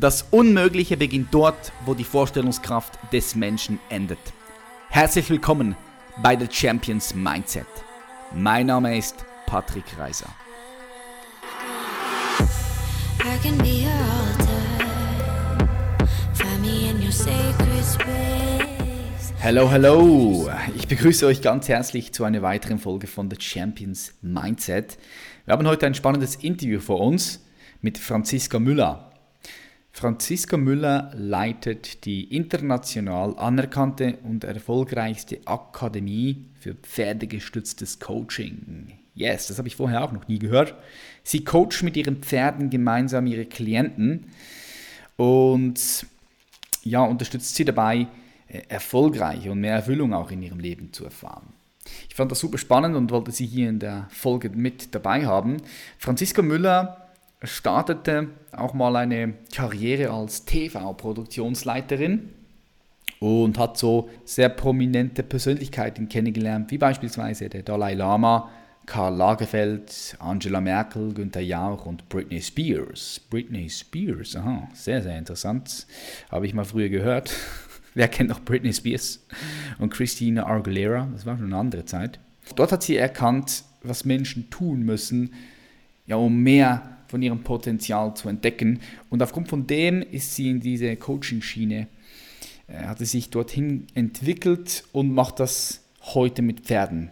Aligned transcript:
Das 0.00 0.22
Unmögliche 0.30 0.96
beginnt 0.96 1.34
dort, 1.34 1.72
wo 1.84 1.92
die 1.92 2.04
Vorstellungskraft 2.04 3.00
des 3.12 3.34
Menschen 3.34 3.80
endet. 3.88 4.20
Herzlich 4.90 5.28
willkommen 5.28 5.74
bei 6.22 6.38
The 6.38 6.46
Champions 6.48 7.16
Mindset. 7.16 7.66
Mein 8.32 8.66
Name 8.66 8.96
ist 8.96 9.16
Patrick 9.46 9.98
Reiser. 9.98 10.28
Hello, 19.40 19.68
hello! 19.68 20.48
Ich 20.76 20.86
begrüße 20.86 21.26
euch 21.26 21.42
ganz 21.42 21.68
herzlich 21.68 22.12
zu 22.12 22.22
einer 22.22 22.42
weiteren 22.42 22.78
Folge 22.78 23.08
von 23.08 23.28
The 23.28 23.40
Champions 23.40 24.14
Mindset. 24.22 24.96
Wir 25.44 25.54
haben 25.54 25.66
heute 25.66 25.86
ein 25.86 25.94
spannendes 25.94 26.36
Interview 26.36 26.78
vor 26.78 27.00
uns 27.00 27.44
mit 27.80 27.98
Franziska 27.98 28.60
Müller. 28.60 29.07
Franziska 29.98 30.56
Müller 30.56 31.10
leitet 31.16 32.04
die 32.04 32.32
international 32.32 33.36
anerkannte 33.36 34.16
und 34.22 34.44
erfolgreichste 34.44 35.40
Akademie 35.44 36.44
für 36.60 36.74
pferdegestütztes 36.74 37.98
Coaching. 37.98 38.92
Yes, 39.16 39.48
das 39.48 39.58
habe 39.58 39.66
ich 39.66 39.74
vorher 39.74 40.04
auch 40.04 40.12
noch 40.12 40.28
nie 40.28 40.38
gehört. 40.38 40.76
Sie 41.24 41.42
coacht 41.42 41.82
mit 41.82 41.96
ihren 41.96 42.18
Pferden 42.22 42.70
gemeinsam 42.70 43.26
ihre 43.26 43.44
Klienten 43.44 44.26
und 45.16 46.06
ja, 46.84 47.02
unterstützt 47.02 47.56
sie 47.56 47.64
dabei, 47.64 48.06
äh, 48.46 48.60
erfolgreiche 48.68 49.50
und 49.50 49.58
mehr 49.58 49.74
Erfüllung 49.74 50.14
auch 50.14 50.30
in 50.30 50.42
ihrem 50.42 50.60
Leben 50.60 50.92
zu 50.92 51.06
erfahren. 51.06 51.52
Ich 52.08 52.14
fand 52.14 52.30
das 52.30 52.38
super 52.38 52.58
spannend 52.58 52.94
und 52.94 53.10
wollte 53.10 53.32
sie 53.32 53.46
hier 53.46 53.68
in 53.68 53.80
der 53.80 54.06
Folge 54.10 54.50
mit 54.50 54.94
dabei 54.94 55.26
haben. 55.26 55.56
Franziska 55.98 56.40
Müller 56.40 57.07
startete 57.42 58.28
auch 58.52 58.74
mal 58.74 58.96
eine 58.96 59.34
Karriere 59.54 60.10
als 60.10 60.44
TV-Produktionsleiterin 60.44 62.30
und 63.20 63.58
hat 63.58 63.78
so 63.78 64.10
sehr 64.24 64.48
prominente 64.48 65.22
Persönlichkeiten 65.22 66.08
kennengelernt, 66.08 66.70
wie 66.70 66.78
beispielsweise 66.78 67.48
der 67.48 67.62
Dalai 67.62 67.94
Lama, 67.94 68.50
Karl 68.86 69.16
Lagerfeld, 69.16 70.16
Angela 70.18 70.60
Merkel, 70.60 71.12
Günther 71.12 71.42
Jauch 71.42 71.84
und 71.84 72.08
Britney 72.08 72.40
Spears. 72.40 73.20
Britney 73.28 73.68
Spears, 73.68 74.34
aha, 74.34 74.68
sehr, 74.72 75.02
sehr 75.02 75.18
interessant. 75.18 75.86
Habe 76.30 76.46
ich 76.46 76.54
mal 76.54 76.64
früher 76.64 76.88
gehört. 76.88 77.30
Wer 77.94 78.08
kennt 78.08 78.30
noch 78.30 78.40
Britney 78.40 78.72
Spears? 78.72 79.26
Und 79.78 79.90
Christina 79.92 80.46
Aguilera, 80.46 81.08
das 81.12 81.26
war 81.26 81.36
schon 81.36 81.46
eine 81.46 81.56
andere 81.56 81.84
Zeit. 81.84 82.18
Dort 82.56 82.72
hat 82.72 82.82
sie 82.82 82.96
erkannt, 82.96 83.64
was 83.82 84.06
Menschen 84.06 84.48
tun 84.48 84.80
müssen, 84.80 85.34
ja, 86.06 86.16
um 86.16 86.42
mehr 86.42 86.97
von 87.08 87.22
ihrem 87.22 87.42
Potenzial 87.42 88.14
zu 88.14 88.28
entdecken. 88.28 88.80
Und 89.10 89.22
aufgrund 89.22 89.48
von 89.48 89.66
dem 89.66 90.02
ist 90.02 90.34
sie 90.34 90.50
in 90.50 90.60
diese 90.60 90.94
Coaching-Schiene, 90.96 91.88
äh, 92.68 92.84
hat 92.84 92.98
sie 92.98 93.06
sich 93.06 93.30
dorthin 93.30 93.86
entwickelt 93.94 94.84
und 94.92 95.12
macht 95.12 95.40
das 95.40 95.82
heute 96.14 96.42
mit 96.42 96.60
Pferden. 96.60 97.10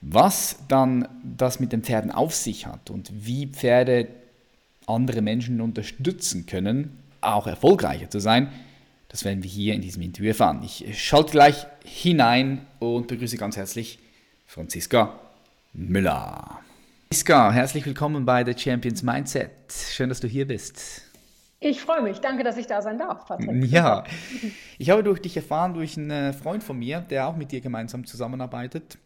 Was 0.00 0.58
dann 0.68 1.08
das 1.24 1.60
mit 1.60 1.72
den 1.72 1.82
Pferden 1.82 2.10
auf 2.10 2.34
sich 2.34 2.66
hat 2.66 2.90
und 2.90 3.10
wie 3.26 3.46
Pferde 3.46 4.08
andere 4.86 5.22
Menschen 5.22 5.60
unterstützen 5.60 6.46
können, 6.46 6.98
auch 7.20 7.46
erfolgreicher 7.46 8.10
zu 8.10 8.20
sein, 8.20 8.48
das 9.08 9.24
werden 9.24 9.42
wir 9.42 9.50
hier 9.50 9.74
in 9.74 9.82
diesem 9.82 10.02
Interview 10.02 10.28
erfahren. 10.28 10.62
Ich 10.64 11.02
schalte 11.02 11.32
gleich 11.32 11.66
hinein 11.84 12.66
und 12.78 13.08
begrüße 13.08 13.36
ganz 13.36 13.56
herzlich 13.56 13.98
Franziska 14.46 15.18
Müller. 15.72 16.60
Iska, 17.12 17.52
herzlich 17.52 17.84
willkommen 17.84 18.24
bei 18.24 18.42
The 18.42 18.58
Champions 18.58 19.02
Mindset. 19.02 19.70
Schön, 19.70 20.08
dass 20.08 20.20
du 20.20 20.28
hier 20.28 20.46
bist. 20.46 21.02
Ich 21.60 21.82
freue 21.82 22.00
mich. 22.00 22.20
Danke, 22.20 22.42
dass 22.42 22.56
ich 22.56 22.66
da 22.66 22.80
sein 22.80 22.98
darf, 22.98 23.26
Patrick. 23.26 23.70
Ja, 23.70 24.04
ich 24.78 24.88
habe 24.88 25.04
durch 25.04 25.20
dich 25.20 25.36
erfahren, 25.36 25.74
durch 25.74 25.98
einen 25.98 26.10
äh, 26.10 26.32
Freund 26.32 26.64
von 26.64 26.78
mir, 26.78 27.02
der 27.02 27.28
auch 27.28 27.36
mit 27.36 27.52
dir 27.52 27.60
gemeinsam 27.60 28.06
zusammenarbeitet. 28.06 28.96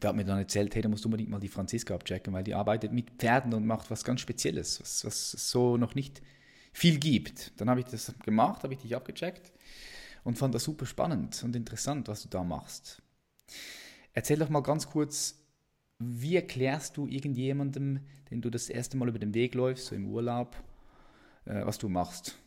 Der 0.00 0.08
hat 0.08 0.16
mir 0.16 0.24
dann 0.24 0.38
erzählt, 0.38 0.74
hey, 0.74 0.80
da 0.80 0.88
musst 0.88 1.04
du 1.04 1.08
unbedingt 1.08 1.28
mal 1.28 1.38
die 1.38 1.50
Franziska 1.50 1.94
abchecken, 1.94 2.32
weil 2.32 2.44
die 2.44 2.54
arbeitet 2.54 2.94
mit 2.94 3.10
Pferden 3.18 3.52
und 3.52 3.66
macht 3.66 3.90
was 3.90 4.04
ganz 4.04 4.22
Spezielles, 4.22 4.80
was, 4.80 5.04
was 5.04 5.34
es 5.34 5.50
so 5.50 5.76
noch 5.76 5.94
nicht 5.94 6.22
viel 6.72 6.98
gibt. 6.98 7.60
Dann 7.60 7.68
habe 7.68 7.80
ich 7.80 7.86
das 7.86 8.14
gemacht, 8.24 8.62
habe 8.62 8.72
ich 8.72 8.80
dich 8.80 8.96
abgecheckt 8.96 9.52
und 10.22 10.38
fand 10.38 10.54
das 10.54 10.64
super 10.64 10.86
spannend 10.86 11.42
und 11.44 11.54
interessant, 11.54 12.08
was 12.08 12.22
du 12.22 12.30
da 12.30 12.42
machst. 12.42 13.02
Erzähl 14.14 14.38
doch 14.38 14.48
mal 14.48 14.62
ganz 14.62 14.88
kurz, 14.88 15.43
wie 15.98 16.36
erklärst 16.36 16.96
du 16.96 17.06
irgendjemandem, 17.06 18.00
den 18.30 18.40
du 18.40 18.50
das 18.50 18.68
erste 18.68 18.96
Mal 18.96 19.08
über 19.08 19.18
den 19.18 19.34
Weg 19.34 19.54
läufst, 19.54 19.86
so 19.86 19.94
im 19.94 20.08
Urlaub, 20.08 20.56
äh, 21.46 21.64
was 21.64 21.78
du 21.78 21.88
machst? 21.88 22.38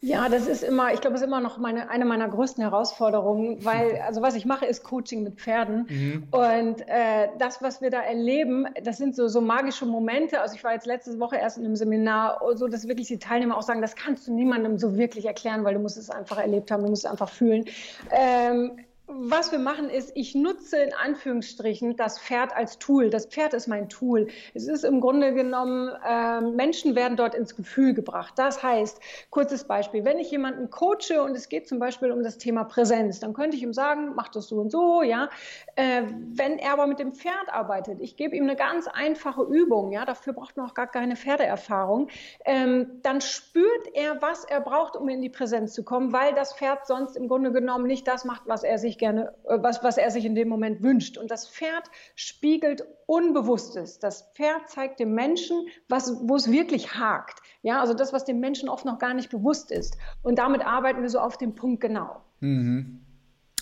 Ja, 0.00 0.28
das 0.28 0.46
ist 0.46 0.62
immer, 0.62 0.92
ich 0.92 1.00
glaube, 1.00 1.14
das 1.14 1.22
ist 1.22 1.26
immer 1.26 1.40
noch 1.40 1.58
meine, 1.58 1.88
eine 1.88 2.04
meiner 2.04 2.28
größten 2.28 2.62
Herausforderungen, 2.62 3.64
weil, 3.64 4.00
also 4.06 4.22
was 4.22 4.34
ich 4.34 4.44
mache, 4.44 4.66
ist 4.66 4.84
Coaching 4.84 5.22
mit 5.22 5.40
Pferden. 5.40 5.86
Mhm. 5.88 6.28
Und 6.30 6.88
äh, 6.88 7.28
das, 7.38 7.62
was 7.62 7.80
wir 7.80 7.90
da 7.90 8.00
erleben, 8.02 8.66
das 8.82 8.98
sind 8.98 9.16
so, 9.16 9.28
so 9.28 9.40
magische 9.40 9.86
Momente. 9.86 10.40
Also 10.40 10.54
ich 10.54 10.64
war 10.64 10.74
jetzt 10.74 10.86
letzte 10.86 11.18
Woche 11.18 11.36
erst 11.36 11.58
in 11.58 11.64
einem 11.64 11.76
Seminar, 11.76 12.40
so 12.54 12.68
dass 12.68 12.86
wirklich 12.86 13.08
die 13.08 13.18
Teilnehmer 13.18 13.56
auch 13.56 13.62
sagen, 13.62 13.80
das 13.80 13.96
kannst 13.96 14.28
du 14.28 14.34
niemandem 14.34 14.78
so 14.78 14.96
wirklich 14.96 15.24
erklären, 15.24 15.64
weil 15.64 15.74
du 15.74 15.80
musst 15.80 15.96
es 15.96 16.10
einfach 16.10 16.38
erlebt 16.38 16.70
haben, 16.70 16.82
du 16.82 16.90
musst 16.90 17.04
es 17.04 17.10
einfach 17.10 17.30
fühlen. 17.30 17.64
Ähm, 18.10 18.72
was 19.08 19.52
wir 19.52 19.60
machen 19.60 19.88
ist, 19.88 20.10
ich 20.16 20.34
nutze 20.34 20.78
in 20.78 20.92
Anführungsstrichen 20.92 21.96
das 21.96 22.18
Pferd 22.18 22.56
als 22.56 22.78
Tool. 22.78 23.08
Das 23.08 23.26
Pferd 23.26 23.54
ist 23.54 23.68
mein 23.68 23.88
Tool. 23.88 24.26
Es 24.52 24.66
ist 24.66 24.84
im 24.84 25.00
Grunde 25.00 25.32
genommen, 25.32 25.92
äh, 26.04 26.40
Menschen 26.40 26.96
werden 26.96 27.16
dort 27.16 27.36
ins 27.36 27.54
Gefühl 27.54 27.94
gebracht. 27.94 28.34
Das 28.36 28.64
heißt, 28.64 29.00
kurzes 29.30 29.64
Beispiel, 29.64 30.04
wenn 30.04 30.18
ich 30.18 30.32
jemanden 30.32 30.70
coache 30.70 31.22
und 31.22 31.36
es 31.36 31.48
geht 31.48 31.68
zum 31.68 31.78
Beispiel 31.78 32.10
um 32.10 32.24
das 32.24 32.38
Thema 32.38 32.64
Präsenz, 32.64 33.20
dann 33.20 33.32
könnte 33.32 33.56
ich 33.56 33.62
ihm 33.62 33.72
sagen, 33.72 34.12
mach 34.16 34.28
das 34.28 34.48
so 34.48 34.56
und 34.56 34.70
so, 34.70 35.02
ja. 35.02 35.30
Äh, 35.76 36.02
wenn 36.32 36.58
er 36.58 36.72
aber 36.72 36.88
mit 36.88 36.98
dem 36.98 37.12
Pferd 37.14 37.48
arbeitet, 37.48 38.00
ich 38.00 38.16
gebe 38.16 38.34
ihm 38.34 38.42
eine 38.42 38.56
ganz 38.56 38.88
einfache 38.88 39.42
Übung, 39.42 39.92
ja, 39.92 40.04
dafür 40.04 40.32
braucht 40.32 40.56
man 40.56 40.68
auch 40.68 40.74
gar 40.74 40.88
keine 40.88 41.14
Pferdeerfahrung, 41.14 42.08
ähm, 42.44 43.00
dann 43.02 43.20
spürt 43.20 43.94
er, 43.94 44.20
was 44.20 44.44
er 44.44 44.60
braucht, 44.60 44.96
um 44.96 45.08
in 45.08 45.22
die 45.22 45.30
Präsenz 45.30 45.74
zu 45.74 45.84
kommen, 45.84 46.12
weil 46.12 46.34
das 46.34 46.54
Pferd 46.54 46.88
sonst 46.88 47.16
im 47.16 47.28
Grunde 47.28 47.52
genommen 47.52 47.86
nicht 47.86 48.08
das 48.08 48.24
macht, 48.24 48.42
was 48.46 48.64
er 48.64 48.78
sich 48.78 48.95
sich 48.96 48.98
gerne, 48.98 49.32
äh, 49.44 49.58
was, 49.60 49.82
was 49.84 49.98
er 49.98 50.10
sich 50.10 50.24
in 50.24 50.34
dem 50.34 50.48
Moment 50.48 50.82
wünscht. 50.82 51.18
Und 51.18 51.30
das 51.30 51.48
Pferd 51.48 51.84
spiegelt 52.14 52.84
Unbewusstes. 53.06 53.98
Das 53.98 54.30
Pferd 54.34 54.68
zeigt 54.68 54.98
dem 55.00 55.14
Menschen, 55.14 55.68
was, 55.88 56.28
wo 56.28 56.36
es 56.36 56.50
wirklich 56.50 56.94
hakt. 56.94 57.40
Ja, 57.62 57.80
also 57.80 57.94
das, 57.94 58.12
was 58.12 58.24
dem 58.24 58.40
Menschen 58.40 58.68
oft 58.68 58.84
noch 58.84 58.98
gar 58.98 59.14
nicht 59.14 59.30
bewusst 59.30 59.70
ist. 59.70 59.96
Und 60.22 60.38
damit 60.38 60.64
arbeiten 60.64 61.02
wir 61.02 61.10
so 61.10 61.20
auf 61.20 61.36
den 61.36 61.54
Punkt 61.54 61.80
genau. 61.80 62.22
Mhm. 62.40 63.00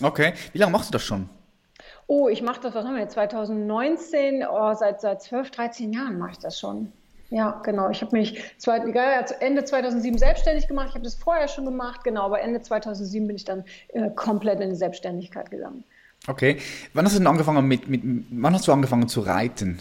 Okay. 0.01 0.33
Wie 0.53 0.57
lange 0.57 0.71
machst 0.71 0.89
du 0.89 0.93
das 0.93 1.03
schon? 1.03 1.29
Oh, 2.07 2.29
ich 2.29 2.41
mache 2.41 2.61
das, 2.61 2.75
was 2.75 2.85
haben 2.85 2.95
wir 2.95 3.01
jetzt, 3.01 3.13
2019, 3.13 4.45
oh, 4.49 4.73
seit, 4.73 5.01
seit 5.01 5.21
12, 5.21 5.51
13 5.51 5.93
Jahren 5.93 6.17
mache 6.17 6.31
ich 6.31 6.39
das 6.39 6.59
schon. 6.59 6.91
Ja, 7.29 7.61
genau. 7.63 7.89
Ich 7.89 8.01
habe 8.01 8.15
mich 8.15 8.39
Ende 9.39 9.65
2007 9.65 10.17
selbstständig 10.17 10.67
gemacht. 10.67 10.89
Ich 10.89 10.95
habe 10.95 11.03
das 11.03 11.15
vorher 11.15 11.47
schon 11.47 11.65
gemacht, 11.65 12.03
genau. 12.03 12.25
Aber 12.25 12.41
Ende 12.41 12.61
2007 12.61 13.27
bin 13.27 13.35
ich 13.35 13.45
dann 13.45 13.63
äh, 13.89 14.09
komplett 14.11 14.59
in 14.59 14.69
die 14.69 14.75
Selbstständigkeit 14.75 15.49
gegangen. 15.49 15.83
Okay. 16.27 16.57
Wann 16.93 17.05
hast 17.05 17.15
du 17.15 17.19
denn 17.19 17.27
angefangen 17.27 17.67
mit, 17.67 17.87
mit 17.87 18.01
wann 18.29 18.53
hast 18.53 18.67
du 18.67 18.71
angefangen 18.71 19.07
zu 19.07 19.21
reiten? 19.21 19.79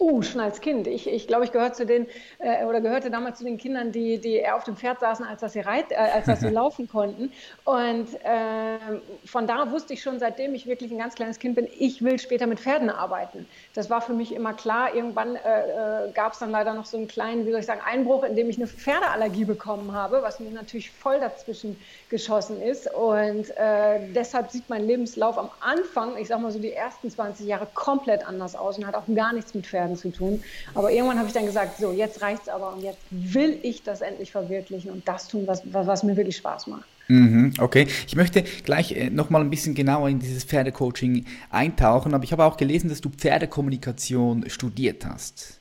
Uh, 0.00 0.22
schon 0.22 0.40
als 0.40 0.60
Kind. 0.60 0.86
Ich, 0.86 1.08
ich 1.08 1.26
glaube, 1.26 1.44
ich 1.44 1.50
gehörte 1.50 1.74
zu 1.74 1.84
den 1.84 2.06
äh, 2.38 2.64
oder 2.64 2.80
gehörte 2.80 3.10
damals 3.10 3.38
zu 3.38 3.44
den 3.44 3.58
Kindern, 3.58 3.90
die, 3.90 4.18
die 4.18 4.34
eher 4.34 4.54
auf 4.54 4.62
dem 4.62 4.76
Pferd 4.76 5.00
saßen, 5.00 5.26
als 5.26 5.40
dass 5.40 5.54
sie 5.54 5.60
reit, 5.60 5.90
äh, 5.90 5.96
als 5.96 6.26
dass 6.26 6.38
sie 6.38 6.48
laufen 6.50 6.88
konnten. 6.88 7.32
Und 7.64 8.06
äh, 8.22 8.78
von 9.24 9.48
da 9.48 9.72
wusste 9.72 9.94
ich 9.94 10.02
schon, 10.02 10.20
seitdem 10.20 10.54
ich 10.54 10.68
wirklich 10.68 10.92
ein 10.92 10.98
ganz 10.98 11.16
kleines 11.16 11.40
Kind 11.40 11.56
bin, 11.56 11.66
ich 11.76 12.00
will 12.04 12.20
später 12.20 12.46
mit 12.46 12.60
Pferden 12.60 12.90
arbeiten. 12.90 13.48
Das 13.74 13.90
war 13.90 14.00
für 14.00 14.12
mich 14.12 14.32
immer 14.32 14.54
klar. 14.54 14.94
Irgendwann 14.94 15.34
äh, 15.34 16.06
äh 16.06 16.12
gab 16.12 16.32
es 16.32 16.38
dann 16.38 16.52
leider 16.52 16.74
noch 16.74 16.86
so 16.86 16.96
einen 16.96 17.08
kleinen, 17.08 17.44
wie 17.44 17.50
soll 17.50 17.58
ich 17.58 17.66
sagen, 17.66 17.82
Einbruch, 17.84 18.22
in 18.22 18.36
dem 18.36 18.48
ich 18.48 18.56
eine 18.56 18.68
Pferdeallergie 18.68 19.46
bekommen 19.46 19.92
habe, 19.92 20.22
was 20.22 20.38
mir 20.38 20.50
natürlich 20.50 20.92
voll 20.92 21.18
dazwischen 21.18 21.76
geschossen 22.08 22.62
ist. 22.62 22.88
Und 22.94 23.50
äh, 23.56 23.98
deshalb 24.14 24.52
sieht 24.52 24.70
mein 24.70 24.86
Lebenslauf 24.86 25.38
am 25.38 25.50
Anfang, 25.58 26.16
ich 26.18 26.28
sag 26.28 26.40
mal 26.40 26.52
so 26.52 26.60
die 26.60 26.72
ersten 26.72 27.10
20 27.10 27.46
Jahre, 27.48 27.66
komplett 27.74 28.24
anders 28.24 28.54
aus 28.54 28.78
und 28.78 28.86
hat 28.86 28.94
auch 28.94 29.02
gar 29.12 29.32
nichts 29.32 29.54
mit 29.54 29.66
Pferden 29.66 29.87
zu 29.96 30.10
tun. 30.10 30.42
Aber 30.74 30.92
irgendwann 30.92 31.18
habe 31.18 31.28
ich 31.28 31.34
dann 31.34 31.46
gesagt, 31.46 31.78
so, 31.78 31.92
jetzt 31.92 32.22
reicht 32.22 32.42
es 32.42 32.48
aber 32.48 32.74
und 32.74 32.82
jetzt 32.82 32.98
will 33.10 33.58
ich 33.62 33.82
das 33.82 34.00
endlich 34.00 34.32
verwirklichen 34.32 34.90
und 34.90 35.06
das 35.06 35.28
tun, 35.28 35.46
was, 35.46 35.62
was 35.64 36.02
mir 36.02 36.16
wirklich 36.16 36.36
Spaß 36.36 36.66
macht. 36.66 36.84
Mhm, 37.08 37.54
okay, 37.58 37.86
ich 38.06 38.16
möchte 38.16 38.42
gleich 38.64 38.92
äh, 38.92 39.08
nochmal 39.08 39.40
ein 39.40 39.48
bisschen 39.48 39.74
genauer 39.74 40.10
in 40.10 40.18
dieses 40.18 40.44
Pferdecoaching 40.44 41.24
eintauchen, 41.48 42.12
aber 42.12 42.24
ich 42.24 42.32
habe 42.32 42.44
auch 42.44 42.58
gelesen, 42.58 42.90
dass 42.90 43.00
du 43.00 43.08
Pferdekommunikation 43.08 44.48
studiert 44.50 45.06
hast. 45.06 45.60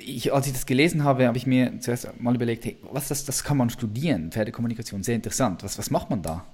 Ich, 0.00 0.32
als 0.32 0.46
ich 0.46 0.52
das 0.52 0.66
gelesen 0.66 1.04
habe, 1.04 1.26
habe 1.26 1.38
ich 1.38 1.46
mir 1.46 1.78
zuerst 1.80 2.08
mal 2.20 2.34
überlegt, 2.34 2.64
hey, 2.64 2.78
was 2.90 3.08
das, 3.08 3.24
das 3.24 3.44
kann 3.44 3.56
man 3.56 3.70
studieren, 3.70 4.32
Pferdekommunikation, 4.32 5.04
sehr 5.04 5.14
interessant. 5.14 5.62
Was, 5.62 5.78
was 5.78 5.90
macht 5.90 6.10
man 6.10 6.22
da? 6.22 6.44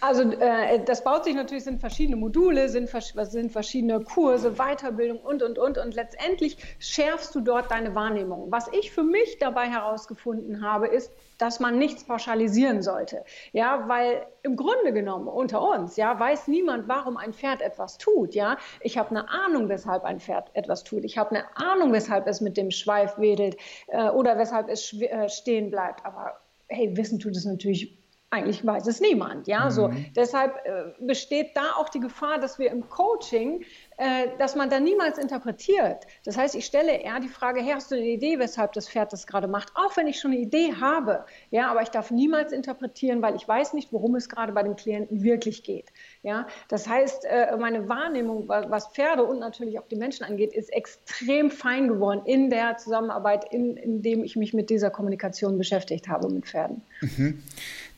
Also 0.00 0.30
äh, 0.30 0.84
das 0.84 1.02
baut 1.02 1.24
sich 1.24 1.34
natürlich, 1.34 1.64
sind 1.64 1.80
verschiedene 1.80 2.16
Module, 2.16 2.68
sind, 2.68 2.88
sind 2.88 3.50
verschiedene 3.50 4.00
Kurse, 4.00 4.52
Weiterbildung 4.52 5.18
und, 5.18 5.42
und, 5.42 5.58
und. 5.58 5.78
Und 5.78 5.94
letztendlich 5.94 6.58
schärfst 6.78 7.34
du 7.34 7.40
dort 7.40 7.70
deine 7.70 7.94
Wahrnehmung. 7.94 8.50
Was 8.50 8.68
ich 8.72 8.92
für 8.92 9.02
mich 9.02 9.38
dabei 9.38 9.68
herausgefunden 9.68 10.62
habe, 10.62 10.86
ist, 10.88 11.10
dass 11.38 11.60
man 11.60 11.78
nichts 11.78 12.04
pauschalisieren 12.04 12.82
sollte. 12.82 13.24
Ja, 13.52 13.88
weil 13.88 14.26
im 14.42 14.56
Grunde 14.56 14.92
genommen 14.92 15.28
unter 15.28 15.66
uns, 15.66 15.96
ja, 15.96 16.18
weiß 16.18 16.48
niemand, 16.48 16.88
warum 16.88 17.16
ein 17.16 17.32
Pferd 17.32 17.62
etwas 17.62 17.98
tut. 17.98 18.34
Ja, 18.34 18.58
ich 18.80 18.98
habe 18.98 19.10
eine 19.10 19.28
Ahnung, 19.28 19.68
weshalb 19.68 20.04
ein 20.04 20.20
Pferd 20.20 20.50
etwas 20.54 20.84
tut. 20.84 21.04
Ich 21.04 21.16
habe 21.16 21.30
eine 21.30 21.44
Ahnung, 21.56 21.92
weshalb 21.92 22.26
es 22.26 22.40
mit 22.40 22.56
dem 22.56 22.70
Schweif 22.70 23.18
wedelt 23.18 23.56
äh, 23.88 24.08
oder 24.10 24.38
weshalb 24.38 24.68
es 24.68 24.92
äh, 24.92 25.28
stehen 25.28 25.70
bleibt. 25.70 26.04
Aber 26.04 26.38
hey, 26.68 26.96
wissen 26.96 27.18
tut 27.18 27.36
es 27.36 27.44
natürlich 27.44 27.96
eigentlich 28.36 28.64
weiß 28.64 28.86
es 28.86 29.00
niemand. 29.00 29.46
Ja, 29.46 29.66
mhm. 29.66 29.70
so 29.70 29.90
deshalb 30.14 30.54
äh, 30.64 30.92
besteht 31.00 31.56
da 31.56 31.72
auch 31.76 31.88
die 31.88 32.00
Gefahr, 32.00 32.38
dass 32.38 32.58
wir 32.58 32.70
im 32.70 32.88
Coaching, 32.88 33.64
äh, 33.98 34.28
dass 34.38 34.54
man 34.54 34.68
da 34.68 34.78
niemals 34.78 35.16
interpretiert. 35.16 36.06
Das 36.24 36.36
heißt, 36.36 36.54
ich 36.54 36.66
stelle 36.66 36.92
eher 36.92 37.18
die 37.20 37.28
Frage: 37.28 37.62
hey, 37.62 37.72
hast 37.72 37.90
du 37.90 37.94
eine 37.94 38.04
Idee, 38.04 38.38
weshalb 38.38 38.72
das 38.74 38.88
Pferd 38.88 39.12
das 39.12 39.26
gerade 39.26 39.48
macht? 39.48 39.72
Auch 39.74 39.96
wenn 39.96 40.06
ich 40.06 40.20
schon 40.20 40.32
eine 40.32 40.40
Idee 40.40 40.74
habe, 40.78 41.24
ja, 41.50 41.70
aber 41.70 41.80
ich 41.80 41.88
darf 41.88 42.10
niemals 42.10 42.52
interpretieren, 42.52 43.22
weil 43.22 43.36
ich 43.36 43.48
weiß 43.48 43.72
nicht, 43.72 43.92
worum 43.92 44.14
es 44.14 44.28
gerade 44.28 44.52
bei 44.52 44.62
dem 44.62 44.76
Klienten 44.76 45.22
wirklich 45.22 45.62
geht. 45.62 45.86
Ja, 46.22 46.46
das 46.68 46.86
heißt, 46.86 47.24
äh, 47.24 47.56
meine 47.56 47.88
Wahrnehmung, 47.88 48.48
was 48.48 48.88
Pferde 48.88 49.24
und 49.24 49.38
natürlich 49.38 49.78
auch 49.78 49.88
die 49.88 49.96
Menschen 49.96 50.24
angeht, 50.24 50.52
ist 50.52 50.72
extrem 50.72 51.50
fein 51.50 51.88
geworden 51.88 52.22
in 52.26 52.50
der 52.50 52.76
Zusammenarbeit, 52.76 53.50
in, 53.50 53.76
in 53.76 54.02
dem 54.02 54.24
ich 54.24 54.36
mich 54.36 54.52
mit 54.52 54.68
dieser 54.68 54.90
Kommunikation 54.90 55.56
beschäftigt 55.56 56.08
habe 56.08 56.28
mit 56.28 56.44
Pferden. 56.44 56.82
Mhm. 57.00 57.42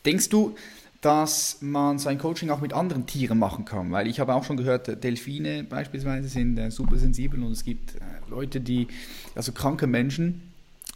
Denkst 0.05 0.29
du, 0.29 0.55
dass 1.01 1.61
man 1.61 1.97
sein 1.97 2.17
Coaching 2.17 2.49
auch 2.49 2.61
mit 2.61 2.73
anderen 2.73 3.05
Tieren 3.05 3.39
machen 3.39 3.65
kann? 3.65 3.91
Weil 3.91 4.07
ich 4.07 4.19
habe 4.19 4.33
auch 4.33 4.43
schon 4.43 4.57
gehört, 4.57 5.03
Delfine 5.03 5.63
beispielsweise 5.63 6.27
sind 6.27 6.57
äh, 6.57 6.71
super 6.71 6.97
sensibel 6.97 7.41
und 7.43 7.51
es 7.51 7.63
gibt 7.63 7.95
äh, 7.95 7.99
Leute, 8.29 8.59
die, 8.59 8.87
also 9.35 9.51
kranke 9.51 9.87
Menschen, 9.87 10.41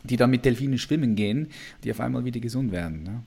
die 0.04 0.18
dann 0.18 0.30
mit 0.30 0.46
Delfinen 0.46 0.78
schwimmen 0.78 1.16
gehen, 1.16 1.48
die 1.84 1.92
auf 1.92 2.00
einmal 2.00 2.26
wieder 2.26 2.40
gesund 2.40 2.72
werden. 2.72 3.04
Ne? 3.04 3.24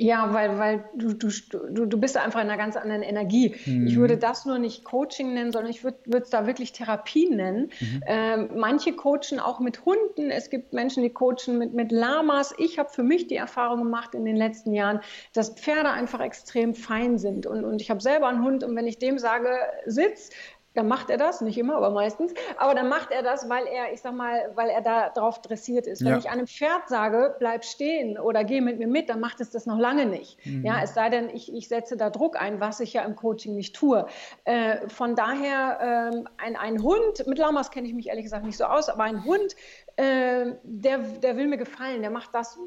Ja, 0.00 0.32
weil, 0.32 0.58
weil 0.58 0.84
du, 0.94 1.12
du, 1.12 1.28
du, 1.50 1.84
du 1.84 2.00
bist 2.00 2.16
einfach 2.16 2.40
in 2.40 2.48
einer 2.48 2.56
ganz 2.56 2.74
anderen 2.74 3.02
Energie. 3.02 3.54
Mhm. 3.66 3.86
Ich 3.86 3.96
würde 3.96 4.16
das 4.16 4.46
nur 4.46 4.58
nicht 4.58 4.82
Coaching 4.82 5.34
nennen, 5.34 5.52
sondern 5.52 5.70
ich 5.70 5.84
würde 5.84 5.98
es 6.22 6.30
da 6.30 6.46
wirklich 6.46 6.72
Therapie 6.72 7.28
nennen. 7.28 7.70
Mhm. 7.80 8.02
Ähm, 8.06 8.48
manche 8.56 8.94
coachen 8.94 9.38
auch 9.38 9.60
mit 9.60 9.84
Hunden. 9.84 10.30
Es 10.30 10.48
gibt 10.48 10.72
Menschen, 10.72 11.02
die 11.02 11.10
coachen 11.10 11.58
mit, 11.58 11.74
mit 11.74 11.92
Lamas. 11.92 12.54
Ich 12.56 12.78
habe 12.78 12.88
für 12.88 13.02
mich 13.02 13.26
die 13.26 13.36
Erfahrung 13.36 13.82
gemacht 13.82 14.14
in 14.14 14.24
den 14.24 14.36
letzten 14.36 14.72
Jahren, 14.72 15.00
dass 15.34 15.50
Pferde 15.50 15.90
einfach 15.90 16.20
extrem 16.20 16.74
fein 16.74 17.18
sind. 17.18 17.46
Und, 17.46 17.66
und 17.66 17.82
ich 17.82 17.90
habe 17.90 18.00
selber 18.00 18.28
einen 18.28 18.42
Hund 18.42 18.64
und 18.64 18.74
wenn 18.76 18.86
ich 18.86 18.98
dem 18.98 19.18
sage, 19.18 19.50
sitz, 19.84 20.30
dann 20.74 20.86
macht 20.86 21.10
er 21.10 21.16
das, 21.16 21.40
nicht 21.40 21.58
immer, 21.58 21.76
aber 21.76 21.90
meistens. 21.90 22.32
Aber 22.56 22.74
dann 22.74 22.88
macht 22.88 23.10
er 23.10 23.22
das, 23.22 23.48
weil 23.48 23.66
er, 23.66 23.92
ich 23.92 24.00
sag 24.00 24.14
mal, 24.14 24.52
weil 24.54 24.68
er 24.68 24.80
da 24.80 25.08
drauf 25.08 25.42
dressiert 25.42 25.86
ist. 25.86 26.04
Wenn 26.04 26.12
ja. 26.12 26.18
ich 26.18 26.30
einem 26.30 26.46
Pferd 26.46 26.88
sage, 26.88 27.34
bleib 27.38 27.64
stehen 27.64 28.18
oder 28.18 28.44
geh 28.44 28.60
mit 28.60 28.78
mir 28.78 28.86
mit, 28.86 29.08
dann 29.08 29.20
macht 29.20 29.40
es 29.40 29.50
das 29.50 29.66
noch 29.66 29.78
lange 29.78 30.06
nicht. 30.06 30.44
Mhm. 30.46 30.64
Ja, 30.64 30.80
es 30.82 30.94
sei 30.94 31.10
denn, 31.10 31.28
ich, 31.30 31.52
ich 31.52 31.68
setze 31.68 31.96
da 31.96 32.10
Druck 32.10 32.40
ein, 32.40 32.60
was 32.60 32.78
ich 32.80 32.92
ja 32.92 33.02
im 33.02 33.16
Coaching 33.16 33.56
nicht 33.56 33.74
tue. 33.74 34.06
Äh, 34.44 34.88
von 34.88 35.16
daher, 35.16 36.12
äh, 36.12 36.24
ein, 36.38 36.56
ein 36.56 36.82
Hund, 36.82 37.26
mit 37.26 37.38
Lamas 37.38 37.70
kenne 37.72 37.88
ich 37.88 37.94
mich 37.94 38.08
ehrlich 38.08 38.24
gesagt 38.24 38.44
nicht 38.44 38.56
so 38.56 38.64
aus, 38.64 38.88
aber 38.88 39.02
ein 39.04 39.24
Hund, 39.24 39.56
äh, 39.96 40.52
der, 40.62 40.98
der 40.98 41.36
will 41.36 41.48
mir 41.48 41.58
gefallen, 41.58 42.02
der 42.02 42.10
macht 42.10 42.32
das, 42.32 42.58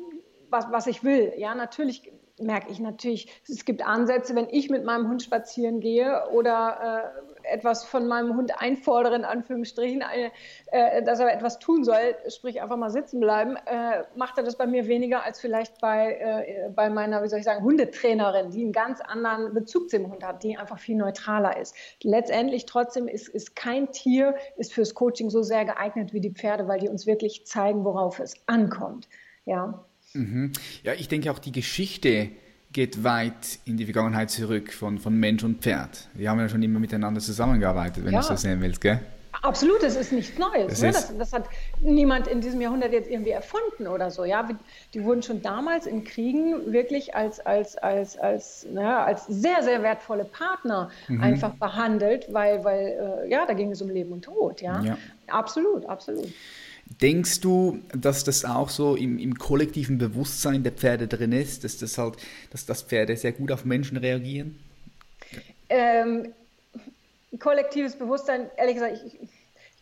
was, 0.50 0.70
was 0.72 0.88
ich 0.88 1.04
will. 1.04 1.34
Ja, 1.38 1.56
natürlich 1.56 2.12
merke 2.40 2.72
ich 2.72 2.80
natürlich, 2.80 3.42
es 3.48 3.64
gibt 3.66 3.86
Ansätze, 3.86 4.36
wenn 4.36 4.48
ich 4.50 4.70
mit 4.70 4.84
meinem 4.84 5.08
Hund 5.08 5.22
spazieren 5.22 5.80
gehe 5.80 6.30
oder 6.32 7.14
äh, 7.44 7.54
etwas 7.54 7.84
von 7.84 8.08
meinem 8.08 8.36
Hund 8.36 8.60
einfordere, 8.60 9.16
in 9.16 9.26
Anführungsstrichen, 9.26 10.02
eine, 10.02 10.32
äh, 10.72 11.04
dass 11.04 11.20
er 11.20 11.32
etwas 11.32 11.60
tun 11.60 11.84
soll, 11.84 12.16
sprich 12.30 12.62
einfach 12.62 12.78
mal 12.78 12.90
sitzen 12.90 13.20
bleiben, 13.20 13.56
äh, 13.66 14.04
macht 14.16 14.38
er 14.38 14.44
das 14.44 14.58
bei 14.58 14.66
mir 14.66 14.88
weniger 14.88 15.24
als 15.24 15.40
vielleicht 15.40 15.80
bei, 15.80 16.14
äh, 16.14 16.70
bei 16.70 16.90
meiner, 16.90 17.24
wie 17.24 17.28
soll 17.28 17.40
ich 17.40 17.46
sagen, 17.46 17.64
Hundetrainerin, 17.64 18.50
die 18.50 18.64
einen 18.64 18.72
ganz 18.72 19.02
anderen 19.02 19.54
Bezug 19.54 19.90
zum 19.90 20.12
Hund 20.12 20.24
hat, 20.24 20.44
die 20.44 20.58
einfach 20.58 20.80
viel 20.80 20.96
neutraler 20.96 21.58
ist. 21.58 21.76
Letztendlich 22.02 22.66
trotzdem 22.66 23.08
ist, 23.08 23.28
ist 23.28 23.56
kein 23.56 23.92
Tier, 23.92 24.36
ist 24.58 24.74
fürs 24.74 24.96
Coaching 24.96 25.30
so 25.30 25.44
sehr 25.44 25.66
geeignet 25.66 26.14
wie 26.14 26.22
die 26.22 26.32
Pferde, 26.32 26.68
weil 26.68 26.80
die 26.80 26.90
uns 26.90 27.06
wirklich 27.06 27.46
zeigen, 27.46 27.84
worauf 27.84 28.20
es 28.20 28.36
ankommt. 28.48 29.08
Ja. 29.46 29.86
Mhm. 30.14 30.52
Ja, 30.84 30.94
ich 30.94 31.08
denke 31.08 31.32
auch 31.32 31.40
die 31.40 31.52
Geschichte 31.52 32.30
geht 32.72 33.04
weit 33.04 33.60
in 33.66 33.78
die 33.78 33.86
Vergangenheit 33.86 34.32
zurück 34.32 34.74
von, 34.74 34.98
von 34.98 35.16
Mensch 35.16 35.44
und 35.44 35.62
Pferd. 35.62 36.08
Wir 36.16 36.30
haben 36.30 36.40
ja 36.40 36.50
schon 36.50 36.64
immer 36.64 36.80
miteinander 36.80 37.22
zusammengearbeitet, 37.22 38.04
wenn 38.04 38.14
ja. 38.14 38.22
du 38.22 38.28
das 38.28 38.42
sehen 38.42 38.62
willst, 38.62 38.82
gell? 38.82 39.00
Absolut, 39.42 39.84
das 39.84 39.96
ist 39.96 40.12
nichts 40.12 40.38
Neues. 40.38 40.80
Das, 40.80 40.82
ne? 40.82 40.92
das, 40.92 41.18
das, 41.18 41.34
hat 41.34 41.50
niemand 41.82 42.28
in 42.28 42.40
diesem 42.40 42.62
Jahrhundert 42.62 42.94
jetzt 42.94 43.10
irgendwie 43.10 43.32
erfunden 43.32 43.88
oder 43.88 44.10
so. 44.10 44.24
Ja? 44.24 44.48
Die 44.94 45.04
wurden 45.04 45.22
schon 45.22 45.42
damals 45.42 45.86
in 45.86 46.04
Kriegen 46.04 46.72
wirklich 46.72 47.14
als, 47.16 47.40
als, 47.40 47.76
als, 47.78 48.18
als, 48.18 48.66
na, 48.72 49.04
als 49.04 49.26
sehr, 49.26 49.62
sehr 49.64 49.84
wertvolle 49.84 50.24
Partner 50.24 50.90
mhm. 51.08 51.22
einfach 51.22 51.56
behandelt, 51.56 52.28
weil, 52.32 52.64
weil 52.64 53.26
äh, 53.26 53.30
ja, 53.30 53.46
da 53.46 53.54
ging 53.54 53.72
es 53.72 53.82
um 53.82 53.90
Leben 53.90 54.14
und 54.14 54.24
Tod. 54.24 54.62
Ja? 54.62 54.82
ja. 54.82 54.98
Absolut, 55.28 55.86
absolut. 55.88 56.32
Denkst 56.86 57.42
du, 57.42 57.80
dass 57.94 58.24
das 58.24 58.46
auch 58.46 58.70
so 58.70 58.96
im, 58.96 59.18
im, 59.18 59.38
kollektiven 59.38 59.98
Bewusstsein 59.98 60.64
der 60.64 60.72
Pferde 60.72 61.08
drin 61.08 61.32
ist, 61.32 61.64
dass 61.64 61.78
das 61.78 61.98
halt, 61.98 62.16
dass 62.52 62.66
das 62.66 62.84
Pferde 62.84 63.16
sehr 63.18 63.32
gut 63.32 63.52
auf 63.52 63.66
Menschen 63.66 63.98
reagieren? 63.98 64.60
Ähm, 65.70 66.34
kollektives 67.40 67.96
Bewusstsein, 67.96 68.50
ehrlich 68.58 68.76
gesagt, 68.76 69.00
ich, 69.06 69.30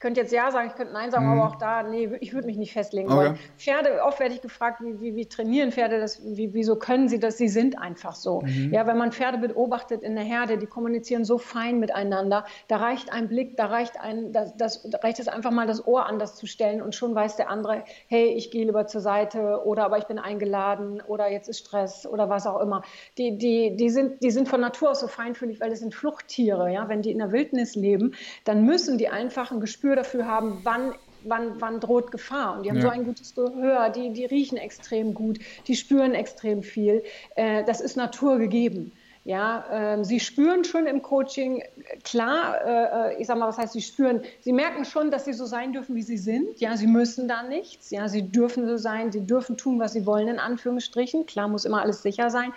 könnte 0.01 0.19
jetzt 0.19 0.33
Ja 0.33 0.51
sagen, 0.51 0.67
ich 0.67 0.75
könnte 0.75 0.93
Nein 0.93 1.11
sagen, 1.11 1.27
mhm. 1.27 1.39
aber 1.39 1.47
auch 1.47 1.55
da, 1.55 1.83
nee, 1.83 2.09
ich 2.19 2.33
würde 2.33 2.47
mich 2.47 2.57
nicht 2.57 2.73
festlegen 2.73 3.07
okay. 3.09 3.17
wollen. 3.17 3.39
Pferde, 3.57 4.03
oft 4.03 4.19
werde 4.19 4.33
ich 4.33 4.41
gefragt, 4.41 4.81
wie, 4.81 4.99
wie, 4.99 5.15
wie 5.15 5.27
trainieren 5.27 5.71
Pferde 5.71 5.99
das, 5.99 6.21
wie, 6.25 6.53
wieso 6.53 6.75
können 6.75 7.07
sie 7.07 7.19
das? 7.19 7.37
Sie 7.37 7.47
sind 7.47 7.77
einfach 7.79 8.15
so. 8.15 8.41
Mhm. 8.41 8.73
Ja, 8.73 8.87
wenn 8.87 8.97
man 8.97 9.11
Pferde 9.11 9.37
beobachtet 9.37 10.01
in 10.01 10.15
der 10.15 10.23
Herde, 10.23 10.57
die 10.57 10.65
kommunizieren 10.65 11.23
so 11.23 11.37
fein 11.37 11.79
miteinander, 11.79 12.45
da 12.67 12.77
reicht 12.77 13.13
ein 13.13 13.27
Blick, 13.27 13.55
da 13.55 13.67
reicht 13.67 14.01
ein, 14.01 14.33
das, 14.33 14.57
das, 14.57 14.89
da 14.89 14.97
reicht 14.97 15.19
es 15.19 15.27
einfach 15.27 15.51
mal 15.51 15.67
das 15.67 15.85
Ohr 15.85 16.07
anders 16.07 16.35
zu 16.35 16.47
stellen 16.47 16.81
und 16.81 16.95
schon 16.95 17.13
weiß 17.13 17.35
der 17.35 17.49
andere, 17.51 17.83
hey, 18.07 18.25
ich 18.25 18.49
gehe 18.49 18.65
lieber 18.65 18.87
zur 18.87 19.01
Seite 19.01 19.61
oder 19.65 19.85
aber 19.85 19.99
ich 19.99 20.05
bin 20.05 20.17
eingeladen 20.17 21.01
oder 21.07 21.29
jetzt 21.31 21.47
ist 21.47 21.59
Stress 21.59 22.07
oder 22.07 22.27
was 22.27 22.47
auch 22.47 22.59
immer. 22.59 22.81
Die, 23.19 23.37
die, 23.37 23.75
die, 23.75 23.89
sind, 23.91 24.23
die 24.23 24.31
sind 24.31 24.49
von 24.49 24.61
Natur 24.61 24.91
aus 24.91 24.99
so 24.99 25.07
feinfühlig, 25.07 25.61
weil 25.61 25.69
das 25.69 25.79
sind 25.79 25.93
Fluchttiere. 25.93 26.71
Ja? 26.71 26.89
Wenn 26.89 27.03
die 27.03 27.11
in 27.11 27.19
der 27.19 27.31
Wildnis 27.31 27.75
leben, 27.75 28.15
dann 28.45 28.65
müssen 28.65 28.97
die 28.97 29.07
einfach 29.07 29.51
ein 29.51 29.59
Gespür 29.59 29.90
Gespür 29.91 29.95
dafür 29.95 30.27
haben, 30.27 30.59
wann 30.63 30.93
Wann, 31.23 31.61
wann, 31.61 31.79
droht 31.79 32.11
Gefahr. 32.11 32.55
Und 32.55 32.63
die 32.63 32.71
haben 32.71 32.77
ja. 32.77 32.81
so 32.81 32.89
ein 32.89 33.05
gutes 33.05 33.35
Gehör, 33.35 33.91
die, 33.91 34.11
die 34.11 34.25
riechen 34.25 34.57
extrem 34.57 35.13
gut, 35.13 35.37
die 35.67 35.75
spüren 35.75 36.15
extrem 36.15 36.63
viel. 36.63 37.03
Äh, 37.35 37.63
das 37.63 37.79
ist 37.79 37.95
naturgegeben. 37.95 38.91
Ja, 39.23 39.97
äh, 39.99 40.03
sie 40.03 40.19
spüren 40.19 40.63
schon 40.63 40.87
im 40.87 41.03
Coaching, 41.03 41.61
klar, 42.03 43.11
äh, 43.11 43.21
ich 43.21 43.27
sag 43.27 43.37
mal, 43.37 43.47
was 43.47 43.59
heißt 43.59 43.73
sie 43.73 43.83
spüren? 43.83 44.21
Sie 44.39 44.51
merken 44.51 44.83
schon, 44.83 45.11
dass 45.11 45.25
sie 45.25 45.33
so 45.33 45.45
sein 45.45 45.73
dürfen, 45.73 45.95
wie 45.95 46.01
sie 46.01 46.17
sind. 46.17 46.59
Ja, 46.59 46.75
sie 46.75 46.87
müssen 46.87 47.27
da 47.27 47.43
nichts. 47.43 47.91
Ja, 47.91 48.07
sie 48.07 48.23
dürfen 48.23 48.65
so 48.65 48.77
sein, 48.77 49.11
sie 49.11 49.21
dürfen 49.21 49.57
tun, 49.57 49.79
was 49.79 49.93
sie 49.93 50.07
wollen, 50.07 50.27
in 50.27 50.39
Anführungsstrichen. 50.39 51.27
Klar, 51.27 51.49
muss 51.49 51.65
immer 51.65 51.83
alles 51.83 52.01
sicher 52.01 52.31
sein. 52.31 52.51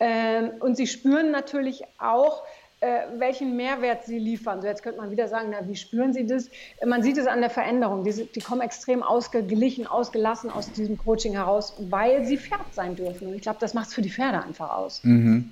Ähm, 0.00 0.50
und 0.58 0.76
sie 0.76 0.88
spüren 0.88 1.30
natürlich 1.30 1.84
auch, 1.98 2.42
äh, 2.80 3.00
welchen 3.18 3.56
Mehrwert 3.56 4.04
sie 4.04 4.18
liefern. 4.18 4.60
So 4.60 4.68
jetzt 4.68 4.82
könnte 4.82 5.00
man 5.00 5.10
wieder 5.10 5.28
sagen, 5.28 5.48
na, 5.50 5.66
wie 5.68 5.76
spüren 5.76 6.12
sie 6.12 6.26
das? 6.26 6.48
Man 6.86 7.02
sieht 7.02 7.18
es 7.18 7.26
an 7.26 7.40
der 7.40 7.50
Veränderung. 7.50 8.04
Die, 8.04 8.26
die 8.26 8.40
kommen 8.40 8.60
extrem 8.60 9.02
ausgeglichen, 9.02 9.86
ausgelassen 9.86 10.50
aus 10.50 10.70
diesem 10.72 10.96
Coaching 10.96 11.32
heraus, 11.32 11.74
weil 11.90 12.24
sie 12.24 12.38
Pferd 12.38 12.72
sein 12.72 12.94
dürfen. 12.94 13.28
Und 13.28 13.34
ich 13.34 13.42
glaube, 13.42 13.58
das 13.60 13.74
macht 13.74 13.88
es 13.88 13.94
für 13.94 14.02
die 14.02 14.10
Pferde 14.10 14.42
einfach 14.42 14.70
aus. 14.70 15.00
Mhm. 15.02 15.50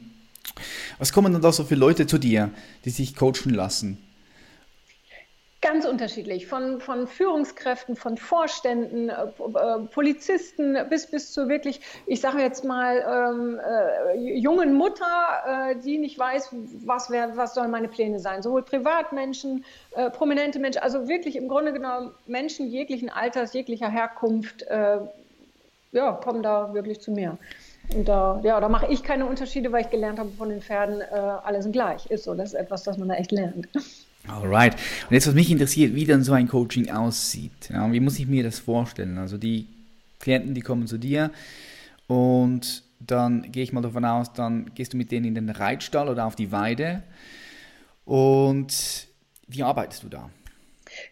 Was 0.99 1.13
kommen 1.13 1.33
dann 1.33 1.43
da 1.43 1.53
so 1.53 1.65
viele 1.65 1.81
Leute 1.81 2.07
zu 2.07 2.19
dir, 2.19 2.51
die 2.85 2.91
sich 2.91 3.17
coachen 3.17 3.53
lassen? 3.53 3.99
Ganz 5.67 5.85
unterschiedlich, 5.85 6.47
von, 6.47 6.81
von 6.81 7.09
Führungskräften, 7.09 7.97
von 7.97 8.17
Vorständen, 8.17 9.09
äh, 9.09 9.15
äh, 9.15 9.79
Polizisten 9.93 10.79
bis, 10.89 11.09
bis 11.09 11.33
zu 11.33 11.49
wirklich, 11.49 11.81
ich 12.07 12.21
sage 12.21 12.41
jetzt 12.41 12.65
mal, 12.65 13.05
ähm, 13.05 13.59
äh, 13.59 14.39
jungen 14.39 14.75
Mutter, 14.75 15.73
äh, 15.73 15.75
die 15.75 15.99
nicht 15.99 16.17
weiß, 16.17 16.51
was, 16.85 17.11
wär, 17.11 17.37
was 17.37 17.55
sollen 17.55 17.73
meine 17.73 17.89
Pläne 17.89 18.21
sein. 18.21 18.43
Sowohl 18.43 18.63
Privatmenschen, 18.63 19.65
äh, 19.97 20.09
prominente 20.09 20.61
Menschen, 20.61 20.83
also 20.83 21.09
wirklich 21.09 21.35
im 21.35 21.49
Grunde 21.49 21.73
genommen 21.73 22.13
Menschen 22.27 22.69
jeglichen 22.69 23.11
Alters, 23.11 23.53
jeglicher 23.53 23.89
Herkunft, 23.89 24.63
äh, 24.63 24.99
ja, 25.91 26.13
kommen 26.13 26.45
da 26.45 26.75
wirklich 26.75 27.01
zu 27.01 27.11
mir. 27.11 27.39
Und 27.93 28.07
da, 28.07 28.39
ja, 28.45 28.61
da 28.61 28.69
mache 28.69 28.87
ich 28.89 29.03
keine 29.03 29.27
Unterschiede, 29.27 29.73
weil 29.73 29.83
ich 29.83 29.91
gelernt 29.91 30.21
habe 30.21 30.31
von 30.39 30.49
den 30.49 30.63
Pferden, 30.63 31.03
alle 31.03 31.63
sind 31.63 31.73
gleich. 31.73 32.07
Ist 32.11 32.25
so, 32.25 32.35
das 32.35 32.51
ist 32.53 32.55
etwas, 32.55 32.85
das 32.85 32.99
man 32.99 33.09
da 33.09 33.15
echt 33.15 33.33
lernt. 33.33 33.69
Alright. 34.29 34.75
Und 35.09 35.15
jetzt, 35.15 35.27
was 35.27 35.35
mich 35.35 35.51
interessiert, 35.51 35.95
wie 35.95 36.05
dann 36.05 36.23
so 36.23 36.33
ein 36.33 36.49
Coaching 36.49 36.91
aussieht. 36.91 37.71
Ja, 37.71 37.91
wie 37.93 38.01
muss 38.01 38.19
ich 38.19 38.27
mir 38.27 38.43
das 38.43 38.59
vorstellen? 38.59 39.19
Also 39.19 39.39
die 39.39 39.67
Klienten, 40.19 40.55
die 40.55 40.63
kommen 40.63 40.87
zu 40.87 40.99
dir 40.99 41.31
und 42.07 42.83
dann 43.01 43.51
gehe 43.53 43.63
ich 43.63 43.73
mal 43.73 43.83
davon 43.83 44.05
aus, 44.05 44.33
dann 44.33 44.71
gehst 44.75 44.93
du 44.93 44.97
mit 44.97 45.11
denen 45.11 45.27
in 45.27 45.35
den 45.35 45.51
Reitstall 45.51 46.09
oder 46.09 46.27
auf 46.27 46.35
die 46.35 46.51
Weide. 46.51 47.03
Und 48.05 49.07
wie 49.49 49.63
arbeitest 49.63 50.03
du 50.05 50.09
da? 50.09 50.31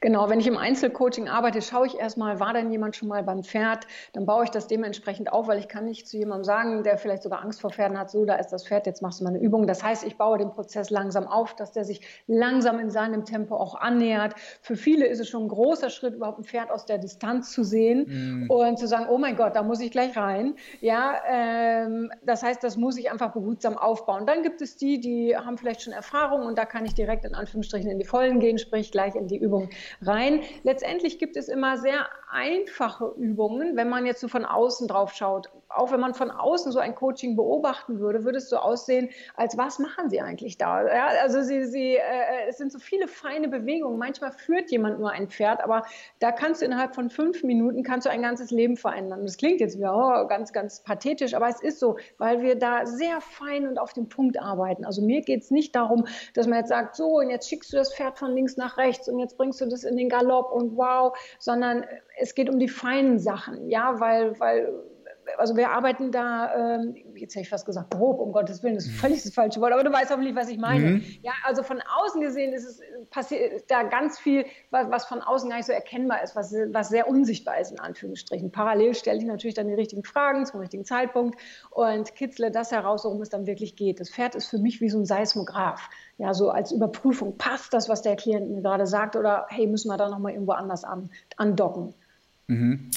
Genau, 0.00 0.28
wenn 0.28 0.40
ich 0.40 0.46
im 0.46 0.56
Einzelcoaching 0.56 1.28
arbeite, 1.28 1.62
schaue 1.62 1.86
ich 1.86 1.98
erstmal, 1.98 2.40
war 2.40 2.52
denn 2.52 2.70
jemand 2.70 2.96
schon 2.96 3.08
mal 3.08 3.22
beim 3.22 3.42
Pferd? 3.42 3.86
Dann 4.12 4.26
baue 4.26 4.44
ich 4.44 4.50
das 4.50 4.66
dementsprechend 4.66 5.32
auf, 5.32 5.48
weil 5.48 5.58
ich 5.58 5.68
kann 5.68 5.84
nicht 5.84 6.08
zu 6.08 6.16
jemandem 6.16 6.44
sagen, 6.44 6.82
der 6.82 6.98
vielleicht 6.98 7.22
sogar 7.22 7.42
Angst 7.42 7.60
vor 7.60 7.70
Pferden 7.70 7.98
hat, 7.98 8.10
so, 8.10 8.24
da 8.24 8.36
ist 8.36 8.48
das 8.48 8.66
Pferd, 8.66 8.86
jetzt 8.86 9.02
machst 9.02 9.20
du 9.20 9.24
mal 9.24 9.30
eine 9.30 9.40
Übung. 9.40 9.66
Das 9.66 9.82
heißt, 9.82 10.04
ich 10.04 10.16
baue 10.16 10.38
den 10.38 10.50
Prozess 10.50 10.90
langsam 10.90 11.26
auf, 11.26 11.54
dass 11.54 11.72
der 11.72 11.84
sich 11.84 12.00
langsam 12.26 12.78
in 12.78 12.90
seinem 12.90 13.24
Tempo 13.24 13.56
auch 13.56 13.74
annähert. 13.74 14.34
Für 14.60 14.76
viele 14.76 15.06
ist 15.06 15.20
es 15.20 15.28
schon 15.28 15.44
ein 15.44 15.48
großer 15.48 15.90
Schritt, 15.90 16.14
überhaupt 16.14 16.38
ein 16.38 16.44
Pferd 16.44 16.70
aus 16.70 16.86
der 16.86 16.98
Distanz 16.98 17.52
zu 17.52 17.64
sehen 17.64 18.46
mm. 18.46 18.50
und 18.50 18.78
zu 18.78 18.86
sagen, 18.86 19.06
oh 19.08 19.18
mein 19.18 19.36
Gott, 19.36 19.56
da 19.56 19.62
muss 19.62 19.80
ich 19.80 19.90
gleich 19.90 20.16
rein. 20.16 20.54
Ja, 20.80 21.20
ähm, 21.28 22.10
das 22.22 22.42
heißt, 22.42 22.62
das 22.62 22.76
muss 22.76 22.96
ich 22.98 23.10
einfach 23.10 23.32
behutsam 23.32 23.76
aufbauen. 23.76 24.26
Dann 24.26 24.42
gibt 24.42 24.62
es 24.62 24.76
die, 24.76 25.00
die 25.00 25.36
haben 25.36 25.58
vielleicht 25.58 25.82
schon 25.82 25.92
Erfahrung 25.92 26.46
und 26.46 26.58
da 26.58 26.64
kann 26.64 26.84
ich 26.84 26.94
direkt 26.94 27.24
in 27.24 27.34
Anführungsstrichen 27.34 27.90
in 27.90 27.98
die 27.98 28.04
Vollen 28.04 28.40
gehen, 28.40 28.58
sprich 28.58 28.92
gleich 28.92 29.14
in 29.14 29.26
die 29.26 29.38
Übung 29.38 29.70
rein. 30.02 30.40
Letztendlich 30.62 31.18
gibt 31.18 31.36
es 31.36 31.48
immer 31.48 31.78
sehr 31.78 32.06
einfache 32.34 33.14
Übungen, 33.16 33.76
wenn 33.76 33.88
man 33.88 34.06
jetzt 34.06 34.20
so 34.20 34.26
von 34.28 34.44
außen 34.44 34.88
drauf 34.88 35.14
schaut. 35.14 35.50
Auch 35.68 35.92
wenn 35.92 36.00
man 36.00 36.14
von 36.14 36.30
außen 36.30 36.72
so 36.72 36.80
ein 36.80 36.94
Coaching 36.94 37.36
beobachten 37.36 38.00
würde, 38.00 38.24
würde 38.24 38.38
es 38.38 38.48
so 38.48 38.56
aussehen, 38.56 39.10
als 39.36 39.56
was 39.56 39.78
machen 39.78 40.10
Sie 40.10 40.20
eigentlich 40.20 40.58
da? 40.58 40.86
Ja, 40.86 41.06
also 41.22 41.42
Sie, 41.42 41.64
Sie, 41.64 41.94
äh, 41.94 42.48
es 42.48 42.58
sind 42.58 42.72
so 42.72 42.78
viele 42.78 43.08
feine 43.08 43.48
Bewegungen. 43.48 43.98
Manchmal 43.98 44.32
führt 44.32 44.70
jemand 44.70 44.98
nur 44.98 45.10
ein 45.10 45.28
Pferd, 45.28 45.62
aber 45.62 45.84
da 46.18 46.32
kannst 46.32 46.60
du 46.60 46.66
innerhalb 46.66 46.94
von 46.94 47.08
fünf 47.08 47.44
Minuten 47.44 47.82
kannst 47.82 48.06
du 48.06 48.10
ein 48.10 48.22
ganzes 48.22 48.50
Leben 48.50 48.76
verändern. 48.76 49.22
Das 49.22 49.36
klingt 49.36 49.60
jetzt 49.60 49.78
wieder 49.78 49.94
oh, 49.94 50.26
ganz, 50.26 50.52
ganz 50.52 50.82
pathetisch, 50.82 51.34
aber 51.34 51.48
es 51.48 51.60
ist 51.60 51.78
so, 51.78 51.96
weil 52.18 52.42
wir 52.42 52.56
da 52.56 52.86
sehr 52.86 53.20
fein 53.20 53.68
und 53.68 53.78
auf 53.78 53.92
den 53.92 54.08
Punkt 54.08 54.40
arbeiten. 54.40 54.84
Also 54.84 55.02
mir 55.02 55.22
geht 55.22 55.42
es 55.42 55.50
nicht 55.50 55.74
darum, 55.76 56.06
dass 56.34 56.46
man 56.46 56.58
jetzt 56.58 56.68
sagt, 56.68 56.96
so 56.96 57.18
und 57.18 57.30
jetzt 57.30 57.48
schickst 57.48 57.72
du 57.72 57.76
das 57.76 57.94
Pferd 57.94 58.18
von 58.18 58.32
links 58.32 58.56
nach 58.56 58.76
rechts 58.76 59.08
und 59.08 59.18
jetzt 59.18 59.36
bringst 59.36 59.60
du 59.60 59.63
das 59.68 59.84
in 59.84 59.96
den 59.96 60.08
Galopp 60.08 60.52
und 60.52 60.76
wow, 60.76 61.16
sondern 61.38 61.84
es 62.18 62.34
geht 62.34 62.48
um 62.48 62.58
die 62.58 62.68
feinen 62.68 63.18
Sachen, 63.18 63.68
ja, 63.68 64.00
weil, 64.00 64.38
weil 64.40 64.72
also 65.38 65.56
wir 65.56 65.70
arbeiten 65.70 66.10
da, 66.10 66.76
ähm, 66.76 66.96
jetzt 67.14 67.34
hätte 67.34 67.42
ich 67.42 67.48
fast 67.48 67.66
gesagt, 67.66 67.90
grob, 67.90 68.20
um 68.20 68.32
Gottes 68.32 68.62
Willen, 68.62 68.74
das 68.74 68.86
ist 68.86 68.96
völlig 68.96 69.22
das 69.22 69.32
falsche 69.32 69.60
Wort, 69.60 69.72
aber 69.72 69.84
du 69.84 69.92
weißt 69.92 70.10
hoffentlich, 70.10 70.34
was 70.34 70.48
ich 70.48 70.58
meine. 70.58 70.90
Mhm. 70.92 71.04
Ja, 71.22 71.32
also 71.44 71.62
von 71.62 71.80
außen 71.80 72.20
gesehen 72.20 72.52
ist 72.52 72.64
es 72.64 72.80
passiert 73.10 73.70
da 73.70 73.82
ganz 73.82 74.18
viel, 74.18 74.44
was, 74.70 74.90
was, 74.90 75.04
von 75.06 75.20
außen 75.22 75.48
gar 75.48 75.56
nicht 75.56 75.66
so 75.66 75.72
erkennbar 75.72 76.22
ist, 76.22 76.36
was, 76.36 76.52
was 76.52 76.88
sehr 76.88 77.08
unsichtbar 77.08 77.60
ist, 77.60 77.70
in 77.70 77.80
Anführungsstrichen. 77.80 78.50
Parallel 78.50 78.94
stelle 78.94 79.18
ich 79.18 79.24
natürlich 79.24 79.54
dann 79.54 79.68
die 79.68 79.74
richtigen 79.74 80.04
Fragen 80.04 80.46
zum 80.46 80.60
richtigen 80.60 80.84
Zeitpunkt 80.84 81.38
und 81.70 82.14
kitzle 82.14 82.50
das 82.50 82.72
heraus, 82.72 83.04
worum 83.04 83.20
es 83.22 83.28
dann 83.28 83.46
wirklich 83.46 83.76
geht. 83.76 84.00
Das 84.00 84.10
Pferd 84.10 84.34
ist 84.34 84.46
für 84.46 84.58
mich 84.58 84.80
wie 84.80 84.88
so 84.88 84.98
ein 84.98 85.06
Seismograph. 85.06 85.88
Ja, 86.18 86.32
so 86.32 86.50
als 86.50 86.72
Überprüfung, 86.72 87.36
passt 87.38 87.74
das, 87.74 87.88
was 87.88 88.02
der 88.02 88.16
Klient 88.16 88.50
mir 88.50 88.62
gerade 88.62 88.86
sagt, 88.86 89.16
oder 89.16 89.46
hey, 89.48 89.66
müssen 89.66 89.88
wir 89.88 89.96
da 89.96 90.08
nochmal 90.08 90.32
irgendwo 90.32 90.52
anders 90.52 90.84
an, 90.84 91.10
andocken? 91.36 91.94
Mhm. 92.46 92.90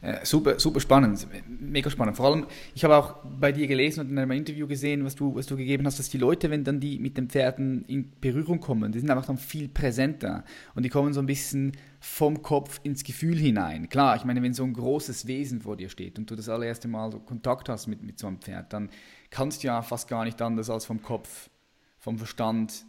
Äh, 0.00 0.24
super, 0.24 0.60
super 0.60 0.78
spannend, 0.78 1.26
mega 1.48 1.90
spannend. 1.90 2.16
Vor 2.16 2.26
allem, 2.26 2.46
ich 2.72 2.84
habe 2.84 2.96
auch 2.96 3.16
bei 3.24 3.50
dir 3.50 3.66
gelesen 3.66 4.00
und 4.00 4.10
in 4.10 4.18
einem 4.18 4.30
Interview 4.30 4.68
gesehen, 4.68 5.04
was 5.04 5.16
du, 5.16 5.34
was 5.34 5.46
du 5.46 5.56
gegeben 5.56 5.86
hast, 5.86 5.98
dass 5.98 6.08
die 6.08 6.18
Leute, 6.18 6.50
wenn 6.50 6.62
dann 6.62 6.78
die 6.78 7.00
mit 7.00 7.16
den 7.16 7.28
Pferden 7.28 7.84
in 7.86 8.12
Berührung 8.20 8.60
kommen, 8.60 8.92
die 8.92 9.00
sind 9.00 9.10
einfach 9.10 9.26
dann 9.26 9.38
viel 9.38 9.68
präsenter 9.68 10.44
und 10.76 10.84
die 10.84 10.88
kommen 10.88 11.12
so 11.12 11.20
ein 11.20 11.26
bisschen 11.26 11.72
vom 11.98 12.42
Kopf 12.42 12.80
ins 12.84 13.02
Gefühl 13.02 13.36
hinein. 13.36 13.88
Klar, 13.88 14.14
ich 14.14 14.24
meine, 14.24 14.40
wenn 14.40 14.54
so 14.54 14.62
ein 14.62 14.72
großes 14.72 15.26
Wesen 15.26 15.62
vor 15.62 15.76
dir 15.76 15.88
steht 15.88 16.16
und 16.16 16.30
du 16.30 16.36
das 16.36 16.48
allererste 16.48 16.86
Mal 16.86 17.10
so 17.10 17.18
Kontakt 17.18 17.68
hast 17.68 17.88
mit, 17.88 18.00
mit 18.00 18.20
so 18.20 18.28
einem 18.28 18.38
Pferd, 18.38 18.72
dann 18.72 18.90
kannst 19.30 19.64
du 19.64 19.66
ja 19.66 19.82
fast 19.82 20.06
gar 20.06 20.24
nicht 20.24 20.40
anders 20.40 20.70
als 20.70 20.84
vom 20.84 21.02
Kopf, 21.02 21.50
vom 21.98 22.18
Verstand 22.18 22.84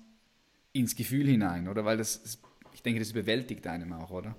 ins 0.74 0.96
Gefühl 0.96 1.26
hinein, 1.26 1.68
oder? 1.68 1.86
Weil 1.86 1.98
das, 1.98 2.40
ich 2.76 2.84
denke, 2.84 3.00
das 3.00 3.10
überwältigt 3.10 3.66
einem 3.66 3.94
auch, 3.94 4.12
oder? 4.12 4.36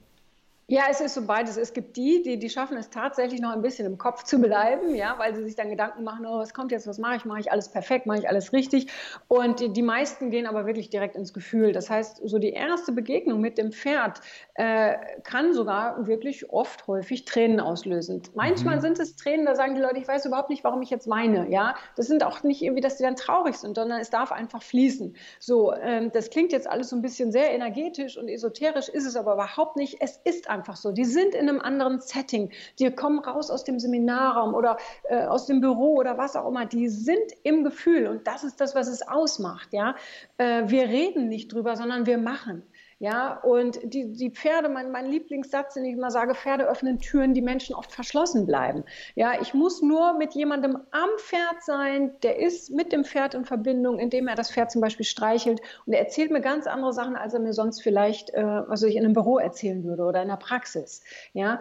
Ja, 0.70 0.84
es 0.88 1.00
ist 1.00 1.14
so 1.14 1.26
beides. 1.26 1.56
Es 1.56 1.72
gibt 1.72 1.96
die, 1.96 2.22
die, 2.22 2.38
die 2.38 2.48
schaffen 2.48 2.76
es 2.76 2.90
tatsächlich 2.90 3.40
noch 3.40 3.50
ein 3.50 3.60
bisschen 3.60 3.86
im 3.86 3.98
Kopf 3.98 4.22
zu 4.22 4.38
bleiben, 4.38 4.94
ja, 4.94 5.18
weil 5.18 5.34
sie 5.34 5.42
sich 5.42 5.56
dann 5.56 5.68
Gedanken 5.68 6.04
machen, 6.04 6.24
oh, 6.24 6.38
was 6.38 6.54
kommt 6.54 6.70
jetzt, 6.70 6.86
was 6.86 6.98
mache 6.98 7.16
ich, 7.16 7.24
mache 7.24 7.40
ich 7.40 7.50
alles 7.50 7.68
perfekt, 7.68 8.06
mache 8.06 8.20
ich 8.20 8.28
alles 8.28 8.52
richtig. 8.52 8.86
Und 9.26 9.58
die, 9.58 9.72
die 9.72 9.82
meisten 9.82 10.30
gehen 10.30 10.46
aber 10.46 10.66
wirklich 10.66 10.88
direkt 10.88 11.16
ins 11.16 11.32
Gefühl. 11.32 11.72
Das 11.72 11.90
heißt, 11.90 12.20
so 12.24 12.38
die 12.38 12.50
erste 12.50 12.92
Begegnung 12.92 13.40
mit 13.40 13.58
dem 13.58 13.72
Pferd 13.72 14.20
äh, 14.60 14.96
kann 15.24 15.52
sogar 15.52 16.06
wirklich 16.06 16.50
oft 16.50 16.86
häufig 16.86 17.24
Tränen 17.24 17.60
auslösen. 17.60 18.22
Manchmal 18.34 18.76
mhm. 18.76 18.80
sind 18.80 18.98
es 18.98 19.16
Tränen, 19.16 19.46
da 19.46 19.54
sagen 19.54 19.74
die 19.74 19.80
Leute, 19.80 19.98
ich 19.98 20.08
weiß 20.08 20.24
überhaupt 20.26 20.50
nicht, 20.50 20.64
warum 20.64 20.82
ich 20.82 20.90
jetzt 20.90 21.08
weine. 21.08 21.50
Ja, 21.50 21.74
das 21.96 22.06
sind 22.06 22.24
auch 22.24 22.42
nicht 22.42 22.62
irgendwie, 22.62 22.80
dass 22.80 22.96
die 22.96 23.02
dann 23.02 23.16
traurig 23.16 23.56
sind, 23.56 23.74
sondern 23.74 24.00
es 24.00 24.10
darf 24.10 24.32
einfach 24.32 24.62
fließen. 24.62 25.16
So, 25.38 25.74
ähm, 25.74 26.10
das 26.12 26.30
klingt 26.30 26.52
jetzt 26.52 26.68
alles 26.68 26.90
so 26.90 26.96
ein 26.96 27.02
bisschen 27.02 27.32
sehr 27.32 27.52
energetisch 27.52 28.16
und 28.16 28.28
esoterisch, 28.28 28.88
ist 28.88 29.04
es 29.04 29.16
aber 29.16 29.34
überhaupt 29.34 29.76
nicht. 29.76 29.96
Es 30.00 30.20
ist 30.24 30.48
einfach 30.48 30.60
einfach 30.70 30.76
so. 30.76 30.92
Die 30.92 31.04
sind 31.04 31.34
in 31.34 31.48
einem 31.48 31.60
anderen 31.60 32.00
Setting. 32.00 32.50
Die 32.78 32.90
kommen 32.90 33.18
raus 33.18 33.50
aus 33.50 33.64
dem 33.64 33.78
Seminarraum 33.78 34.54
oder 34.54 34.76
äh, 35.04 35.24
aus 35.24 35.46
dem 35.46 35.60
Büro 35.60 35.96
oder 35.96 36.18
was 36.18 36.36
auch 36.36 36.48
immer. 36.48 36.66
Die 36.66 36.88
sind 36.88 37.32
im 37.42 37.64
Gefühl 37.64 38.06
und 38.06 38.26
das 38.26 38.44
ist 38.44 38.60
das, 38.60 38.74
was 38.74 38.88
es 38.88 39.06
ausmacht. 39.06 39.72
Ja, 39.72 39.96
äh, 40.38 40.64
wir 40.66 40.84
reden 40.84 41.28
nicht 41.28 41.52
drüber, 41.52 41.76
sondern 41.76 42.06
wir 42.06 42.18
machen. 42.18 42.62
Ja, 43.00 43.38
und 43.38 43.80
die, 43.82 44.12
die 44.12 44.30
Pferde, 44.30 44.68
mein, 44.68 44.90
mein 44.90 45.06
Lieblingssatz, 45.06 45.72
den 45.72 45.86
ich 45.86 45.94
immer 45.94 46.10
sage, 46.10 46.34
Pferde 46.34 46.68
öffnen 46.68 46.98
Türen, 46.98 47.32
die 47.32 47.40
Menschen 47.40 47.74
oft 47.74 47.90
verschlossen 47.90 48.44
bleiben. 48.44 48.84
Ja, 49.14 49.40
ich 49.40 49.54
muss 49.54 49.80
nur 49.80 50.18
mit 50.18 50.34
jemandem 50.34 50.76
am 50.90 51.08
Pferd 51.16 51.62
sein, 51.64 52.12
der 52.22 52.38
ist 52.38 52.70
mit 52.70 52.92
dem 52.92 53.04
Pferd 53.04 53.32
in 53.32 53.46
Verbindung, 53.46 53.98
indem 53.98 54.28
er 54.28 54.34
das 54.34 54.52
Pferd 54.52 54.70
zum 54.70 54.82
Beispiel 54.82 55.06
streichelt 55.06 55.62
und 55.86 55.94
er 55.94 56.00
erzählt 56.00 56.30
mir 56.30 56.42
ganz 56.42 56.66
andere 56.66 56.92
Sachen, 56.92 57.16
als 57.16 57.32
er 57.32 57.40
mir 57.40 57.54
sonst 57.54 57.82
vielleicht, 57.82 58.34
äh, 58.34 58.44
was 58.44 58.82
ich 58.82 58.96
in 58.96 59.04
einem 59.06 59.14
Büro 59.14 59.38
erzählen 59.38 59.82
würde 59.82 60.02
oder 60.02 60.20
in 60.20 60.28
der 60.28 60.36
Praxis. 60.36 61.02
Ja, 61.32 61.58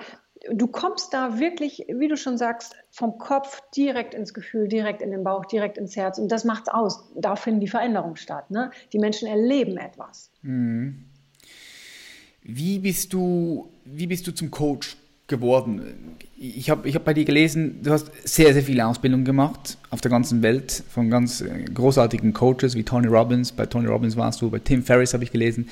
du 0.52 0.68
kommst 0.68 1.14
da 1.14 1.40
wirklich, 1.40 1.86
wie 1.88 2.10
du 2.10 2.18
schon 2.18 2.38
sagst, 2.38 2.76
vom 2.90 3.18
Kopf 3.18 3.62
direkt 3.72 4.14
ins 4.14 4.34
Gefühl, 4.34 4.68
direkt 4.68 5.02
in 5.02 5.12
den 5.12 5.24
Bauch, 5.24 5.46
direkt 5.46 5.78
ins 5.78 5.96
Herz. 5.96 6.18
Und 6.18 6.34
das 6.34 6.44
macht's 6.44 6.68
aus. 6.68 7.10
Da 7.16 7.38
finden 7.38 7.62
die 7.62 7.68
Veränderungen 7.70 8.18
statt. 8.18 8.52
Ne? 8.52 8.72
Die 8.92 9.00
Menschen 9.00 9.26
erleben 9.30 9.78
etwas. 9.78 10.32
Mhm. 10.42 11.09
Wie 12.52 12.80
bist 12.80 13.14
du, 13.14 13.70
wie 13.86 14.08
bist 14.08 14.26
du 14.26 14.32
zum 14.32 14.50
Coach 14.50 14.98
geworden? 15.28 15.82
Ich 16.40 16.72
habe 16.72 16.90
ich 16.90 16.96
hab 16.96 17.06
bei 17.06 17.14
dir 17.14 17.24
gelesen, 17.24 17.84
du 17.84 17.92
hast 17.92 18.10
sehr, 18.24 18.54
sehr 18.54 18.64
viele 18.64 18.88
Ausbildungen 18.88 19.24
gemacht 19.24 19.78
auf 19.92 20.02
der 20.02 20.10
ganzen 20.10 20.42
Welt 20.42 20.84
von 20.90 21.12
ganz 21.12 21.42
äh, 21.42 21.66
großartigen 21.72 22.34
Coaches 22.34 22.74
wie 22.74 22.84
Tony 22.84 23.06
Robbins. 23.06 23.52
Bei 23.52 23.68
Tony 23.68 23.88
Robbins 23.88 24.18
warst 24.18 24.42
du, 24.42 24.50
bei 24.50 24.58
Tim 24.58 24.82
Ferriss 24.82 25.14
habe 25.14 25.24
ich 25.24 25.32
gelesen, 25.32 25.70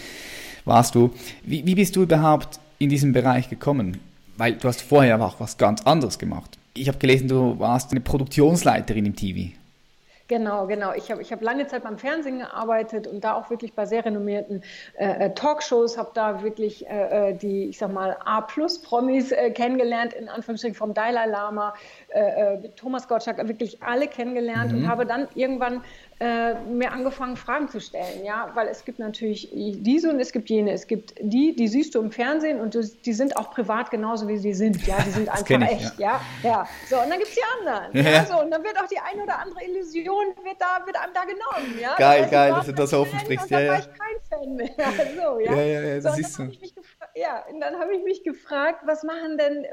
warst 0.65 0.93
du. 0.93 1.11
Wie, 1.43 1.65
wie 1.65 1.73
bist 1.73 1.95
du 1.95 2.03
überhaupt 2.03 2.59
in 2.77 2.89
diesen 2.89 3.11
Bereich 3.11 3.49
gekommen? 3.49 3.97
Weil 4.37 4.53
du 4.53 4.67
hast 4.67 4.83
vorher 4.83 5.19
auch 5.19 5.39
was 5.39 5.57
ganz 5.57 5.81
anderes 5.81 6.19
gemacht. 6.19 6.59
Ich 6.75 6.87
habe 6.87 6.99
gelesen, 6.99 7.27
du 7.27 7.57
warst 7.57 7.89
eine 7.89 8.01
Produktionsleiterin 8.01 9.07
im 9.07 9.15
TV. 9.15 9.55
Genau, 10.27 10.67
genau. 10.67 10.91
Ich 10.93 11.09
habe 11.09 11.21
ich 11.21 11.31
hab 11.31 11.41
lange 11.41 11.67
Zeit 11.67 11.83
beim 11.83 11.97
Fernsehen 11.97 12.39
gearbeitet 12.39 13.07
und 13.07 13.23
da 13.23 13.35
auch 13.35 13.49
wirklich 13.49 13.73
bei 13.73 13.85
sehr 13.85 14.03
renommierten 14.03 14.61
äh, 14.97 15.25
äh 15.27 15.33
Talkshows, 15.33 15.97
habe 15.97 16.11
da 16.13 16.43
wirklich 16.43 16.85
äh, 16.87 17.29
äh, 17.29 17.33
die, 17.33 17.69
ich 17.69 17.77
sag 17.77 17.93
mal, 17.93 18.17
A-Plus-Promis 18.25 19.31
äh, 19.31 19.51
kennengelernt, 19.51 20.13
in 20.13 20.27
Anführungsstrichen 20.27 20.75
vom 20.75 20.93
Dalai 20.93 21.27
Lama, 21.27 21.75
äh, 22.09 22.69
Thomas 22.75 23.07
Gottschalk, 23.07 23.37
wirklich 23.47 23.81
alle 23.83 24.07
kennengelernt 24.07 24.71
mhm. 24.71 24.79
und 24.79 24.87
habe 24.87 25.05
dann 25.05 25.27
irgendwann 25.35 25.83
äh, 26.19 26.55
mir 26.61 26.91
angefangen, 26.91 27.37
Fragen 27.37 27.69
zu 27.69 27.79
stellen, 27.79 28.25
ja, 28.25 28.49
weil 28.55 28.67
es 28.69 28.85
gibt 28.85 28.97
natürlich 28.97 29.49
diese 29.53 30.09
und 30.09 30.19
es 30.19 30.31
gibt 30.31 30.49
jene. 30.49 30.71
Es 30.71 30.87
gibt 30.87 31.13
die, 31.19 31.55
die 31.55 31.67
siehst 31.67 31.93
du 31.93 31.99
im 31.99 32.11
Fernsehen 32.11 32.59
und 32.59 32.73
du, 32.73 32.81
die 32.83 33.13
sind 33.13 33.37
auch 33.37 33.51
privat 33.51 33.91
genauso, 33.91 34.27
wie 34.27 34.37
sie 34.37 34.53
sind, 34.53 34.87
ja, 34.87 34.97
die 35.05 35.11
sind 35.11 35.29
einfach 35.31 35.47
ich, 35.47 35.61
echt, 35.61 35.99
ja. 35.99 36.19
ja, 36.41 36.49
ja. 36.49 36.67
So, 36.89 36.99
und 37.01 37.09
dann 37.09 37.19
gibt 37.19 37.29
es 37.29 37.35
die 37.35 37.41
anderen, 37.59 37.95
ja. 38.05 38.11
ja. 38.11 38.25
so, 38.25 38.41
und 38.41 38.49
dann 38.49 38.63
wird 38.63 38.79
auch 38.81 38.87
die 38.87 38.97
eine 38.97 39.23
oder 39.23 39.37
andere 39.37 39.63
Illusion, 39.63 40.25
wird, 40.43 40.57
da, 40.59 40.83
wird 40.85 40.97
einem 40.97 41.13
da 41.13 41.23
genommen, 41.23 41.79
ja. 41.79 41.95
Geil, 41.97 42.21
das 42.23 42.31
geil, 42.31 42.51
dass 42.51 42.65
du 42.65 42.73
das 42.73 42.93
offen 42.93 43.19
sprichst, 43.19 43.49
ja, 43.51 43.59
ja. 43.59 43.71
war 43.73 43.79
ich 43.79 43.85
kein 43.85 44.39
Fan 44.39 44.55
mehr, 44.55 44.69
so, 45.23 45.39
ja. 45.39 45.53
Ja, 45.53 45.61
ja, 45.61 45.81
ja, 45.81 45.95
das 45.99 46.03
so, 46.03 46.11
siehst 46.13 46.39
du. 46.39 46.51
Ja, 47.13 47.43
und 47.51 47.59
dann 47.61 47.79
habe 47.79 47.95
ich 47.95 48.03
mich 48.03 48.23
gefragt, 48.23 48.81
was 48.85 49.03
machen 49.03 49.37
denn, 49.37 49.65
äh, 49.65 49.67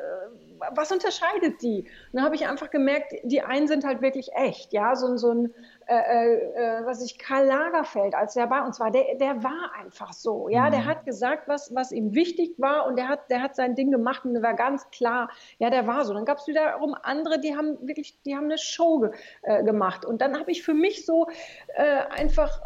was 0.72 0.92
unterscheidet 0.92 1.62
die? 1.62 1.82
Und 1.82 2.14
dann 2.14 2.24
habe 2.24 2.34
ich 2.34 2.46
einfach 2.46 2.70
gemerkt, 2.70 3.14
die 3.22 3.42
einen 3.42 3.66
sind 3.68 3.84
halt 3.84 4.02
wirklich 4.02 4.32
echt, 4.34 4.72
ja, 4.72 4.96
so, 4.96 5.16
so 5.16 5.32
ein 5.32 5.54
äh, 5.86 5.96
äh, 5.96 6.80
äh, 6.80 6.86
was 6.86 7.04
ich 7.04 7.18
Karl 7.18 7.46
Lagerfeld, 7.46 8.14
als 8.14 8.36
er 8.36 8.46
bei 8.46 8.62
uns 8.62 8.80
war, 8.80 8.90
der, 8.90 9.16
der 9.16 9.42
war 9.42 9.72
einfach 9.78 10.14
so. 10.14 10.48
Ja, 10.48 10.66
mhm. 10.66 10.70
der 10.70 10.84
hat 10.86 11.04
gesagt, 11.04 11.46
was, 11.46 11.74
was 11.74 11.92
ihm 11.92 12.14
wichtig 12.14 12.54
war 12.58 12.86
und 12.86 12.96
der 12.96 13.08
hat, 13.08 13.30
der 13.30 13.42
hat 13.42 13.54
sein 13.54 13.74
Ding 13.74 13.90
gemacht 13.90 14.24
und 14.24 14.32
der 14.34 14.42
war 14.42 14.54
ganz 14.54 14.88
klar, 14.90 15.30
ja, 15.58 15.68
der 15.68 15.86
war 15.86 16.04
so. 16.04 16.14
Dann 16.14 16.24
gab 16.24 16.38
es 16.38 16.46
wiederum 16.46 16.94
andere, 17.02 17.38
die 17.38 17.54
haben 17.54 17.76
wirklich, 17.86 18.18
die 18.22 18.34
haben 18.34 18.44
eine 18.44 18.56
Show 18.56 19.00
ge, 19.00 19.10
äh, 19.42 19.62
gemacht. 19.62 20.06
Und 20.06 20.22
dann 20.22 20.38
habe 20.38 20.50
ich 20.50 20.62
für 20.62 20.74
mich 20.74 21.04
so 21.04 21.28
äh, 21.74 21.82
einfach 22.10 22.60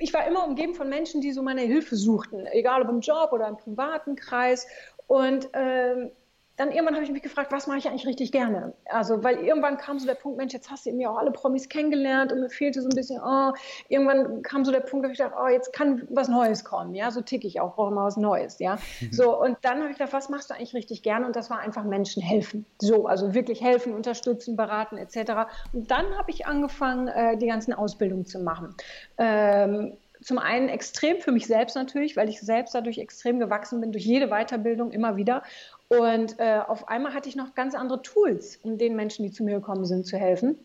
ich 0.00 0.14
war 0.14 0.26
immer 0.28 0.46
umgeben 0.46 0.74
von 0.74 0.88
Menschen, 0.88 1.20
die 1.20 1.32
so 1.32 1.42
meine 1.42 1.62
Hilfe 1.62 1.96
suchten, 1.96 2.46
egal 2.46 2.82
ob 2.82 2.88
im 2.88 3.00
Job 3.00 3.32
oder 3.32 3.48
im 3.48 3.56
privaten 3.56 4.14
Kreis. 4.14 4.68
Und 5.08 5.48
ähm, 5.54 6.12
dann 6.58 6.72
irgendwann 6.72 6.94
habe 6.94 7.04
ich 7.04 7.12
mich 7.12 7.22
gefragt, 7.22 7.52
was 7.52 7.68
mache 7.68 7.78
ich 7.78 7.88
eigentlich 7.88 8.06
richtig 8.06 8.32
gerne? 8.32 8.74
Also, 8.86 9.22
weil 9.22 9.38
irgendwann 9.38 9.78
kam 9.78 10.00
so 10.00 10.06
der 10.06 10.16
Punkt, 10.16 10.38
Mensch, 10.38 10.52
jetzt 10.52 10.68
hast 10.70 10.86
du 10.86 10.92
mir 10.92 11.08
auch 11.08 11.16
alle 11.16 11.30
Promis 11.30 11.68
kennengelernt 11.68 12.32
und 12.32 12.40
mir 12.40 12.50
fehlte 12.50 12.82
so 12.82 12.88
ein 12.88 12.96
bisschen, 12.96 13.20
oh, 13.24 13.52
irgendwann 13.88 14.42
kam 14.42 14.64
so 14.64 14.72
der 14.72 14.80
Punkt, 14.80 15.06
da 15.06 15.10
ich 15.10 15.18
dachte, 15.18 15.36
oh, 15.40 15.46
jetzt 15.46 15.72
kann 15.72 16.06
was 16.10 16.28
Neues 16.28 16.64
kommen, 16.64 16.96
ja, 16.96 17.12
so 17.12 17.20
tick 17.20 17.44
ich 17.44 17.60
auch, 17.60 17.76
brauche 17.76 17.92
mal 17.92 18.06
was 18.06 18.16
Neues, 18.16 18.58
ja. 18.58 18.76
So, 19.12 19.40
und 19.40 19.56
dann 19.62 19.78
habe 19.78 19.90
ich 19.90 19.98
gedacht, 19.98 20.12
was 20.12 20.28
machst 20.28 20.50
du 20.50 20.54
eigentlich 20.54 20.74
richtig 20.74 21.02
gerne? 21.02 21.26
Und 21.26 21.36
das 21.36 21.48
war 21.48 21.60
einfach 21.60 21.84
Menschen 21.84 22.22
helfen. 22.22 22.66
So, 22.80 23.06
also 23.06 23.34
wirklich 23.34 23.60
helfen, 23.62 23.94
unterstützen, 23.94 24.56
beraten, 24.56 24.96
etc. 24.98 25.48
Und 25.72 25.90
dann 25.90 26.06
habe 26.18 26.30
ich 26.30 26.46
angefangen, 26.46 27.06
äh, 27.06 27.36
die 27.36 27.46
ganzen 27.46 27.72
Ausbildungen 27.72 28.26
zu 28.26 28.40
machen. 28.40 28.74
Ähm, 29.16 29.96
zum 30.22 30.38
einen 30.38 30.68
extrem 30.68 31.20
für 31.20 31.32
mich 31.32 31.46
selbst 31.46 31.76
natürlich, 31.76 32.16
weil 32.16 32.28
ich 32.28 32.40
selbst 32.40 32.74
dadurch 32.74 32.98
extrem 32.98 33.38
gewachsen 33.38 33.80
bin, 33.80 33.92
durch 33.92 34.04
jede 34.04 34.28
Weiterbildung 34.28 34.90
immer 34.90 35.16
wieder. 35.16 35.42
Und 35.88 36.38
äh, 36.38 36.60
auf 36.66 36.88
einmal 36.88 37.14
hatte 37.14 37.28
ich 37.28 37.36
noch 37.36 37.54
ganz 37.54 37.74
andere 37.74 38.02
Tools, 38.02 38.58
um 38.62 38.76
den 38.78 38.94
Menschen, 38.94 39.24
die 39.24 39.32
zu 39.32 39.42
mir 39.42 39.56
gekommen 39.56 39.86
sind, 39.86 40.06
zu 40.06 40.18
helfen. 40.18 40.58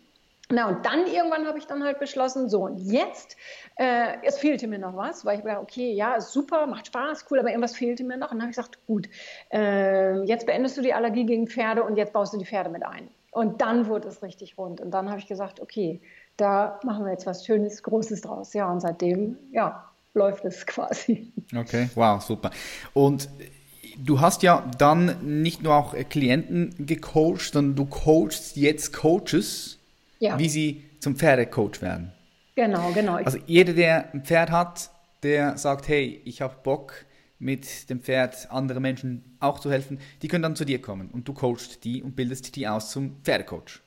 Na, 0.50 0.68
und 0.68 0.86
dann 0.86 1.08
irgendwann 1.08 1.48
habe 1.48 1.58
ich 1.58 1.66
dann 1.66 1.84
halt 1.84 2.00
beschlossen, 2.00 2.50
so 2.50 2.66
und 2.66 2.78
jetzt, 2.78 3.38
äh, 3.78 4.18
es 4.24 4.38
fehlte 4.38 4.68
mir 4.68 4.78
noch 4.78 4.96
was, 4.96 5.24
weil 5.24 5.40
ich 5.40 5.46
dachte, 5.46 5.62
okay, 5.62 5.94
ja, 5.94 6.20
super, 6.20 6.68
macht 6.68 6.88
Spaß, 6.88 7.26
cool, 7.32 7.40
aber 7.40 7.50
irgendwas 7.50 7.76
fehlte 7.76 8.04
mir 8.04 8.18
noch. 8.18 8.32
Und 8.32 8.38
dann 8.38 8.42
habe 8.42 8.52
ich 8.52 8.58
gesagt, 8.58 8.86
gut, 8.86 9.08
äh, 9.52 10.22
jetzt 10.26 10.46
beendest 10.46 10.78
du 10.78 10.82
die 10.82 10.94
Allergie 10.94 11.26
gegen 11.26 11.48
Pferde 11.48 11.84
und 11.84 11.96
jetzt 11.96 12.12
baust 12.12 12.34
du 12.34 12.38
die 12.38 12.46
Pferde 12.46 12.70
mit 12.70 12.86
ein. 12.86 13.10
Und 13.32 13.62
dann 13.62 13.88
wurde 13.88 14.10
es 14.10 14.22
richtig 14.22 14.58
rund. 14.58 14.80
Und 14.82 14.92
dann 14.92 15.10
habe 15.10 15.20
ich 15.20 15.28
gesagt, 15.28 15.60
okay, 15.60 16.02
da 16.38 16.80
machen 16.84 17.06
wir 17.06 17.12
jetzt 17.12 17.26
was 17.26 17.46
Schönes, 17.46 17.82
Großes 17.82 18.22
draus. 18.22 18.54
Ja, 18.54 18.72
und 18.72 18.82
seitdem, 18.82 19.38
ja, 19.52 19.90
läuft 20.14 20.46
es 20.46 20.66
quasi. 20.68 21.32
Okay, 21.56 21.90
wow, 21.96 22.22
super. 22.22 22.52
Und 22.94 23.30
du 23.98 24.22
hast 24.22 24.44
ja 24.44 24.70
dann 24.78 25.42
nicht 25.42 25.64
nur 25.64 25.76
auch 25.76 25.96
Klienten 26.10 26.74
gecoacht, 26.78 27.54
sondern 27.54 27.76
du 27.76 27.86
coachst 27.86 28.56
jetzt 28.58 28.94
Coaches, 28.94 29.80
ja. 30.20 30.38
wie 30.40 30.50
sie 30.50 30.84
zum 31.00 31.16
Pferdecoach 31.16 31.82
werden. 31.82 32.12
Genau, 32.56 32.92
genau. 32.94 33.16
Also 33.16 33.40
jeder, 33.46 33.74
der 33.74 34.14
ein 34.14 34.24
Pferd 34.24 34.52
hat, 34.52 34.90
der 35.24 35.58
sagt, 35.58 35.88
hey, 35.88 36.22
ich 36.26 36.42
habe 36.42 36.56
Bock, 36.64 37.06
mit 37.44 37.90
dem 37.90 38.00
Pferd 38.00 38.48
anderen 38.52 38.82
Menschen 38.82 39.38
auch 39.40 39.60
zu 39.60 39.70
helfen, 39.70 40.00
die 40.22 40.28
können 40.30 40.44
dann 40.44 40.56
zu 40.56 40.66
dir 40.66 40.82
kommen 40.82 41.10
und 41.12 41.28
du 41.28 41.34
coachst 41.34 41.84
die 41.84 42.02
und 42.02 42.16
bildest 42.16 42.56
die 42.56 42.68
aus 42.68 42.92
zum 42.92 43.18
Pferdecoach. 43.24 43.82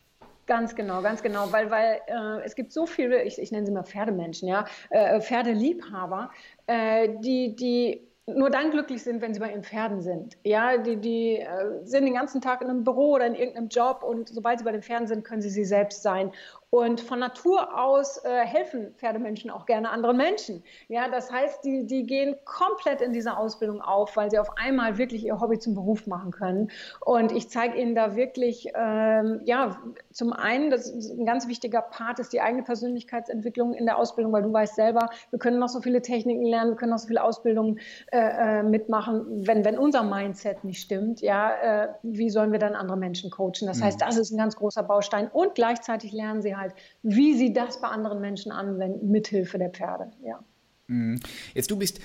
Ganz 0.46 0.76
genau, 0.76 1.02
ganz 1.02 1.22
genau, 1.22 1.50
weil, 1.50 1.70
weil 1.70 2.00
äh, 2.06 2.44
es 2.44 2.54
gibt 2.54 2.72
so 2.72 2.86
viele, 2.86 3.25
ich, 3.25 3.40
ich 3.40 3.50
nenne 3.50 3.66
sie 3.66 3.72
mal 3.72 3.82
Pferdemenschen, 3.82 4.46
ja, 4.46 4.66
äh, 4.90 5.20
Pferdeliebhaber, 5.20 6.30
äh, 6.66 7.08
die, 7.20 7.56
die 7.56 8.06
nur 8.26 8.50
dann 8.50 8.73
glücklich 8.73 9.02
sind, 9.04 9.23
wenn 9.23 9.33
sie 9.35 9.40
bei 9.40 9.50
ihren 9.50 9.62
Pferden 9.62 10.00
sind. 10.00 10.37
Ja, 10.42 10.78
die, 10.78 10.97
die 10.97 11.37
äh, 11.37 11.85
sind 11.85 12.04
den 12.04 12.14
ganzen 12.14 12.40
Tag 12.40 12.61
in 12.61 12.68
einem 12.68 12.83
Büro 12.83 13.14
oder 13.14 13.26
in 13.26 13.37
irgendeinem 13.37 13.68
Job 13.68 14.02
und 14.02 14.28
sobald 14.28 14.59
sie 14.59 14.64
bei 14.64 14.73
den 14.73 14.83
Pferden 14.83 15.06
sind, 15.06 15.25
können 15.25 15.42
sie 15.42 15.50
sie 15.50 15.64
selbst 15.64 16.02
sein. 16.02 16.33
Und 16.70 17.00
von 17.00 17.20
Natur 17.20 17.78
aus 17.80 18.23
äh, 18.25 18.44
helfen 18.44 18.92
Pferdemenschen 18.96 19.50
auch 19.50 19.66
gerne 19.66 19.88
anderen 19.88 20.16
Menschen. 20.16 20.64
Ja, 20.88 21.08
das 21.08 21.30
heißt, 21.30 21.64
die, 21.64 21.87
die 21.87 22.04
gehen 22.04 22.35
komplett 22.44 23.00
in 23.00 23.12
dieser 23.12 23.38
Ausbildung 23.38 23.80
auf, 23.80 24.16
weil 24.16 24.30
sie 24.30 24.38
auf 24.38 24.50
einmal 24.58 24.99
wirklich 24.99 25.25
ihr 25.25 25.40
Hobby 25.40 25.61
zum 25.61 25.75
Beruf 25.75 26.08
machen 26.08 26.32
können. 26.32 26.73
Und 27.00 27.30
ich 27.30 27.50
zeige 27.50 27.80
ihnen 27.80 27.94
da 27.94 28.16
wirklich, 28.16 28.68
ähm, 28.75 29.42
ja, 29.44 29.78
zum 30.11 30.32
einen, 30.32 30.70
das 30.70 30.90
ist 30.90 31.11
ein 31.11 31.25
ganz 31.25 31.46
wichtiger 31.46 31.82
Part, 31.82 32.18
ist 32.18 32.32
die 32.32 32.40
eigene 32.40 32.64
Persönlichkeitsentwicklung 32.64 33.73
in 33.73 33.87
der 33.87 33.96
Ausbildung, 33.96 34.32
weil 34.32 34.42
du 34.42 34.52
weißt 34.52 34.75
selber, 34.75 35.08
wir 35.30 35.38
können 35.38 35.61
noch 35.61 35.68
so 35.68 35.80
viele 35.80 36.02
Techniken 36.02 36.44
lernen, 36.44 36.73
wir 36.73 36.76
können 36.76 36.90
noch 36.90 36.99
so 36.99 37.06
viele 37.06 37.23
Ausbildungen 37.23 37.78
äh, 38.11 38.18
äh 38.18 38.62
mitmachen. 38.64 39.46
Wenn, 39.46 39.64
wenn 39.64 39.78
unser 39.78 40.02
Mindset 40.02 40.64
nicht 40.64 40.80
stimmt, 40.80 41.20
ja, 41.20 41.52
äh, 41.85 41.88
wie 42.02 42.28
sollen 42.28 42.50
wir 42.50 42.58
dann 42.58 42.75
andere 42.75 42.96
Menschen 42.96 43.30
coachen? 43.30 43.66
Das 43.66 43.80
heißt, 43.80 44.00
mhm. 44.00 44.04
das 44.04 44.16
ist 44.16 44.32
ein 44.32 44.38
ganz 44.38 44.56
großer 44.56 44.82
Baustein. 44.82 45.28
Und 45.28 45.54
gleichzeitig 45.54 46.12
lernen 46.12 46.42
sie 46.42 46.55
halt, 46.56 46.75
wie 47.02 47.36
sie 47.36 47.52
das 47.52 47.80
bei 47.80 47.88
anderen 47.88 48.20
Menschen 48.20 48.52
anwenden, 48.52 49.10
mithilfe 49.10 49.58
der 49.58 49.70
Pferde. 49.70 50.10
Ja. 50.25 50.44
Mhm. 50.88 51.20
Jetzt 51.54 51.70
du 51.70 51.76
bist, 51.76 52.00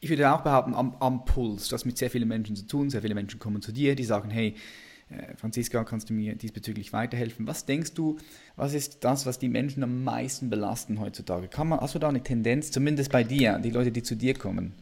ich 0.00 0.10
würde 0.10 0.30
auch 0.32 0.42
behaupten, 0.42 0.74
am, 0.74 0.96
am 1.00 1.24
Puls. 1.24 1.68
Du 1.68 1.74
hast 1.74 1.84
mit 1.84 1.98
sehr 1.98 2.10
vielen 2.10 2.28
Menschen 2.28 2.56
zu 2.56 2.66
tun, 2.66 2.90
sehr 2.90 3.02
viele 3.02 3.14
Menschen 3.14 3.40
kommen 3.40 3.62
zu 3.62 3.72
dir, 3.72 3.94
die 3.94 4.04
sagen, 4.04 4.30
hey, 4.30 4.54
äh, 5.10 5.34
Franziska, 5.36 5.84
kannst 5.84 6.10
du 6.10 6.14
mir 6.14 6.36
diesbezüglich 6.36 6.92
weiterhelfen? 6.92 7.46
Was 7.46 7.66
denkst 7.66 7.94
du, 7.94 8.18
was 8.56 8.74
ist 8.74 9.04
das, 9.04 9.26
was 9.26 9.38
die 9.38 9.48
Menschen 9.48 9.82
am 9.82 10.04
meisten 10.04 10.50
belasten 10.50 11.00
heutzutage? 11.00 11.48
Kann 11.48 11.68
man, 11.68 11.80
hast 11.80 11.94
du 11.94 11.98
da 11.98 12.08
eine 12.08 12.22
Tendenz, 12.22 12.70
zumindest 12.70 13.10
bei 13.10 13.24
dir, 13.24 13.58
die 13.58 13.70
Leute, 13.70 13.90
die 13.90 14.02
zu 14.02 14.14
dir 14.14 14.34
kommen? 14.34 14.74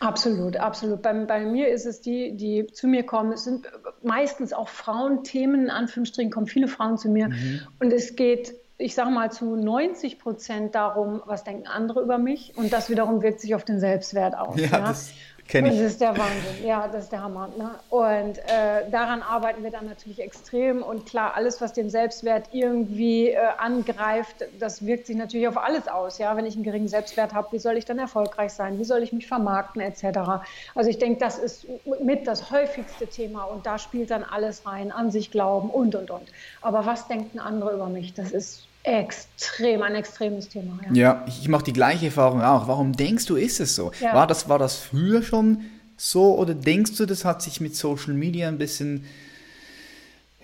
Absolut, 0.00 0.56
absolut. 0.56 1.02
Bei, 1.02 1.12
bei, 1.12 1.44
mir 1.44 1.68
ist 1.68 1.86
es 1.86 2.00
die, 2.00 2.36
die 2.36 2.66
zu 2.66 2.88
mir 2.88 3.04
kommen. 3.04 3.32
Es 3.32 3.44
sind 3.44 3.66
meistens 4.02 4.52
auch 4.52 4.68
Frauenthemen, 4.68 5.64
in 5.64 5.70
Anführungsstrichen 5.70 6.30
kommen 6.30 6.46
viele 6.46 6.68
Frauen 6.68 6.98
zu 6.98 7.08
mir. 7.08 7.28
Mhm. 7.28 7.60
Und 7.78 7.92
es 7.92 8.16
geht 8.16 8.54
ich 8.76 8.94
sage 8.94 9.10
mal, 9.10 9.30
zu 9.30 9.56
90 9.56 10.18
Prozent 10.18 10.74
darum, 10.74 11.22
was 11.26 11.44
denken 11.44 11.66
andere 11.66 12.02
über 12.02 12.18
mich. 12.18 12.56
Und 12.56 12.72
das 12.72 12.90
wiederum 12.90 13.22
wirkt 13.22 13.40
sich 13.40 13.54
auf 13.54 13.64
den 13.64 13.78
Selbstwert 13.78 14.36
aus. 14.36 14.58
Ja, 14.58 14.78
ja? 14.78 14.94
Das 15.44 15.52
kenne 15.52 15.68
ich. 15.68 15.78
Das 15.78 15.92
ist 15.92 16.00
der 16.00 16.16
Wahnsinn. 16.16 16.66
Ja, 16.66 16.88
das 16.88 17.04
ist 17.04 17.12
der 17.12 17.22
Hammer. 17.22 17.48
Ne? 17.58 17.70
Und 17.90 18.38
äh, 18.38 18.90
daran 18.90 19.22
arbeiten 19.22 19.62
wir 19.62 19.70
dann 19.70 19.86
natürlich 19.86 20.20
extrem. 20.20 20.82
Und 20.82 21.06
klar, 21.06 21.34
alles, 21.34 21.60
was 21.60 21.72
den 21.72 21.90
Selbstwert 21.90 22.48
irgendwie 22.52 23.28
äh, 23.28 23.38
angreift, 23.58 24.36
das 24.58 24.86
wirkt 24.86 25.06
sich 25.06 25.16
natürlich 25.16 25.46
auf 25.48 25.58
alles 25.58 25.86
aus. 25.86 26.18
Ja, 26.18 26.36
wenn 26.36 26.46
ich 26.46 26.54
einen 26.54 26.64
geringen 26.64 26.88
Selbstwert 26.88 27.34
habe, 27.34 27.48
wie 27.52 27.58
soll 27.58 27.76
ich 27.76 27.84
dann 27.84 27.98
erfolgreich 27.98 28.52
sein? 28.52 28.78
Wie 28.78 28.84
soll 28.84 29.02
ich 29.02 29.12
mich 29.12 29.26
vermarkten 29.26 29.82
etc. 29.82 30.44
Also 30.74 30.90
ich 30.90 30.98
denke, 30.98 31.20
das 31.20 31.38
ist 31.38 31.66
mit 32.02 32.26
das 32.26 32.50
häufigste 32.50 33.06
Thema. 33.06 33.44
Und 33.44 33.66
da 33.66 33.78
spielt 33.78 34.10
dann 34.10 34.24
alles 34.24 34.66
rein, 34.66 34.92
an 34.92 35.10
sich 35.10 35.30
glauben 35.30 35.70
und 35.70 35.94
und 35.94 36.10
und. 36.10 36.28
Aber 36.62 36.86
was 36.86 37.06
denken 37.06 37.38
andere 37.38 37.74
über 37.74 37.86
mich? 37.86 38.14
Das 38.14 38.32
ist 38.32 38.66
Extrem, 38.84 39.82
ein 39.82 39.94
extremes 39.94 40.48
Thema. 40.48 40.78
Ja, 40.90 40.92
ja 40.92 41.26
ich 41.26 41.48
mache 41.48 41.64
die 41.64 41.72
gleiche 41.72 42.06
Erfahrung 42.06 42.42
auch. 42.42 42.68
Warum 42.68 42.92
denkst 42.92 43.24
du, 43.26 43.36
ist 43.36 43.58
es 43.58 43.74
so? 43.74 43.92
Ja. 44.00 44.14
War, 44.14 44.26
das, 44.26 44.48
war 44.48 44.58
das 44.58 44.76
früher 44.76 45.22
schon 45.22 45.62
so 45.96 46.36
oder 46.36 46.54
denkst 46.54 46.96
du, 46.98 47.06
das 47.06 47.24
hat 47.24 47.40
sich 47.40 47.60
mit 47.62 47.74
Social 47.74 48.12
Media 48.12 48.46
ein 48.46 48.58
bisschen, 48.58 49.06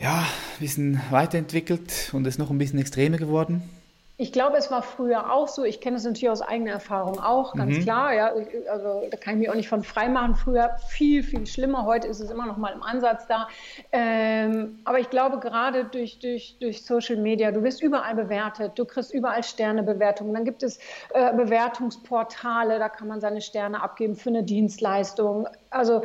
ja, 0.01 0.21
ein 0.21 0.59
bisschen 0.59 1.01
weiterentwickelt 1.11 2.11
und 2.13 2.27
ist 2.27 2.39
noch 2.39 2.51
ein 2.51 2.57
bisschen 2.57 2.79
extremer 2.79 3.19
geworden? 3.19 3.63
Ich 4.21 4.33
glaube, 4.33 4.59
es 4.59 4.71
war 4.71 4.83
früher 4.83 5.33
auch 5.33 5.49
so. 5.49 5.65
Ich 5.65 5.81
kenne 5.81 5.97
es 5.97 6.05
natürlich 6.05 6.29
aus 6.29 6.43
eigener 6.43 6.73
Erfahrung 6.73 7.19
auch, 7.19 7.55
ganz 7.55 7.79
mhm. 7.79 7.83
klar. 7.85 8.13
Ja, 8.13 8.35
also 8.71 9.09
da 9.11 9.17
kann 9.17 9.33
ich 9.33 9.41
mich 9.41 9.49
auch 9.49 9.55
nicht 9.55 9.71
von 9.71 9.83
frei 9.83 10.11
machen. 10.11 10.35
Früher 10.35 10.77
viel, 10.89 11.23
viel 11.23 11.47
schlimmer. 11.47 11.87
Heute 11.87 12.07
ist 12.07 12.21
es 12.21 12.31
immer 12.31 12.45
noch 12.45 12.59
mal 12.59 12.75
im 12.75 12.83
Ansatz 12.83 13.27
da. 13.29 13.49
Ähm, 13.93 14.81
aber 14.85 14.99
ich 14.99 15.09
glaube, 15.09 15.39
gerade 15.39 15.87
durch, 15.87 16.19
durch, 16.19 16.59
durch 16.61 16.85
Social 16.85 17.17
Media, 17.17 17.51
du 17.51 17.63
wirst 17.63 17.83
überall 17.83 18.15
bewertet. 18.15 18.73
Du 18.75 18.85
kriegst 18.85 19.15
überall 19.15 19.43
Sternebewertungen. 19.43 20.35
Dann 20.35 20.45
gibt 20.45 20.63
es 20.63 20.77
äh, 21.15 21.33
Bewertungsportale, 21.35 22.79
da 22.79 22.91
kann 22.91 23.09
man 23.09 23.23
seine 23.23 23.41
Sterne 23.41 23.83
abgeben 23.83 24.17
für 24.17 24.29
eine 24.29 24.43
Dienstleistung. 24.43 25.49
Also 25.71 26.03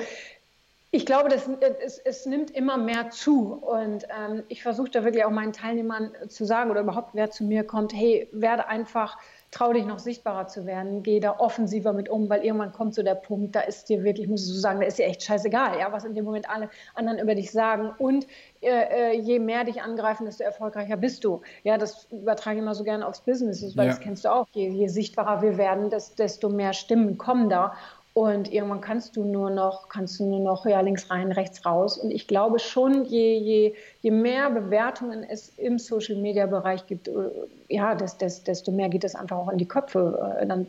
ich 0.96 1.06
glaube, 1.06 1.28
das, 1.28 1.50
es, 1.84 2.00
es, 2.00 2.26
nimmt 2.26 2.52
immer 2.52 2.78
mehr 2.78 3.10
zu. 3.10 3.54
Und 3.56 4.06
ähm, 4.06 4.44
ich 4.48 4.64
versuche 4.64 4.90
da 4.90 5.04
wirklich 5.04 5.26
auch 5.26 5.30
meinen 5.30 5.52
Teilnehmern 5.52 6.12
zu 6.30 6.46
sagen 6.46 6.72
oder 6.72 6.82
überhaupt, 6.82 7.10
wer 7.14 7.30
zu 7.30 7.44
mir 7.44 7.66
kommt, 7.66 7.94
hey, 7.94 8.30
werde 8.32 8.70
einfach, 8.70 9.18
trau 9.52 9.74
dich 9.74 9.86
noch 9.86 10.00
sichtbarer 10.00 10.48
zu 10.48 10.66
werden, 10.66 11.04
geh 11.04 11.20
da 11.20 11.38
offensiver 11.38 11.92
mit 11.92 12.10
um, 12.10 12.30
weil 12.30 12.44
irgendwann 12.44 12.72
kommt 12.72 12.94
so 12.94 13.04
der 13.04 13.16
Punkt, 13.16 13.56
da 13.56 13.62
ist 13.62 13.90
dir 13.90 14.04
wirklich, 14.04 14.28
muss 14.28 14.42
ich 14.42 14.54
so 14.54 14.60
sagen, 14.60 14.80
da 14.80 14.86
ist 14.86 14.98
dir 14.98 15.06
echt 15.06 15.24
scheißegal, 15.24 15.80
ja, 15.80 15.92
was 15.92 16.06
in 16.06 16.14
dem 16.14 16.24
Moment 16.24 16.50
alle 16.50 16.70
anderen 16.94 17.20
über 17.20 17.36
dich 17.36 17.52
sagen. 17.52 17.92
Und 17.98 18.26
äh, 18.62 19.14
äh, 19.14 19.20
je 19.20 19.40
mehr 19.40 19.66
dich 19.66 19.82
angreifen, 19.82 20.26
desto 20.26 20.44
erfolgreicher 20.44 20.96
bist 20.96 21.26
du. 21.26 21.42
Ja, 21.64 21.78
das 21.78 22.08
übertrage 22.12 22.58
ich 22.58 22.62
immer 22.62 22.76
so 22.76 22.86
gerne 22.86 23.06
aufs 23.06 23.22
Business, 23.22 23.62
weil 23.76 23.88
ja. 23.88 23.92
das 23.92 24.00
kennst 24.00 24.24
du 24.24 24.30
auch. 24.30 24.48
Je, 24.52 24.70
je 24.70 24.88
sichtbarer 24.88 25.42
wir 25.42 25.58
werden, 25.58 25.90
desto 25.90 26.50
mehr 26.50 26.74
Stimmen 26.74 27.18
kommen 27.18 27.50
da. 27.50 27.74
Und 28.16 28.50
irgendwann 28.50 28.80
kannst 28.80 29.18
du 29.18 29.26
nur 29.26 29.50
noch, 29.50 29.90
kannst 29.90 30.22
du 30.22 30.26
nur 30.26 30.40
noch 30.40 30.66
ja, 30.66 30.80
links 30.80 31.10
rein, 31.10 31.34
rechts 31.34 31.66
raus. 31.66 31.98
Und 31.98 32.12
ich 32.12 32.30
glaube 32.30 32.60
schon, 32.60 33.04
je, 33.04 33.38
je, 33.38 33.74
je 34.00 34.12
mehr 34.12 34.50
Bewertungen 34.50 35.26
es 35.30 35.50
im 35.58 35.78
Social 35.78 36.16
Media 36.16 36.46
Bereich 36.46 36.88
gibt, 36.88 37.10
äh, 37.10 37.12
ja, 37.68 37.94
desto 37.94 38.72
mehr 38.72 38.88
geht 38.88 39.04
es 39.04 39.16
einfach 39.16 39.36
auch 39.36 39.50
in 39.50 39.58
die 39.58 39.68
Köpfe. 39.68 40.38
Äh, 40.40 40.48
dann, 40.48 40.66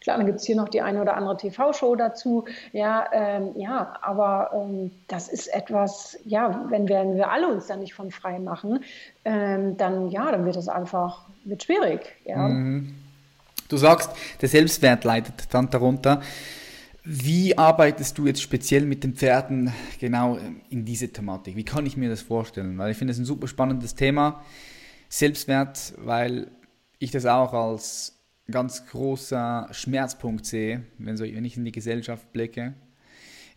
klar, 0.00 0.16
dann 0.16 0.26
gibt 0.26 0.40
es 0.40 0.44
hier 0.44 0.56
noch 0.56 0.68
die 0.68 0.82
eine 0.82 1.00
oder 1.00 1.16
andere 1.16 1.36
TV-Show 1.36 1.94
dazu. 1.94 2.46
Ja, 2.72 3.06
ähm, 3.12 3.52
ja, 3.54 3.94
aber 4.02 4.50
ähm, 4.52 4.90
das 5.06 5.28
ist 5.28 5.54
etwas, 5.54 6.18
ja, 6.24 6.66
wenn 6.68 6.88
wir, 6.88 6.96
wenn 6.96 7.14
wir 7.14 7.30
alle 7.30 7.46
uns 7.46 7.68
da 7.68 7.76
nicht 7.76 7.94
von 7.94 8.10
frei 8.10 8.40
machen, 8.40 8.82
ähm, 9.24 9.76
dann 9.76 10.08
ja, 10.08 10.32
dann 10.32 10.44
wird 10.44 10.56
es 10.56 10.68
einfach 10.68 11.26
wird 11.44 11.62
schwierig. 11.62 12.16
Ja. 12.24 12.38
Mhm. 12.38 12.96
Du 13.68 13.76
sagst, 13.76 14.10
der 14.40 14.48
Selbstwert 14.48 15.04
leidet 15.04 15.54
dann 15.54 15.70
darunter. 15.70 16.22
Wie 17.10 17.56
arbeitest 17.56 18.18
du 18.18 18.26
jetzt 18.26 18.42
speziell 18.42 18.84
mit 18.84 19.02
den 19.02 19.14
Pferden 19.14 19.72
genau 19.98 20.38
in 20.68 20.84
diese 20.84 21.08
Thematik? 21.08 21.56
Wie 21.56 21.64
kann 21.64 21.86
ich 21.86 21.96
mir 21.96 22.10
das 22.10 22.20
vorstellen? 22.20 22.76
Weil 22.76 22.90
ich 22.90 22.98
finde 22.98 23.12
es 23.12 23.18
ein 23.18 23.24
super 23.24 23.48
spannendes 23.48 23.94
Thema. 23.94 24.44
Selbstwert, 25.08 25.94
weil 25.96 26.50
ich 26.98 27.10
das 27.10 27.24
auch 27.24 27.54
als 27.54 28.22
ganz 28.50 28.86
großer 28.88 29.68
Schmerzpunkt 29.70 30.44
sehe, 30.44 30.84
wenn, 30.98 31.16
so, 31.16 31.24
wenn 31.24 31.46
ich 31.46 31.56
in 31.56 31.64
die 31.64 31.72
Gesellschaft 31.72 32.30
blicke. 32.30 32.74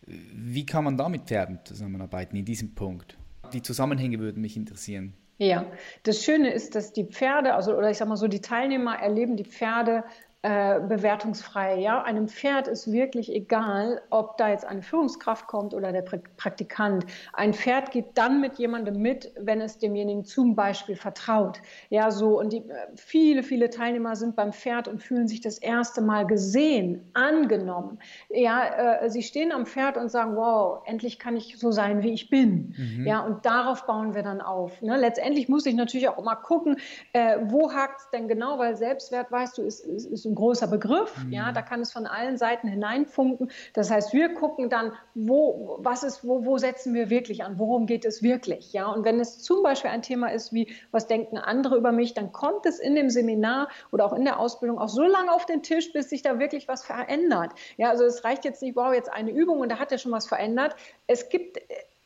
Wie 0.06 0.64
kann 0.64 0.84
man 0.84 0.96
da 0.96 1.10
mit 1.10 1.24
Pferden 1.24 1.58
zusammenarbeiten 1.62 2.36
in 2.36 2.46
diesem 2.46 2.74
Punkt? 2.74 3.18
Die 3.52 3.60
Zusammenhänge 3.60 4.18
würden 4.18 4.40
mich 4.40 4.56
interessieren. 4.56 5.12
Ja, 5.36 5.66
das 6.04 6.24
Schöne 6.24 6.54
ist, 6.54 6.74
dass 6.74 6.94
die 6.94 7.04
Pferde, 7.04 7.52
also 7.52 7.76
oder 7.76 7.90
ich 7.90 7.98
sag 7.98 8.08
mal 8.08 8.16
so, 8.16 8.28
die 8.28 8.40
Teilnehmer 8.40 8.96
erleben 8.96 9.36
die 9.36 9.44
Pferde 9.44 10.04
äh, 10.42 10.80
bewertungsfrei. 10.80 11.78
Ja? 11.78 12.02
Einem 12.02 12.26
Pferd 12.26 12.66
ist 12.66 12.90
wirklich 12.90 13.32
egal, 13.32 14.02
ob 14.10 14.36
da 14.38 14.48
jetzt 14.48 14.64
eine 14.64 14.82
Führungskraft 14.82 15.46
kommt 15.46 15.72
oder 15.72 15.92
der 15.92 16.02
Praktikant. 16.02 17.06
Ein 17.32 17.54
Pferd 17.54 17.92
geht 17.92 18.06
dann 18.14 18.40
mit 18.40 18.58
jemandem 18.58 19.00
mit, 19.00 19.32
wenn 19.38 19.60
es 19.60 19.78
demjenigen 19.78 20.24
zum 20.24 20.56
Beispiel 20.56 20.96
vertraut. 20.96 21.60
Ja, 21.90 22.10
so 22.10 22.40
und 22.40 22.52
die, 22.52 22.58
äh, 22.58 22.74
viele, 22.96 23.44
viele 23.44 23.70
Teilnehmer 23.70 24.16
sind 24.16 24.34
beim 24.34 24.52
Pferd 24.52 24.88
und 24.88 25.00
fühlen 25.00 25.28
sich 25.28 25.40
das 25.40 25.58
erste 25.58 26.00
Mal 26.00 26.26
gesehen, 26.26 27.08
angenommen. 27.14 28.00
Ja, 28.28 29.00
äh, 29.02 29.10
sie 29.10 29.22
stehen 29.22 29.52
am 29.52 29.64
Pferd 29.64 29.96
und 29.96 30.10
sagen, 30.10 30.34
wow, 30.34 30.82
endlich 30.86 31.20
kann 31.20 31.36
ich 31.36 31.56
so 31.56 31.70
sein, 31.70 32.02
wie 32.02 32.12
ich 32.12 32.30
bin. 32.30 32.74
Mhm. 32.76 33.06
Ja, 33.06 33.20
und 33.20 33.46
darauf 33.46 33.86
bauen 33.86 34.16
wir 34.16 34.24
dann 34.24 34.40
auf. 34.40 34.82
Ne? 34.82 34.96
Letztendlich 34.96 35.48
muss 35.48 35.66
ich 35.66 35.74
natürlich 35.76 36.08
auch 36.08 36.24
mal 36.24 36.34
gucken, 36.34 36.78
äh, 37.12 37.38
wo 37.44 37.72
hakt 37.72 38.00
es 38.00 38.10
denn 38.10 38.26
genau, 38.26 38.58
weil 38.58 38.74
Selbstwert, 38.74 39.30
weißt 39.30 39.58
du, 39.58 39.62
ist, 39.62 39.86
ist, 39.86 40.06
ist 40.06 40.31
ein 40.32 40.34
großer 40.34 40.66
Begriff. 40.66 41.12
Mhm. 41.24 41.32
Ja, 41.32 41.52
da 41.52 41.62
kann 41.62 41.80
es 41.80 41.92
von 41.92 42.06
allen 42.06 42.36
Seiten 42.36 42.68
hineinfunken. 42.68 43.50
Das 43.74 43.90
heißt, 43.90 44.12
wir 44.12 44.34
gucken 44.34 44.70
dann, 44.70 44.92
wo, 45.14 45.78
was 45.80 46.02
ist, 46.02 46.26
wo, 46.26 46.44
wo 46.44 46.58
setzen 46.58 46.94
wir 46.94 47.10
wirklich 47.10 47.44
an? 47.44 47.58
Worum 47.58 47.86
geht 47.86 48.04
es 48.04 48.22
wirklich? 48.22 48.72
Ja, 48.72 48.86
und 48.86 49.04
wenn 49.04 49.20
es 49.20 49.38
zum 49.38 49.62
Beispiel 49.62 49.90
ein 49.90 50.02
Thema 50.02 50.28
ist 50.28 50.52
wie, 50.52 50.72
was 50.90 51.06
denken 51.06 51.38
andere 51.38 51.76
über 51.76 51.92
mich, 51.92 52.14
dann 52.14 52.32
kommt 52.32 52.66
es 52.66 52.78
in 52.78 52.94
dem 52.94 53.10
Seminar 53.10 53.68
oder 53.90 54.06
auch 54.06 54.12
in 54.12 54.24
der 54.24 54.38
Ausbildung 54.38 54.78
auch 54.78 54.88
so 54.88 55.02
lange 55.02 55.32
auf 55.32 55.46
den 55.46 55.62
Tisch, 55.62 55.92
bis 55.92 56.10
sich 56.10 56.22
da 56.22 56.38
wirklich 56.38 56.68
was 56.68 56.84
verändert. 56.84 57.52
Ja, 57.76 57.90
also 57.90 58.04
es 58.04 58.24
reicht 58.24 58.44
jetzt 58.44 58.62
nicht, 58.62 58.76
wow, 58.76 58.92
jetzt 58.92 59.12
eine 59.12 59.30
Übung 59.30 59.60
und 59.60 59.70
da 59.70 59.78
hat 59.78 59.92
er 59.92 59.98
schon 59.98 60.12
was 60.12 60.26
verändert. 60.26 60.74
Es 61.06 61.28
gibt 61.28 61.58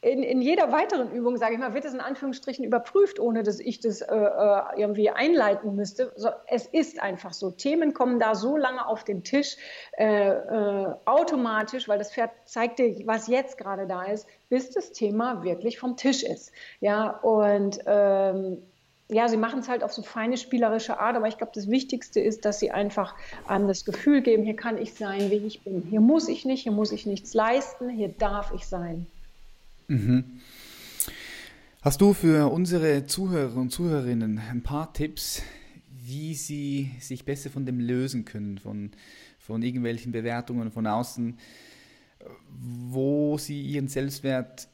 in, 0.07 0.23
in 0.23 0.41
jeder 0.41 0.71
weiteren 0.71 1.11
Übung, 1.11 1.37
sage 1.37 1.55
ich 1.55 1.59
mal, 1.59 1.75
wird 1.75 1.85
es 1.85 1.93
in 1.93 2.01
Anführungsstrichen 2.01 2.65
überprüft, 2.65 3.19
ohne 3.19 3.43
dass 3.43 3.59
ich 3.59 3.81
das 3.81 4.03
äh, 4.03 4.15
äh, 4.15 4.63
irgendwie 4.77 5.11
einleiten 5.11 5.75
müsste. 5.75 6.13
So, 6.15 6.29
es 6.47 6.67
ist 6.67 7.03
einfach 7.03 7.33
so. 7.33 7.51
Themen 7.51 7.93
kommen 7.93 8.21
da 8.21 8.37
so 8.37 8.57
lange 8.57 8.87
auf 8.87 9.03
den 9.03 9.25
Tisch, 9.25 9.57
äh, 9.99 10.29
äh, 10.29 10.95
automatisch, 11.07 11.89
weil 11.89 11.99
das 11.99 12.13
Pferd 12.13 12.31
zeigt 12.45 12.79
dir, 12.79 13.05
was 13.07 13.27
jetzt 13.27 13.59
gerade 13.59 13.89
da 13.89 14.05
ist, 14.05 14.29
bis 14.49 14.71
das 14.71 14.93
Thema 14.93 15.43
wirklich 15.43 15.81
vom 15.81 15.97
Tisch 15.97 16.23
ist. 16.23 16.53
Ja, 16.79 17.11
und 17.11 17.81
ähm, 17.87 18.63
ja, 19.09 19.27
sie 19.27 19.37
machen 19.37 19.59
es 19.59 19.69
halt 19.69 19.83
auf 19.83 19.93
so 19.93 20.03
feine 20.03 20.37
spielerische 20.37 21.01
Art, 21.01 21.17
aber 21.17 21.27
ich 21.27 21.37
glaube, 21.37 21.53
das 21.53 21.69
Wichtigste 21.69 22.21
ist, 22.21 22.45
dass 22.45 22.61
sie 22.61 22.71
einfach 22.71 23.17
an 23.49 23.67
das 23.67 23.85
Gefühl 23.85 24.23
geben, 24.23 24.45
hier 24.45 24.57
kann 24.57 24.79
ich 24.79 24.95
sein, 24.95 25.33
wie 25.33 25.45
ich 25.45 25.63
bin. 25.63 25.83
Hier 25.83 26.01
muss 26.01 26.29
ich 26.29 26.45
nicht, 26.45 26.63
hier 26.63 26.73
muss 26.73 26.93
ich 26.93 27.07
nichts 27.07 27.35
leisten, 27.35 27.89
hier 27.89 28.09
darf 28.09 28.53
ich 28.55 28.69
sein. 28.69 29.09
Mhm. 29.89 30.41
Hast 31.83 32.01
du 32.01 32.13
für 32.15 32.51
unsere 32.51 33.07
Zuhörer 33.07 33.57
und 33.57 33.71
Zuhörerinnen 33.71 34.39
ein 34.39 34.63
paar 34.63 34.93
Tipps, 34.93 35.43
wie 35.89 36.35
sie 36.35 36.91
sich 37.01 37.25
besser 37.25 37.51
von 37.51 37.65
dem 37.65 37.79
lösen 37.79 38.25
können, 38.25 38.59
von, 38.59 38.91
von 39.39 39.63
irgendwelchen 39.63 40.13
Bewertungen 40.13 40.71
von 40.73 40.87
außen, 40.87 41.39
wo 42.49 43.39
sie 43.39 43.63
ihren 43.63 43.89
Selbstwert, 43.89 44.69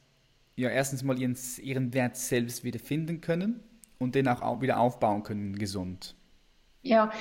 ja, 0.57 0.70
erstens 0.70 1.03
mal 1.03 1.18
ihren, 1.18 1.37
ihren 1.62 1.92
Wert 1.92 2.16
selbst 2.16 2.64
wieder 2.64 2.79
finden 2.79 3.20
können 3.20 3.61
und 3.98 4.14
den 4.14 4.29
auch 4.29 4.61
wieder 4.62 4.79
aufbauen 4.79 5.22
können, 5.22 5.59
gesund? 5.59 6.14
Ja, 6.83 7.12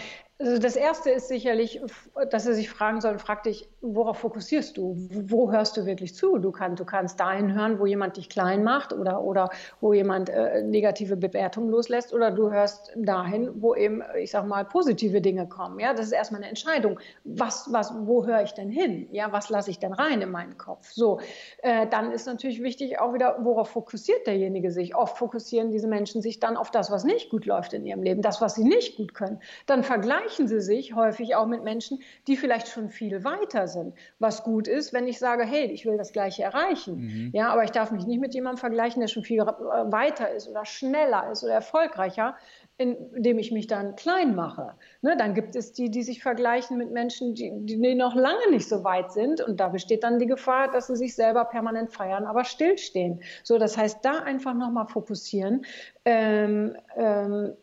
also 0.41 0.57
das 0.57 0.75
erste 0.75 1.11
ist 1.11 1.27
sicherlich, 1.27 1.81
dass 2.29 2.45
sie 2.45 2.53
sich 2.53 2.69
fragen 2.69 2.99
sollen, 2.99 3.19
frag 3.19 3.43
dich, 3.43 3.69
worauf 3.81 4.17
fokussierst 4.17 4.75
du? 4.75 4.95
Wo 5.11 5.51
hörst 5.51 5.77
du 5.77 5.85
wirklich 5.85 6.15
zu? 6.15 6.37
Du, 6.39 6.51
kann, 6.51 6.75
du 6.75 6.83
kannst 6.83 7.19
dahin 7.19 7.53
hören, 7.53 7.79
wo 7.79 7.85
jemand 7.85 8.17
dich 8.17 8.27
klein 8.29 8.63
macht 8.63 8.91
oder, 8.91 9.21
oder 9.21 9.49
wo 9.81 9.93
jemand 9.93 10.29
äh, 10.29 10.63
negative 10.63 11.15
Bewertungen 11.15 11.69
loslässt 11.69 12.13
oder 12.13 12.31
du 12.31 12.51
hörst 12.51 12.91
dahin, 12.95 13.61
wo 13.61 13.75
eben, 13.75 14.01
ich 14.17 14.31
sag 14.31 14.47
mal, 14.47 14.65
positive 14.65 15.21
Dinge 15.21 15.47
kommen. 15.47 15.79
Ja, 15.79 15.93
das 15.93 16.07
ist 16.07 16.11
erstmal 16.11 16.41
eine 16.41 16.49
Entscheidung. 16.49 16.99
Was, 17.23 17.71
was, 17.71 17.93
wo 18.05 18.25
höre 18.25 18.41
ich 18.41 18.53
denn 18.53 18.69
hin? 18.69 19.07
Ja, 19.11 19.31
was 19.31 19.49
lasse 19.49 19.69
ich 19.69 19.79
denn 19.79 19.93
rein 19.93 20.21
in 20.21 20.31
meinen 20.31 20.57
Kopf? 20.57 20.91
So, 20.91 21.19
äh, 21.61 21.85
dann 21.87 22.11
ist 22.11 22.25
natürlich 22.25 22.63
wichtig 22.63 22.99
auch 22.99 23.13
wieder, 23.13 23.37
worauf 23.41 23.69
fokussiert 23.69 24.25
derjenige 24.25 24.71
sich? 24.71 24.95
Oft 24.95 25.17
fokussieren 25.17 25.71
diese 25.71 25.87
Menschen 25.87 26.21
sich 26.21 26.39
dann 26.39 26.57
auf 26.57 26.71
das, 26.71 26.89
was 26.89 27.03
nicht 27.03 27.29
gut 27.29 27.45
läuft 27.45 27.73
in 27.73 27.85
ihrem 27.85 28.01
Leben, 28.01 28.21
das, 28.21 28.41
was 28.41 28.55
sie 28.55 28.63
nicht 28.63 28.97
gut 28.97 29.13
können. 29.13 29.39
Dann 29.67 29.83
vergleichen 29.83 30.30
vergleichen 30.31 30.47
sie 30.47 30.61
sich 30.61 30.95
häufig 30.95 31.35
auch 31.35 31.45
mit 31.45 31.63
Menschen, 31.63 31.99
die 32.27 32.37
vielleicht 32.37 32.67
schon 32.67 32.89
viel 32.89 33.23
weiter 33.23 33.67
sind. 33.67 33.93
Was 34.19 34.43
gut 34.43 34.67
ist, 34.67 34.93
wenn 34.93 35.07
ich 35.07 35.19
sage, 35.19 35.43
hey, 35.43 35.65
ich 35.65 35.85
will 35.85 35.97
das 35.97 36.13
Gleiche 36.13 36.43
erreichen. 36.43 37.01
Mhm. 37.01 37.31
Ja, 37.33 37.49
aber 37.49 37.63
ich 37.63 37.71
darf 37.71 37.91
mich 37.91 38.05
nicht 38.05 38.19
mit 38.19 38.33
jemandem 38.33 38.59
vergleichen, 38.59 39.01
der 39.01 39.07
schon 39.07 39.23
viel 39.23 39.39
äh, 39.39 39.45
weiter 39.45 40.29
ist 40.31 40.47
oder 40.47 40.65
schneller 40.65 41.31
ist 41.31 41.43
oder 41.43 41.53
erfolgreicher, 41.53 42.35
indem 42.77 43.37
ich 43.39 43.51
mich 43.51 43.67
dann 43.67 43.95
klein 43.95 44.35
mache. 44.35 44.73
Ne, 45.01 45.15
dann 45.17 45.33
gibt 45.33 45.55
es 45.55 45.73
die, 45.73 45.91
die 45.91 46.03
sich 46.03 46.23
vergleichen 46.23 46.77
mit 46.77 46.91
Menschen, 46.91 47.35
die, 47.35 47.51
die 47.65 47.95
noch 47.95 48.15
lange 48.15 48.49
nicht 48.49 48.67
so 48.67 48.83
weit 48.83 49.11
sind. 49.11 49.41
Und 49.41 49.59
da 49.59 49.67
besteht 49.67 50.03
dann 50.03 50.17
die 50.17 50.27
Gefahr, 50.27 50.71
dass 50.71 50.87
sie 50.87 50.95
sich 50.95 51.15
selber 51.15 51.45
permanent 51.45 51.91
feiern, 51.91 52.25
aber 52.25 52.43
stillstehen. 52.43 53.21
So, 53.43 53.57
das 53.57 53.77
heißt, 53.77 53.99
da 54.03 54.19
einfach 54.19 54.53
nochmal 54.53 54.87
fokussieren. 54.87 55.65
Ähm, 56.05 56.75
ähm, 56.95 57.53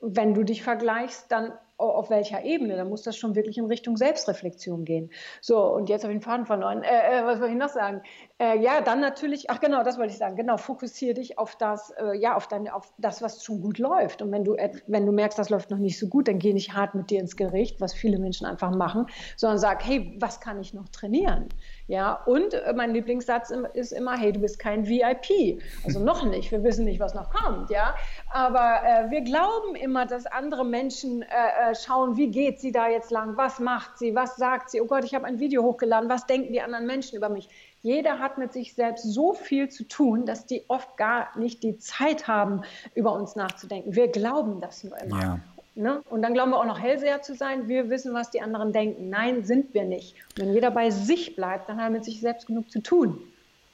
wenn 0.00 0.34
du 0.34 0.42
dich 0.42 0.62
vergleichst, 0.62 1.30
dann 1.30 1.52
auf 1.78 2.10
welcher 2.10 2.42
Ebene, 2.44 2.76
dann 2.76 2.88
muss 2.88 3.02
das 3.02 3.16
schon 3.16 3.34
wirklich 3.34 3.58
in 3.58 3.66
Richtung 3.66 3.96
Selbstreflexion 3.96 4.84
gehen. 4.84 5.10
So, 5.40 5.62
und 5.62 5.88
jetzt 5.88 6.04
habe 6.04 6.12
ich 6.12 6.20
den 6.20 6.24
Faden 6.24 6.46
verloren. 6.46 6.82
Äh, 6.82 7.20
äh, 7.20 7.24
was 7.24 7.40
wollte 7.40 7.52
ich 7.52 7.58
noch 7.58 7.68
sagen? 7.68 8.02
Äh, 8.38 8.58
ja, 8.60 8.82
dann 8.82 9.00
natürlich, 9.00 9.48
ach 9.48 9.60
genau, 9.60 9.82
das 9.82 9.96
wollte 9.96 10.12
ich 10.12 10.18
sagen. 10.18 10.36
Genau, 10.36 10.58
fokussiere 10.58 11.14
dich 11.14 11.38
auf 11.38 11.56
das, 11.56 11.90
äh, 11.92 12.18
ja, 12.18 12.36
auf, 12.36 12.46
deine, 12.48 12.74
auf 12.74 12.92
das, 12.98 13.22
was 13.22 13.42
schon 13.42 13.62
gut 13.62 13.78
läuft. 13.78 14.20
Und 14.20 14.30
wenn 14.30 14.44
du, 14.44 14.56
wenn 14.86 15.06
du 15.06 15.12
merkst, 15.12 15.38
das 15.38 15.48
läuft 15.48 15.70
noch 15.70 15.78
nicht 15.78 15.98
so 15.98 16.06
gut, 16.08 16.28
dann 16.28 16.38
geh 16.38 16.52
nicht 16.52 16.74
hart 16.74 16.94
mit 16.94 17.08
dir 17.08 17.18
ins 17.18 17.36
Gericht, 17.36 17.80
was 17.80 17.94
viele 17.94 18.18
Menschen 18.18 18.46
einfach 18.46 18.72
machen, 18.72 19.06
sondern 19.36 19.58
sag, 19.58 19.82
hey, 19.86 20.14
was 20.20 20.38
kann 20.38 20.60
ich 20.60 20.74
noch 20.74 20.90
trainieren? 20.90 21.48
Ja, 21.86 22.12
und 22.26 22.52
äh, 22.52 22.74
mein 22.76 22.92
Lieblingssatz 22.92 23.54
ist 23.72 23.92
immer, 23.92 24.18
hey, 24.18 24.32
du 24.32 24.40
bist 24.40 24.58
kein 24.58 24.86
VIP. 24.86 25.62
Also 25.86 26.00
noch 26.00 26.22
nicht, 26.22 26.50
wir 26.50 26.62
wissen 26.62 26.84
nicht, 26.84 27.00
was 27.00 27.14
noch 27.14 27.30
kommt, 27.30 27.70
ja. 27.70 27.94
Aber 28.32 28.82
äh, 28.84 29.10
wir 29.10 29.22
glauben 29.22 29.76
immer, 29.76 30.04
dass 30.04 30.26
andere 30.26 30.66
Menschen 30.66 31.22
äh, 31.22 31.26
äh, 31.70 31.74
schauen, 31.74 32.18
wie 32.18 32.30
geht 32.30 32.60
sie 32.60 32.70
da 32.70 32.86
jetzt 32.86 33.10
lang, 33.10 33.38
was 33.38 33.60
macht 33.60 33.96
sie, 33.96 34.14
was 34.14 34.36
sagt 34.36 34.68
sie, 34.68 34.82
oh 34.82 34.86
Gott, 34.86 35.04
ich 35.04 35.14
habe 35.14 35.24
ein 35.24 35.40
Video 35.40 35.62
hochgeladen, 35.62 36.10
was 36.10 36.26
denken 36.26 36.52
die 36.52 36.60
anderen 36.60 36.84
Menschen 36.84 37.16
über 37.16 37.30
mich. 37.30 37.48
Jeder 37.86 38.18
hat 38.18 38.36
mit 38.36 38.52
sich 38.52 38.74
selbst 38.74 39.04
so 39.04 39.32
viel 39.32 39.68
zu 39.68 39.84
tun, 39.84 40.26
dass 40.26 40.44
die 40.44 40.64
oft 40.66 40.96
gar 40.96 41.28
nicht 41.38 41.62
die 41.62 41.78
Zeit 41.78 42.26
haben, 42.26 42.62
über 42.96 43.12
uns 43.12 43.36
nachzudenken. 43.36 43.94
Wir 43.94 44.08
glauben 44.08 44.60
das 44.60 44.82
nur 44.82 45.00
immer. 45.00 45.22
Ja. 45.22 45.40
Ne? 45.76 46.02
Und 46.10 46.22
dann 46.22 46.34
glauben 46.34 46.50
wir 46.50 46.58
auch 46.58 46.66
noch 46.66 46.80
Hellseher 46.80 47.22
zu 47.22 47.36
sein. 47.36 47.68
Wir 47.68 47.88
wissen, 47.88 48.12
was 48.12 48.32
die 48.32 48.40
anderen 48.40 48.72
denken. 48.72 49.08
Nein, 49.08 49.44
sind 49.44 49.72
wir 49.72 49.84
nicht. 49.84 50.16
Und 50.30 50.46
wenn 50.46 50.52
jeder 50.52 50.72
bei 50.72 50.90
sich 50.90 51.36
bleibt, 51.36 51.68
dann 51.68 51.76
hat 51.76 51.84
er 51.84 51.90
mit 51.90 52.04
sich 52.04 52.18
selbst 52.18 52.48
genug 52.48 52.72
zu 52.72 52.82
tun. 52.82 53.20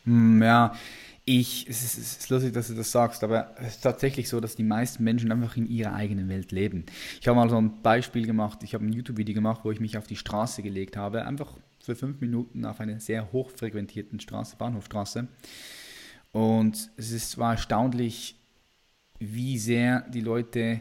Hm, 0.04 0.42
ja, 0.42 0.74
ich, 1.24 1.66
es 1.66 1.82
ist, 1.82 1.96
es 1.96 2.18
ist, 2.18 2.28
lustig, 2.28 2.52
dass 2.52 2.68
du 2.68 2.74
das 2.74 2.92
sagst, 2.92 3.24
aber 3.24 3.54
es 3.60 3.76
ist 3.76 3.80
tatsächlich 3.80 4.28
so, 4.28 4.40
dass 4.40 4.56
die 4.56 4.62
meisten 4.62 5.04
Menschen 5.04 5.32
einfach 5.32 5.56
in 5.56 5.66
ihrer 5.66 5.94
eigenen 5.94 6.28
Welt 6.28 6.52
leben. 6.52 6.84
Ich 7.18 7.28
habe 7.28 7.36
mal 7.36 7.48
so 7.48 7.56
ein 7.56 7.80
Beispiel 7.80 8.26
gemacht, 8.26 8.62
ich 8.62 8.74
habe 8.74 8.84
ein 8.84 8.92
YouTube-Video 8.92 9.34
gemacht, 9.34 9.60
wo 9.62 9.70
ich 9.70 9.80
mich 9.80 9.96
auf 9.96 10.06
die 10.06 10.16
Straße 10.16 10.62
gelegt 10.62 10.98
habe, 10.98 11.24
einfach 11.24 11.56
für 11.82 11.96
fünf 11.96 12.20
Minuten 12.20 12.64
auf 12.64 12.80
einer 12.80 13.00
sehr 13.00 13.32
hochfrequentierten 13.32 14.20
Straße, 14.20 14.56
Bahnhofstraße. 14.56 15.26
Und 16.30 16.90
es 16.96 17.10
ist, 17.10 17.36
war 17.38 17.52
erstaunlich, 17.52 18.36
wie 19.18 19.58
sehr 19.58 20.02
die 20.08 20.20
Leute 20.20 20.80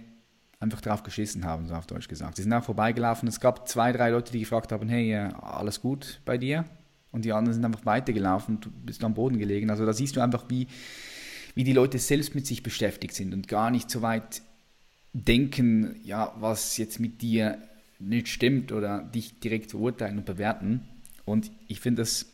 einfach 0.59 0.81
drauf 0.81 1.03
geschissen 1.03 1.43
haben, 1.43 1.67
so 1.67 1.73
auf 1.73 1.87
Deutsch 1.87 2.07
gesagt. 2.07 2.37
Sie 2.37 2.43
sind 2.43 2.53
auch 2.53 2.63
vorbeigelaufen. 2.63 3.27
Es 3.27 3.39
gab 3.39 3.67
zwei, 3.67 3.91
drei 3.91 4.11
Leute, 4.11 4.31
die 4.31 4.39
gefragt 4.39 4.71
haben, 4.71 4.87
hey, 4.89 5.11
äh, 5.11 5.29
alles 5.41 5.81
gut 5.81 6.21
bei 6.23 6.37
dir? 6.37 6.65
Und 7.11 7.25
die 7.25 7.33
anderen 7.33 7.55
sind 7.55 7.65
einfach 7.65 7.85
weitergelaufen 7.85 8.61
du 8.61 8.69
bist 8.71 9.03
am 9.03 9.13
Boden 9.13 9.37
gelegen. 9.37 9.69
Also 9.69 9.85
da 9.85 9.91
siehst 9.91 10.15
du 10.15 10.21
einfach, 10.21 10.45
wie, 10.47 10.67
wie 11.55 11.63
die 11.63 11.73
Leute 11.73 11.97
selbst 11.97 12.35
mit 12.35 12.47
sich 12.47 12.63
beschäftigt 12.63 13.15
sind 13.15 13.33
und 13.33 13.47
gar 13.47 13.69
nicht 13.69 13.89
so 13.89 14.01
weit 14.01 14.43
denken, 15.13 15.99
ja, 16.03 16.33
was 16.39 16.77
jetzt 16.77 16.99
mit 16.99 17.21
dir 17.21 17.57
nicht 17.99 18.29
stimmt 18.29 18.71
oder 18.71 19.03
dich 19.03 19.39
direkt 19.39 19.71
verurteilen 19.71 20.19
und 20.19 20.25
bewerten. 20.25 20.87
Und 21.25 21.51
ich 21.67 21.79
finde 21.79 22.01
das 22.01 22.27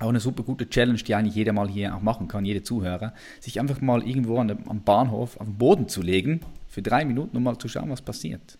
auch 0.00 0.08
eine 0.08 0.20
super 0.20 0.42
gute 0.42 0.68
Challenge, 0.68 0.98
die 0.98 1.14
eigentlich 1.14 1.34
jeder 1.34 1.52
mal 1.52 1.68
hier 1.68 1.94
auch 1.94 2.02
machen 2.02 2.28
kann, 2.28 2.44
jede 2.44 2.62
Zuhörer, 2.62 3.14
sich 3.40 3.58
einfach 3.58 3.80
mal 3.80 4.06
irgendwo 4.06 4.38
an 4.38 4.48
dem, 4.48 4.68
am 4.68 4.82
Bahnhof 4.82 5.36
auf 5.38 5.46
den 5.46 5.58
Boden 5.58 5.88
zu 5.88 6.02
legen, 6.02 6.40
für 6.68 6.82
drei 6.82 7.04
Minuten, 7.04 7.36
um 7.36 7.42
mal 7.42 7.58
zu 7.58 7.68
schauen, 7.68 7.90
was 7.90 8.02
passiert. 8.02 8.58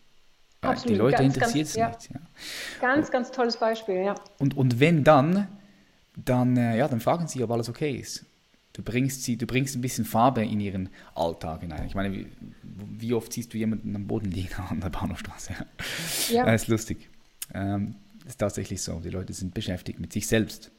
Absolut. 0.60 0.90
Die 0.90 0.98
Leute 0.98 1.22
interessiert 1.22 1.68
es 1.68 1.74
ja. 1.76 1.88
nicht. 1.88 2.10
Ja. 2.10 2.20
Ganz, 2.80 3.10
ganz 3.10 3.30
tolles 3.30 3.56
Beispiel, 3.56 4.02
ja. 4.02 4.14
Und, 4.38 4.56
und 4.56 4.80
wenn 4.80 5.04
dann, 5.04 5.46
dann, 6.16 6.56
äh, 6.56 6.76
ja, 6.76 6.88
dann 6.88 7.00
fragen 7.00 7.28
sie, 7.28 7.42
ob 7.44 7.50
alles 7.52 7.68
okay 7.68 7.92
ist. 7.92 8.24
Du 8.72 8.82
bringst, 8.82 9.24
sie, 9.24 9.36
du 9.36 9.46
bringst 9.46 9.76
ein 9.76 9.80
bisschen 9.80 10.04
Farbe 10.04 10.44
in 10.44 10.60
ihren 10.60 10.88
Alltag 11.14 11.62
hinein. 11.62 11.86
Ich 11.86 11.94
meine, 11.94 12.12
wie, 12.12 12.26
wie 12.62 13.12
oft 13.12 13.32
siehst 13.32 13.52
du 13.52 13.58
jemanden 13.58 13.94
am 13.94 14.06
Boden 14.06 14.30
liegen 14.30 14.54
an 14.68 14.80
der 14.80 14.90
Bahnhofstraße? 14.90 15.52
Ja. 16.30 16.44
Das 16.44 16.62
ist 16.62 16.68
lustig. 16.68 17.08
Ähm, 17.54 17.94
ist 18.28 18.38
tatsächlich 18.38 18.82
so. 18.82 19.00
Die 19.00 19.10
Leute 19.10 19.32
sind 19.32 19.54
beschäftigt 19.54 20.00
mit 20.00 20.12
sich 20.12 20.26
selbst. 20.26 20.70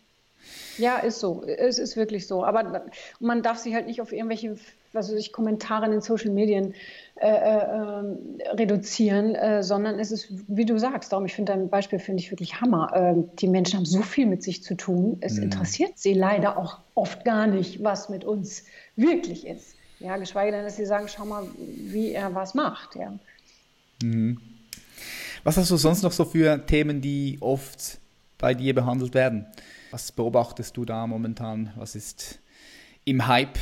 Ja, 0.77 0.97
ist 0.97 1.19
so. 1.19 1.43
Es 1.43 1.79
ist 1.79 1.97
wirklich 1.97 2.27
so. 2.27 2.43
Aber 2.43 2.85
man 3.19 3.43
darf 3.43 3.57
sich 3.57 3.73
halt 3.73 3.87
nicht 3.87 4.01
auf 4.01 4.11
irgendwelche 4.11 4.57
was 4.93 5.11
weiß 5.11 5.19
ich, 5.19 5.31
Kommentare 5.31 5.85
in 5.85 5.91
den 5.91 6.01
Social 6.01 6.31
Medien 6.31 6.73
äh, 7.15 7.27
äh, 7.27 8.49
reduzieren, 8.53 9.35
äh, 9.35 9.61
sondern 9.61 9.99
es 9.99 10.11
ist, 10.11 10.33
wie 10.47 10.65
du 10.65 10.77
sagst, 10.79 11.11
darum, 11.11 11.25
ich 11.25 11.35
finde 11.35 11.53
dein 11.53 11.69
Beispiel 11.69 11.99
finde 11.99 12.21
ich 12.21 12.31
wirklich 12.31 12.61
Hammer. 12.61 12.91
Ähm, 12.95 13.29
die 13.35 13.47
Menschen 13.47 13.77
haben 13.77 13.85
so 13.85 14.01
viel 14.01 14.25
mit 14.25 14.41
sich 14.43 14.63
zu 14.63 14.75
tun. 14.75 15.17
Es 15.21 15.37
mhm. 15.37 15.43
interessiert 15.43 15.97
sie 15.97 16.13
leider 16.13 16.57
auch 16.57 16.79
oft 16.95 17.23
gar 17.23 17.47
nicht, 17.47 17.83
was 17.83 18.09
mit 18.09 18.23
uns 18.23 18.65
wirklich 18.95 19.45
ist. 19.45 19.75
Ja, 19.99 20.17
geschweige 20.17 20.51
denn, 20.51 20.63
dass 20.63 20.77
sie 20.77 20.85
sagen, 20.85 21.07
schau 21.07 21.25
mal, 21.25 21.43
wie 21.57 22.13
er 22.13 22.33
was 22.33 22.53
macht. 22.53 22.95
Ja. 22.95 23.13
Mhm. 24.01 24.39
Was 25.43 25.57
hast 25.57 25.71
du 25.71 25.77
sonst 25.77 26.03
noch 26.03 26.11
so 26.11 26.25
für 26.25 26.65
Themen, 26.65 27.01
die 27.01 27.37
oft 27.39 27.99
bei 28.37 28.53
dir 28.53 28.75
behandelt 28.75 29.13
werden? 29.13 29.47
Was 29.91 30.11
beobachtest 30.11 30.75
du 30.77 30.85
da 30.85 31.07
momentan? 31.07 31.71
Was 31.75 31.95
ist 31.95 32.39
im 33.05 33.27
Hype? 33.27 33.57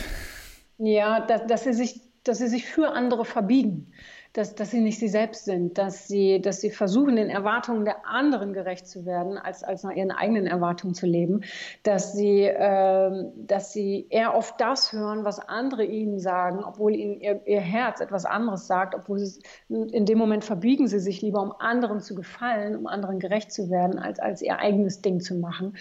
Ja, 0.78 1.26
dass, 1.26 1.46
dass, 1.48 1.64
sie 1.64 1.74
sich, 1.74 2.02
dass 2.24 2.40
sie 2.40 2.48
sich 2.48 2.66
für 2.66 2.92
andere 2.92 3.26
verbiegen, 3.26 3.92
dass, 4.38 4.54
dass 4.54 4.70
sie 4.70 4.82
nicht 4.82 5.00
sie 5.00 5.08
selbst 5.08 5.46
sind, 5.46 5.80
dass 5.80 6.08
sie, 6.08 6.40
dass 6.40 6.62
sie 6.62 6.70
versuchen, 6.70 7.16
den 7.16 7.32
Erwartungen 7.32 7.86
der 7.86 8.06
anderen 8.06 8.54
gerecht 8.54 8.88
zu 8.88 9.04
werden, 9.04 9.40
als, 9.40 9.64
als 9.64 9.82
nach 9.82 9.94
ihren 9.94 10.12
eigenen 10.12 10.46
Erwartungen 10.46 10.94
zu 10.94 11.08
leben, 11.08 11.42
dass 11.82 12.14
sie, 12.14 12.44
äh, 12.44 13.26
dass 13.36 13.74
sie 13.74 14.06
eher 14.12 14.36
oft 14.36 14.62
das 14.62 14.94
hören, 14.94 15.26
was 15.26 15.40
andere 15.40 15.86
ihnen 15.86 16.20
sagen, 16.20 16.64
obwohl 16.64 16.96
ihnen 16.96 17.20
ihr, 17.20 17.42
ihr 17.48 17.62
Herz 17.62 18.00
etwas 18.00 18.26
anderes 18.26 18.68
sagt, 18.68 18.94
obwohl 18.94 19.18
sie, 19.18 19.42
in 19.70 20.06
dem 20.06 20.20
Moment 20.20 20.44
verbiegen 20.44 20.88
sie 20.88 21.00
sich 21.00 21.24
lieber, 21.24 21.42
um 21.42 21.52
anderen 21.58 22.00
zu 22.00 22.14
gefallen, 22.14 22.76
um 22.76 22.86
anderen 22.86 23.18
gerecht 23.18 23.52
zu 23.52 23.72
werden, 23.72 23.98
als, 23.98 24.20
als 24.20 24.44
ihr 24.44 24.60
eigenes 24.60 25.02
Ding 25.02 25.20
zu 25.20 25.34
machen. 25.34 25.76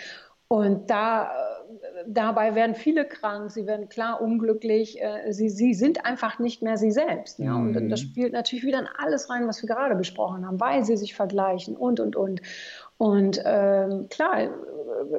Und 0.48 0.88
da 0.88 1.30
dabei 2.06 2.54
werden 2.54 2.74
viele 2.74 3.04
krank, 3.04 3.50
sie 3.50 3.66
werden 3.66 3.88
klar 3.88 4.20
unglücklich, 4.20 5.00
äh, 5.00 5.32
sie, 5.32 5.48
sie 5.48 5.74
sind 5.74 6.04
einfach 6.04 6.38
nicht 6.38 6.62
mehr 6.62 6.76
sie 6.76 6.90
selbst. 6.90 7.38
Ja? 7.38 7.54
Und 7.54 7.74
das 7.88 8.02
mhm. 8.02 8.06
spielt 8.06 8.32
natürlich 8.32 8.64
wieder 8.64 8.80
in 8.80 8.88
alles 8.98 9.30
rein, 9.30 9.46
was 9.48 9.62
wir 9.62 9.68
gerade 9.68 9.94
besprochen 9.94 10.46
haben, 10.46 10.60
weil 10.60 10.84
sie 10.84 10.96
sich 10.96 11.14
vergleichen 11.14 11.76
und, 11.76 12.00
und, 12.00 12.16
und. 12.16 12.42
Und 12.98 13.42
ähm, 13.44 14.08
klar, 14.08 14.48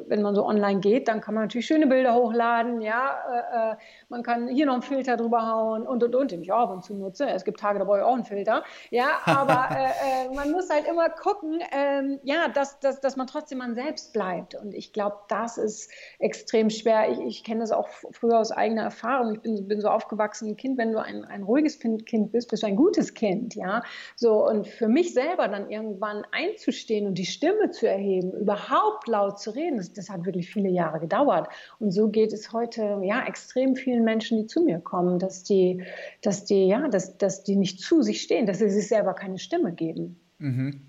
wenn 0.06 0.22
man 0.22 0.34
so 0.34 0.44
online 0.44 0.80
geht, 0.80 1.08
dann 1.08 1.20
kann 1.20 1.34
man 1.34 1.44
natürlich 1.44 1.66
schöne 1.66 1.86
Bilder 1.86 2.14
hochladen, 2.14 2.80
ja, 2.80 3.18
äh, 3.30 3.72
äh, 3.72 3.76
man 4.08 4.22
kann 4.22 4.48
hier 4.48 4.66
noch 4.66 4.74
einen 4.74 4.82
Filter 4.82 5.16
drüber 5.16 5.46
hauen 5.46 5.86
und 5.86 6.02
und 6.02 6.14
und, 6.14 6.30
den 6.30 6.42
ich 6.42 6.52
auch 6.52 6.60
ab 6.60 6.70
und 6.70 6.84
zu 6.84 6.94
nutze. 6.94 7.28
Es 7.28 7.44
gibt 7.44 7.60
Tage, 7.60 7.78
da 7.78 7.84
brauche 7.84 7.98
ich 7.98 8.04
auch 8.04 8.14
einen 8.14 8.24
Filter, 8.24 8.64
ja, 8.90 9.18
aber 9.24 9.68
äh, 9.76 10.26
äh, 10.26 10.34
man 10.34 10.50
muss 10.50 10.70
halt 10.70 10.86
immer 10.86 11.08
gucken, 11.10 11.60
ähm, 11.72 12.18
ja, 12.22 12.48
dass, 12.48 12.80
dass, 12.80 13.00
dass 13.00 13.16
man 13.16 13.26
trotzdem 13.26 13.58
man 13.58 13.74
selbst 13.74 14.12
bleibt. 14.12 14.54
Und 14.54 14.74
ich 14.74 14.92
glaube, 14.92 15.16
das 15.28 15.58
ist 15.58 15.90
extrem 16.18 16.70
schwer. 16.70 17.10
Ich, 17.10 17.18
ich 17.20 17.44
kenne 17.44 17.60
das 17.60 17.72
auch 17.72 17.88
früher 17.88 18.38
aus 18.38 18.52
eigener 18.52 18.82
Erfahrung. 18.82 19.34
Ich 19.34 19.40
bin, 19.40 19.68
bin 19.68 19.80
so 19.80 19.88
aufgewachsen, 19.88 20.48
ein 20.48 20.56
Kind, 20.56 20.78
wenn 20.78 20.92
du 20.92 21.02
ein, 21.02 21.24
ein 21.24 21.42
ruhiges 21.42 21.78
Kind 21.78 22.32
bist, 22.32 22.50
bist 22.50 22.62
du 22.62 22.66
ein 22.66 22.76
gutes 22.76 23.14
Kind, 23.14 23.54
ja. 23.54 23.82
So, 24.16 24.46
und 24.46 24.66
für 24.66 24.88
mich 24.88 25.12
selber 25.12 25.48
dann 25.48 25.70
irgendwann 25.70 26.24
einzustehen 26.32 27.06
und 27.06 27.18
die 27.18 27.26
Stimme 27.26 27.70
zu 27.70 27.88
erheben, 27.88 28.32
überhaupt 28.32 29.08
laut 29.08 29.38
zu 29.38 29.50
reden, 29.50 29.57
das, 29.76 29.92
das, 29.92 30.10
hat 30.10 30.24
wirklich 30.24 30.50
viele 30.50 30.68
Jahre 30.68 31.00
gedauert. 31.00 31.48
Und 31.78 31.90
so 31.90 32.08
geht 32.08 32.32
es 32.32 32.52
heute 32.52 33.00
ja 33.02 33.26
extrem 33.26 33.76
vielen 33.76 34.04
Menschen, 34.04 34.38
die 34.38 34.46
zu 34.46 34.62
mir 34.62 34.78
kommen, 34.78 35.18
dass 35.18 35.44
die, 35.44 35.82
dass 36.22 36.44
die, 36.44 36.66
ja, 36.66 36.88
dass, 36.88 37.18
dass 37.18 37.44
die 37.44 37.56
nicht 37.56 37.80
zu 37.80 38.02
sich 38.02 38.22
stehen, 38.22 38.46
dass 38.46 38.58
sie 38.58 38.70
sich 38.70 38.88
selber 38.88 39.14
keine 39.14 39.38
Stimme 39.38 39.72
geben. 39.72 40.18
Mhm. 40.38 40.80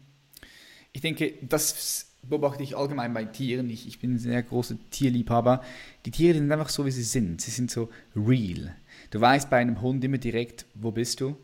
Ich 0.92 1.02
denke, 1.02 1.34
das 1.42 2.10
beobachte 2.24 2.64
ich 2.64 2.76
allgemein 2.76 3.14
bei 3.14 3.26
Tieren. 3.26 3.70
Ich, 3.70 3.88
ich 3.88 4.00
bin 4.00 4.16
ein 4.16 4.20
sehr 4.20 4.42
großer 4.44 4.76
Tierliebhaber. 4.92 5.64
Die 6.06 6.12
Tiere 6.12 6.38
sind 6.38 6.52
einfach 6.52 6.70
so, 6.70 6.86
wie 6.86 6.92
sie 6.92 7.04
sind. 7.04 7.42
Sie 7.42 7.52
sind 7.52 7.72
so 7.72 7.90
real. 8.16 8.76
Du 9.12 9.22
weißt 9.22 9.50
bei 9.50 9.58
einem 9.58 9.82
Hund 9.82 10.04
immer 10.04 10.18
direkt, 10.18 10.66
wo 10.76 10.92
bist 10.92 11.22
du? 11.22 11.36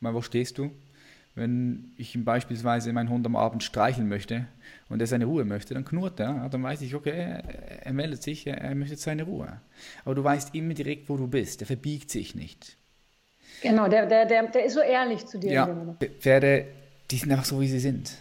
Mal, 0.00 0.14
wo 0.14 0.22
stehst 0.22 0.58
du? 0.58 0.70
Wenn 1.34 1.92
ich 1.96 2.14
ihm 2.14 2.24
beispielsweise 2.24 2.92
meinen 2.92 3.08
Hund 3.08 3.24
am 3.24 3.36
Abend 3.36 3.62
streicheln 3.62 4.08
möchte 4.08 4.46
und 4.90 5.00
er 5.00 5.06
seine 5.06 5.24
Ruhe 5.24 5.46
möchte, 5.46 5.72
dann 5.72 5.84
knurrt 5.84 6.20
er. 6.20 6.48
Dann 6.50 6.62
weiß 6.62 6.82
ich, 6.82 6.94
okay, 6.94 7.38
er 7.80 7.92
meldet 7.94 8.22
sich, 8.22 8.46
er 8.46 8.74
möchte 8.74 8.96
seine 8.96 9.22
Ruhe. 9.22 9.60
Aber 10.04 10.14
du 10.14 10.22
weißt 10.22 10.54
immer 10.54 10.74
direkt, 10.74 11.08
wo 11.08 11.16
du 11.16 11.26
bist. 11.26 11.62
Er 11.62 11.66
verbiegt 11.66 12.10
sich 12.10 12.34
nicht. 12.34 12.76
Genau, 13.62 13.88
der, 13.88 14.06
der, 14.06 14.26
der, 14.26 14.48
der 14.48 14.64
ist 14.64 14.74
so 14.74 14.80
ehrlich 14.80 15.24
zu 15.26 15.38
dir. 15.38 15.52
Ja, 15.52 15.96
Pferde, 16.20 16.66
die 17.10 17.16
sind 17.16 17.32
einfach 17.32 17.44
so, 17.44 17.60
wie 17.60 17.68
sie 17.68 17.80
sind. 17.80 18.12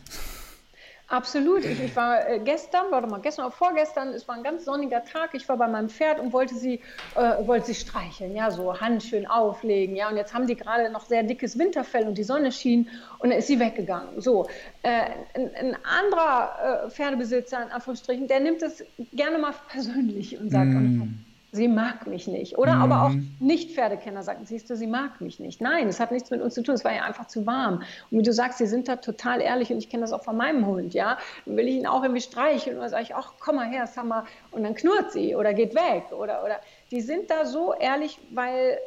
Absolut. 1.12 1.66
Ich, 1.66 1.84
ich 1.84 1.94
war 1.98 2.26
äh, 2.26 2.40
gestern, 2.40 2.86
warte 2.90 3.06
mal, 3.06 3.20
gestern 3.20 3.46
oder 3.46 3.54
vorgestern, 3.54 4.10
es 4.14 4.26
war 4.30 4.36
ein 4.36 4.44
ganz 4.44 4.64
sonniger 4.64 5.04
Tag. 5.04 5.32
Ich 5.34 5.48
war 5.50 5.58
bei 5.58 5.68
meinem 5.68 5.90
Pferd 5.90 6.22
und 6.22 6.32
wollte 6.32 6.56
sie, 6.56 6.80
äh, 7.16 7.46
wollte 7.46 7.68
sie 7.68 7.76
streicheln, 7.76 8.34
ja, 8.34 8.50
so 8.50 8.80
Hand 8.80 9.04
schön 9.04 9.28
auflegen, 9.28 9.98
ja. 9.98 10.10
Und 10.10 10.16
jetzt 10.16 10.34
haben 10.34 10.48
die 10.48 10.56
gerade 10.56 10.90
noch 10.90 11.06
sehr 11.06 11.24
dickes 11.24 11.60
Winterfell 11.60 12.08
und 12.08 12.18
die 12.18 12.24
Sonne 12.24 12.54
schien 12.54 12.88
und 13.20 13.30
dann 13.30 13.40
ist 13.40 13.48
sie 13.48 13.60
weggegangen. 13.60 14.22
So, 14.22 14.48
äh, 14.84 15.10
ein, 15.34 15.54
ein, 15.54 15.78
anderer 15.84 16.86
äh, 16.86 16.90
Pferdebesitzer, 16.90 17.62
in 17.62 17.72
Anführungsstrichen, 17.72 18.30
der 18.30 18.40
nimmt 18.40 18.62
es 18.62 18.82
gerne 19.12 19.38
mal 19.38 19.54
persönlich 19.70 20.40
und 20.40 20.50
sagt, 20.50 20.70
mm 20.70 21.31
sie 21.52 21.68
mag 21.68 22.08
mich 22.08 22.28
nicht. 22.28 22.58
Oder 22.58 22.76
mhm. 22.76 22.82
aber 22.82 23.04
auch 23.04 23.10
mhm. 23.10 23.36
Nicht-Pferdekenner 23.40 24.24
sagen, 24.24 24.46
siehst 24.46 24.70
du, 24.70 24.76
sie 24.76 24.88
mag 24.88 25.20
mich 25.22 25.40
nicht. 25.40 25.62
Nein, 25.62 25.88
es 25.88 26.00
hat 26.00 26.12
nichts 26.12 26.30
mit 26.30 26.42
uns 26.42 26.54
zu 26.54 26.64
tun, 26.64 26.76
es 26.76 26.86
war 26.86 26.94
ja 26.94 27.04
einfach 27.04 27.28
zu 27.28 27.46
warm. 27.46 27.84
Und 28.10 28.20
wie 28.20 28.24
du 28.24 28.34
sagst, 28.34 28.60
sie 28.60 28.68
sind 28.68 28.88
da 28.88 28.96
total 28.96 29.42
ehrlich 29.42 29.72
und 29.72 29.78
ich 29.78 29.90
kenne 29.90 30.02
das 30.02 30.14
auch 30.14 30.24
von 30.24 30.38
meinem 30.38 30.66
Hund, 30.66 30.94
ja. 30.94 31.18
Dann 31.46 31.58
will 31.58 31.68
ich 31.68 31.76
ihn 31.76 31.88
auch 31.88 32.04
irgendwie 32.04 32.22
streicheln 32.22 32.78
und 32.78 32.82
dann 32.82 32.90
sage 32.90 33.04
ich, 33.04 33.16
ach, 33.16 33.34
komm 33.40 33.58
mal 33.58 33.68
her, 33.68 33.88
Summer. 33.88 34.26
Und 34.52 34.64
dann 34.64 34.76
knurrt 34.76 35.12
sie 35.12 35.36
oder 35.36 35.54
geht 35.54 35.76
weg 35.76 36.12
oder, 36.12 36.44
oder. 36.44 36.60
Die 36.92 37.02
sind 37.02 37.30
da 37.30 37.46
so 37.46 37.74
ehrlich, 37.74 38.20
weil 38.32 38.78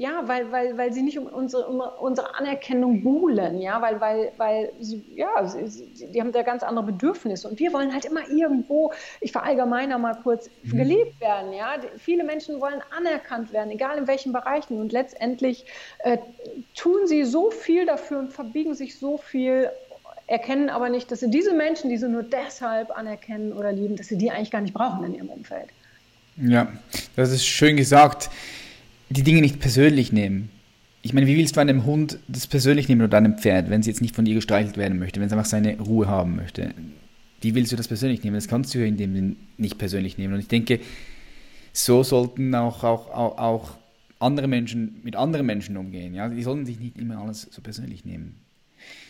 ja, 0.00 0.22
weil, 0.28 0.52
weil, 0.52 0.78
weil 0.78 0.92
sie 0.92 1.02
nicht 1.02 1.18
um 1.18 1.26
unsere, 1.26 1.66
um 1.66 1.80
unsere 1.80 2.36
Anerkennung 2.36 3.02
buhlen, 3.02 3.60
ja, 3.60 3.82
weil, 3.82 4.00
weil, 4.00 4.30
weil 4.36 4.72
sie, 4.78 5.04
ja, 5.16 5.44
sie, 5.44 5.88
die 6.12 6.20
haben 6.20 6.30
da 6.30 6.42
ganz 6.42 6.62
andere 6.62 6.86
Bedürfnisse 6.86 7.48
und 7.48 7.58
wir 7.58 7.72
wollen 7.72 7.92
halt 7.92 8.04
immer 8.04 8.20
irgendwo, 8.30 8.92
ich 9.20 9.32
verallgemeiner 9.32 9.98
mal 9.98 10.14
kurz, 10.22 10.50
mhm. 10.62 10.76
geliebt 10.76 11.20
werden, 11.20 11.52
ja. 11.52 11.74
Viele 11.98 12.22
Menschen 12.22 12.60
wollen 12.60 12.80
anerkannt 12.96 13.52
werden, 13.52 13.72
egal 13.72 13.98
in 13.98 14.06
welchen 14.06 14.32
Bereichen 14.32 14.80
und 14.80 14.92
letztendlich 14.92 15.66
äh, 16.04 16.18
tun 16.76 17.08
sie 17.08 17.24
so 17.24 17.50
viel 17.50 17.84
dafür 17.84 18.20
und 18.20 18.32
verbiegen 18.32 18.76
sich 18.76 19.00
so 19.00 19.18
viel, 19.18 19.68
erkennen 20.28 20.70
aber 20.70 20.90
nicht, 20.90 21.10
dass 21.10 21.18
sie 21.20 21.30
diese 21.30 21.54
Menschen, 21.54 21.90
die 21.90 21.96
sie 21.96 22.08
nur 22.08 22.22
deshalb 22.22 22.96
anerkennen 22.96 23.52
oder 23.52 23.72
lieben, 23.72 23.96
dass 23.96 24.06
sie 24.06 24.16
die 24.16 24.30
eigentlich 24.30 24.52
gar 24.52 24.60
nicht 24.60 24.74
brauchen 24.74 25.04
in 25.06 25.16
ihrem 25.16 25.30
Umfeld. 25.30 25.70
Ja, 26.36 26.68
das 27.16 27.32
ist 27.32 27.44
schön 27.44 27.76
gesagt 27.76 28.30
die 29.10 29.22
Dinge 29.22 29.40
nicht 29.40 29.60
persönlich 29.60 30.12
nehmen. 30.12 30.50
Ich 31.02 31.12
meine, 31.12 31.26
wie 31.26 31.36
willst 31.36 31.56
du 31.56 31.60
einem 31.60 31.84
Hund 31.86 32.18
das 32.28 32.46
persönlich 32.46 32.88
nehmen 32.88 33.02
oder 33.02 33.16
einem 33.16 33.38
Pferd, 33.38 33.70
wenn 33.70 33.80
es 33.80 33.86
jetzt 33.86 34.02
nicht 34.02 34.14
von 34.14 34.24
dir 34.24 34.34
gestreichelt 34.34 34.76
werden 34.76 34.98
möchte, 34.98 35.20
wenn 35.20 35.26
es 35.26 35.32
einfach 35.32 35.46
seine 35.46 35.78
Ruhe 35.78 36.08
haben 36.08 36.36
möchte? 36.36 36.74
Wie 37.40 37.54
willst 37.54 37.72
du 37.72 37.76
das 37.76 37.88
persönlich 37.88 38.22
nehmen? 38.24 38.34
Das 38.34 38.48
kannst 38.48 38.74
du 38.74 38.80
ja 38.80 38.86
in 38.86 38.96
dem 38.96 39.14
Sinn 39.14 39.36
nicht 39.56 39.78
persönlich 39.78 40.18
nehmen. 40.18 40.34
Und 40.34 40.40
ich 40.40 40.48
denke, 40.48 40.80
so 41.72 42.02
sollten 42.02 42.54
auch, 42.54 42.82
auch, 42.82 43.10
auch, 43.10 43.38
auch 43.38 43.70
andere 44.18 44.48
Menschen 44.48 45.00
mit 45.04 45.14
anderen 45.14 45.46
Menschen 45.46 45.76
umgehen. 45.76 46.14
Ja? 46.14 46.28
Die 46.28 46.42
sollten 46.42 46.66
sich 46.66 46.80
nicht 46.80 46.98
immer 46.98 47.18
alles 47.18 47.48
so 47.50 47.62
persönlich 47.62 48.04
nehmen. 48.04 48.34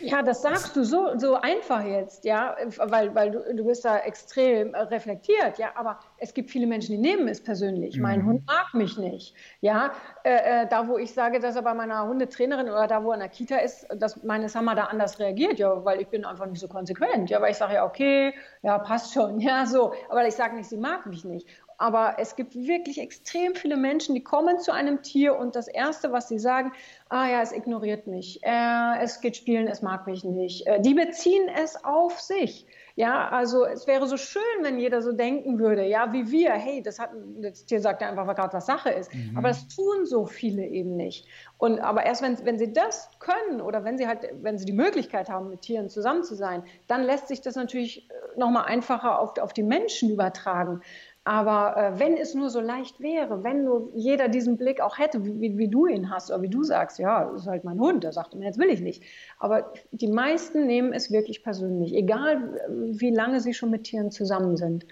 Ja, 0.01 0.23
das 0.23 0.43
sagst 0.43 0.77
du 0.77 0.85
so, 0.85 1.19
so 1.19 1.35
einfach 1.35 1.85
jetzt, 1.85 2.25
ja, 2.25 2.57
weil, 2.79 3.15
weil 3.15 3.31
du, 3.31 3.55
du 3.55 3.65
bist 3.65 3.85
da 3.85 3.99
extrem 3.99 4.75
reflektiert, 4.75 5.59
ja, 5.59 5.71
aber 5.75 5.99
es 6.19 6.35
gibt 6.35 6.51
viele 6.51 6.67
Menschen, 6.67 6.93
die 6.93 6.99
nehmen 6.99 7.29
es 7.29 7.43
persönlich. 7.43 7.97
Mhm. 7.97 8.03
Mein 8.03 8.27
Hund 8.27 8.47
mag 8.47 8.75
mich 8.75 8.97
nicht, 8.97 9.35
ja. 9.61 9.93
Äh, 10.25 10.63
äh, 10.63 10.67
da, 10.69 10.89
wo 10.89 10.99
ich 10.99 11.13
sage, 11.13 11.41
dass 11.41 11.57
er 11.57 11.63
bei 11.63 11.75
meiner 11.75 12.07
Hundetrainerin 12.07 12.69
oder 12.69 12.87
da, 12.87 13.03
wo 13.03 13.11
er 13.11 13.15
in 13.15 13.21
der 13.21 13.29
Kita 13.29 13.57
ist, 13.57 13.87
dass 13.97 14.23
meine 14.23 14.49
Sammer 14.49 14.75
da 14.75 14.85
anders 14.85 15.19
reagiert, 15.19 15.59
ja, 15.59 15.85
weil 15.85 16.01
ich 16.01 16.09
bin 16.09 16.25
einfach 16.25 16.47
nicht 16.47 16.61
so 16.61 16.69
konsequent, 16.69 17.31
ja, 17.31 17.41
weil 17.41 17.51
ich 17.51 17.57
sage 17.57 17.75
ja, 17.75 17.85
okay, 17.85 18.35
ja, 18.63 18.79
passt 18.79 19.15
schon, 19.15 19.41
ja, 19.41 19.67
so, 19.67 19.93
aber 20.09 20.27
ich 20.27 20.35
sage 20.35 20.55
nicht, 20.57 20.69
sie 20.69 20.79
mag 20.79 21.07
mich 21.07 21.25
nicht. 21.25 21.49
Aber 21.81 22.17
es 22.19 22.35
gibt 22.35 22.57
wirklich 22.57 23.01
extrem 23.01 23.55
viele 23.55 23.77
Menschen, 23.77 24.17
die 24.17 24.23
kommen 24.23 24.59
zu 24.59 24.73
einem 24.73 25.01
Tier 25.03 25.39
und 25.39 25.55
das 25.55 25.69
Erste, 25.69 26.11
was 26.11 26.29
sie 26.29 26.41
sagen, 26.41 26.73
ah 27.09 27.27
ja, 27.29 27.43
es 27.43 27.53
ignoriert 27.53 28.07
mich, 28.07 28.41
äh, 28.43 29.03
es 29.03 29.21
geht 29.21 29.37
spielen, 29.37 29.67
es 29.67 29.83
mag 29.83 30.07
mich 30.07 30.25
nicht. 30.25 30.67
Äh, 30.67 30.81
die 30.81 30.95
beziehen 30.95 31.49
es 31.49 31.83
auf 31.85 32.21
sich. 32.21 32.67
Ja, 32.97 33.29
also 33.29 33.65
es 33.65 33.87
wäre 33.87 34.09
so 34.09 34.17
schön, 34.17 34.43
wenn 34.63 34.79
jeder 34.79 35.03
so 35.03 35.13
denken 35.13 35.61
würde, 35.61 35.87
ja, 35.87 36.13
wie 36.13 36.33
wir, 36.33 36.51
hey, 36.53 36.83
das 36.83 36.99
hat, 36.99 37.11
das 37.41 37.65
Tier 37.65 37.81
sagt 37.81 38.03
ja 38.03 38.09
einfach 38.09 38.27
gerade, 38.35 38.53
was 38.53 38.67
Sache 38.67 38.91
ist. 38.91 39.15
Mhm. 39.15 39.39
Aber 39.39 39.49
das 39.49 39.69
tun 39.69 40.05
so 40.05 40.27
viele 40.27 40.67
eben 40.67 40.97
nicht. 40.97 41.27
Und 41.59 41.79
aber 41.79 42.05
erst 42.05 42.23
wenn, 42.23 42.45
wenn 42.45 42.59
sie 42.59 42.73
das 42.73 43.09
können 43.21 43.61
oder 43.61 43.85
wenn 43.85 43.99
sie 43.99 44.09
halt, 44.09 44.29
wenn 44.43 44.59
sie 44.59 44.65
die 44.65 44.73
Möglichkeit 44.73 45.31
haben, 45.31 45.49
mit 45.49 45.63
Tieren 45.63 45.89
zusammen 45.89 46.25
zu 46.25 46.35
sein, 46.35 46.65
dann 46.89 47.05
lässt 47.05 47.29
sich 47.29 47.41
das 47.41 47.55
natürlich 47.55 48.09
nochmal 48.37 48.65
einfacher 48.65 49.21
auf, 49.21 49.39
auf 49.39 49.53
die 49.53 49.63
Menschen 49.63 50.11
übertragen. 50.11 50.83
Aber 51.29 51.77
äh, 51.77 51.99
wenn 51.99 52.17
es 52.17 52.33
nur 52.33 52.49
so 52.49 52.59
leicht 52.59 53.01
wäre, 53.01 53.45
wenn 53.45 53.65
nur 53.65 53.91
jeder 53.95 54.29
diesen 54.29 54.57
Blick 54.57 54.81
auch 54.81 54.97
hätte, 54.97 55.23
wie, 55.27 55.59
wie, 55.59 55.69
du 55.69 55.87
ihn 55.87 56.09
hast, 56.09 56.31
oder 56.31 56.41
wie 56.41 56.49
du 56.49 56.63
sagst, 56.63 56.99
ja, 56.99 57.31
das 57.31 57.43
ist 57.43 57.47
halt 57.47 57.65
mein 57.65 57.79
Hund, 57.79 58.03
der 58.03 58.15
sagt 58.15 58.35
mir, 58.35 58.47
jetzt 58.47 58.59
will 58.59 58.71
ich 58.71 58.81
nicht. 58.81 59.03
Aber 59.39 59.75
die 59.93 60.07
meisten 60.07 60.67
nehmen 60.67 60.95
es 60.95 61.11
wirklich 61.11 61.43
persönlich, 61.43 61.95
egal 61.95 62.59
wie 62.71 63.11
lange 63.11 63.41
sie 63.41 63.53
schon 63.53 63.71
mit 63.71 63.85
Tieren 63.85 64.11
zusammen 64.11 64.57
sind. 64.57 64.87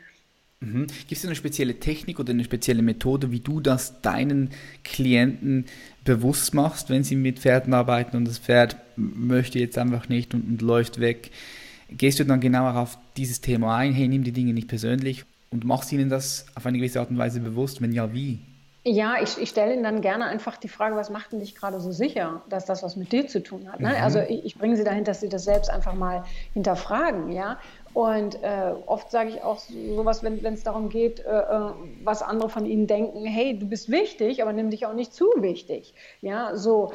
Mhm. 0.61 0.89
Gibt 1.09 1.13
es 1.13 1.25
eine 1.25 1.37
spezielle 1.37 1.81
Technik 1.81 2.21
oder 2.21 2.33
eine 2.33 2.45
spezielle 2.45 2.83
Methode, 2.83 3.31
wie 3.31 3.41
du 3.41 3.61
das 3.61 4.03
deinen 4.03 4.51
Klienten 4.85 5.65
bewusst 6.05 6.53
machst, 6.53 6.91
wenn 6.91 7.03
sie 7.03 7.17
mit 7.17 7.39
Pferden 7.39 7.73
arbeiten 7.73 8.15
und 8.15 8.29
das 8.29 8.39
Pferd 8.39 8.77
möchte 8.97 9.59
jetzt 9.59 9.79
einfach 9.79 10.11
nicht 10.11 10.35
und, 10.35 10.47
und 10.47 10.61
läuft 10.61 11.01
weg? 11.01 11.31
Gehst 11.89 12.21
du 12.21 12.25
dann 12.25 12.41
genauer 12.41 12.77
auf 12.77 12.99
dieses 13.17 13.41
Thema 13.41 13.75
ein? 13.79 13.95
Hey, 13.95 14.07
nimm 14.07 14.23
die 14.23 14.33
Dinge 14.33 14.53
nicht 14.53 14.69
persönlich 14.69 15.25
und 15.57 15.65
machst 15.65 15.91
ihnen 15.93 16.11
das 16.11 16.47
auf 16.55 16.67
eine 16.67 16.77
gewisse 16.77 17.01
Art 17.01 17.11
und 17.11 17.19
Weise 17.19 17.41
bewusst? 17.41 17.81
Wenn 17.81 17.93
ja, 17.93 18.13
wie? 18.13 18.41
Ja, 18.85 19.17
ich, 19.21 19.37
ich 19.39 19.49
stelle 19.49 19.75
Ihnen 19.75 19.83
dann 19.83 20.01
gerne 20.01 20.27
einfach 20.27 20.57
die 20.57 20.69
Frage, 20.69 20.95
was 20.95 21.11
macht 21.11 21.33
denn 21.33 21.41
dich 21.41 21.57
gerade 21.57 21.81
so 21.81 21.91
sicher, 21.91 22.43
dass 22.49 22.67
das 22.67 22.85
was 22.85 22.95
mit 22.95 23.11
dir 23.11 23.27
zu 23.27 23.43
tun 23.43 23.69
hat? 23.73 23.81
Ne? 23.81 23.89
Mhm. 23.89 23.95
Also 23.97 24.21
ich, 24.21 24.45
ich 24.45 24.57
bringe 24.57 24.77
Sie 24.77 24.85
dahin, 24.85 25.03
dass 25.03 25.21
Sie 25.21 25.29
das 25.29 25.43
selbst 25.43 25.71
einfach 25.71 25.95
mal 25.95 26.23
hinterfragen, 26.55 27.33
ja. 27.33 27.59
Und 27.95 28.41
äh, 28.45 28.75
oft 28.87 29.11
sage 29.11 29.31
ich 29.31 29.43
auch 29.43 29.59
sowas, 29.59 30.23
wenn 30.23 30.45
es 30.45 30.63
darum 30.63 30.89
geht, 30.89 31.19
äh, 31.19 31.31
äh, 31.31 31.73
was 32.05 32.23
andere 32.23 32.49
von 32.49 32.65
ihnen 32.65 32.87
denken, 32.87 33.25
hey, 33.25 33.59
du 33.59 33.67
bist 33.67 33.91
wichtig, 33.91 34.41
aber 34.41 34.53
nimm 34.53 34.71
dich 34.71 34.87
auch 34.87 34.95
nicht 34.95 35.13
zu 35.13 35.25
wichtig. 35.39 35.95
Ja, 36.21 36.55
so, 36.55 36.93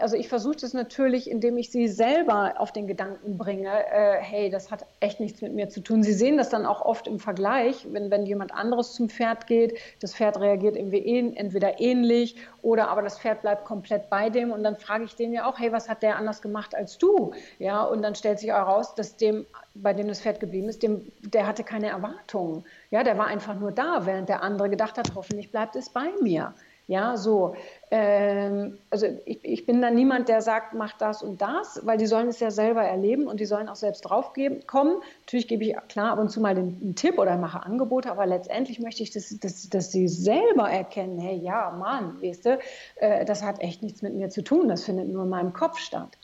also 0.00 0.16
ich 0.16 0.28
versuche 0.28 0.56
das 0.56 0.72
natürlich, 0.72 1.30
indem 1.30 1.58
ich 1.58 1.70
sie 1.70 1.86
selber 1.86 2.54
auf 2.56 2.72
den 2.72 2.86
Gedanken 2.86 3.36
bringe, 3.36 3.68
äh, 3.68 4.16
hey, 4.18 4.48
das 4.48 4.70
hat 4.70 4.86
echt 5.00 5.20
nichts 5.20 5.42
mit 5.42 5.52
mir 5.52 5.68
zu 5.68 5.82
tun. 5.82 6.02
Sie 6.02 6.14
sehen 6.14 6.38
das 6.38 6.48
dann 6.48 6.64
auch 6.64 6.80
oft 6.80 7.06
im 7.06 7.18
Vergleich, 7.18 7.86
wenn, 7.90 8.10
wenn 8.10 8.24
jemand 8.24 8.54
anderes 8.54 8.94
zum 8.94 9.10
Pferd 9.10 9.46
geht, 9.46 9.78
das 10.00 10.14
Pferd 10.14 10.40
reagiert 10.40 10.76
entweder 10.76 11.78
ähnlich 11.78 12.36
oder 12.62 12.88
aber 12.88 13.02
das 13.02 13.18
Pferd 13.18 13.42
bleibt 13.42 13.66
komplett 13.66 14.08
bei 14.08 14.30
dem 14.30 14.50
und 14.50 14.64
dann 14.64 14.76
frage 14.76 15.04
ich 15.04 15.14
den 15.14 15.34
ja 15.34 15.46
auch, 15.46 15.58
hey, 15.58 15.72
was 15.72 15.90
hat 15.90 16.02
der 16.02 16.16
anders 16.16 16.40
gemacht 16.40 16.74
als 16.74 16.96
du? 16.96 17.32
Ja, 17.58 17.82
und 17.82 18.00
dann 18.00 18.14
stellt 18.14 18.38
sich 18.38 18.48
heraus, 18.48 18.94
dass 18.94 19.16
dem, 19.18 19.44
bei 19.74 19.92
dem 19.92 20.08
das 20.08 20.22
Pferd 20.22 20.40
geblieben 20.40 20.70
ist, 20.70 20.82
dem, 20.82 21.12
der 21.20 21.46
hatte 21.46 21.64
keine 21.64 21.88
Erwartungen. 21.88 22.64
Ja, 22.90 23.02
der 23.02 23.18
war 23.18 23.26
einfach 23.26 23.54
nur 23.56 23.72
da, 23.72 24.06
während 24.06 24.30
der 24.30 24.42
andere 24.42 24.70
gedacht 24.70 24.96
hat, 24.96 25.12
hoffentlich 25.14 25.50
bleibt 25.50 25.76
es 25.76 25.90
bei 25.90 26.08
mir. 26.22 26.54
Ja, 26.86 27.16
so. 27.16 27.54
Ähm, 27.90 28.78
also 28.90 29.06
ich, 29.24 29.42
ich, 29.42 29.64
bin 29.64 29.80
da 29.80 29.90
niemand, 29.90 30.28
der 30.28 30.42
sagt, 30.42 30.74
mach 30.74 30.92
das 30.98 31.22
und 31.22 31.40
das, 31.40 31.80
weil 31.84 31.96
die 31.96 32.06
sollen 32.06 32.28
es 32.28 32.40
ja 32.40 32.50
selber 32.50 32.82
erleben 32.82 33.26
und 33.26 33.40
die 33.40 33.46
sollen 33.46 33.70
auch 33.70 33.76
selbst 33.76 34.02
drauf 34.02 34.32
kommen. 34.66 35.00
Natürlich 35.20 35.48
gebe 35.48 35.64
ich 35.64 35.76
klar 35.88 36.12
ab 36.12 36.18
und 36.18 36.28
zu 36.28 36.40
mal 36.40 36.54
den, 36.54 36.78
einen 36.82 36.94
Tipp 36.94 37.18
oder 37.18 37.38
mache 37.38 37.62
Angebote, 37.62 38.10
aber 38.10 38.26
letztendlich 38.26 38.80
möchte 38.80 39.02
ich, 39.02 39.12
dass, 39.12 39.30
dass, 39.38 39.68
dass 39.70 39.92
sie 39.92 40.08
selber 40.08 40.68
erkennen, 40.68 41.18
hey, 41.18 41.36
ja, 41.36 41.70
Mann, 41.70 42.20
weißt 42.20 42.44
du, 42.44 42.58
äh, 42.96 43.24
das 43.24 43.42
hat 43.42 43.62
echt 43.62 43.82
nichts 43.82 44.02
mit 44.02 44.14
mir 44.14 44.28
zu 44.28 44.42
tun, 44.42 44.68
das 44.68 44.84
findet 44.84 45.08
nur 45.08 45.22
in 45.22 45.30
meinem 45.30 45.54
Kopf 45.54 45.78
statt. 45.78 46.18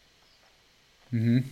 Mhm. 1.11 1.45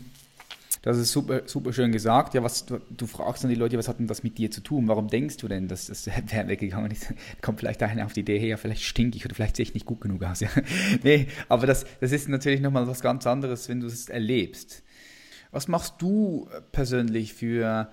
Das 0.83 0.97
ist 0.97 1.13
super, 1.13 1.43
super 1.47 1.73
schön 1.73 1.93
gesagt. 1.93 2.35
Ja, 2.35 2.43
was 2.43 2.67
du, 2.67 2.79
du, 2.91 3.07
fragst 3.07 3.43
dann 3.43 3.51
die 3.51 3.57
Leute, 3.57 3.79
was 3.79 3.89
hat 3.89 3.99
denn 3.99 4.07
das 4.07 4.23
mit 4.23 4.39
dir 4.39 4.51
zu 4.51 4.61
tun? 4.61 4.87
Warum 4.87 5.09
denkst 5.09 5.39
du 5.39 5.49
denn, 5.49 5.67
dass 5.67 5.87
das 5.87 6.07
wäre 6.07 6.49
weggegangen 6.49 6.91
ist? 6.91 7.13
Kommt 7.43 7.61
vielleicht 7.61 7.83
einer 7.83 8.05
auf 8.05 8.13
die 8.13 8.21
Idee, 8.21 8.39
hey, 8.39 8.51
ja, 8.51 8.57
vielleicht 8.57 8.83
stink 8.83 9.17
ich 9.17 9.25
oder 9.25 9.35
vielleicht 9.35 9.57
sehe 9.57 9.65
ich 9.65 9.75
nicht 9.75 9.87
gut 9.87 10.01
genug 10.01 10.23
aus. 10.25 10.41
Ja. 10.41 10.49
nee, 11.03 11.29
aber 11.49 11.67
das, 11.67 11.85
das 12.01 12.13
ist 12.13 12.29
natürlich 12.29 12.61
nochmal 12.61 12.87
was 12.87 13.01
ganz 13.01 13.27
anderes, 13.27 13.69
wenn 13.69 13.81
du 13.81 13.87
es 13.87 14.09
erlebst. 14.09 14.83
Was 15.51 15.69
machst 15.69 15.95
du 15.99 16.49
persönlich 16.73 17.33
für 17.33 17.91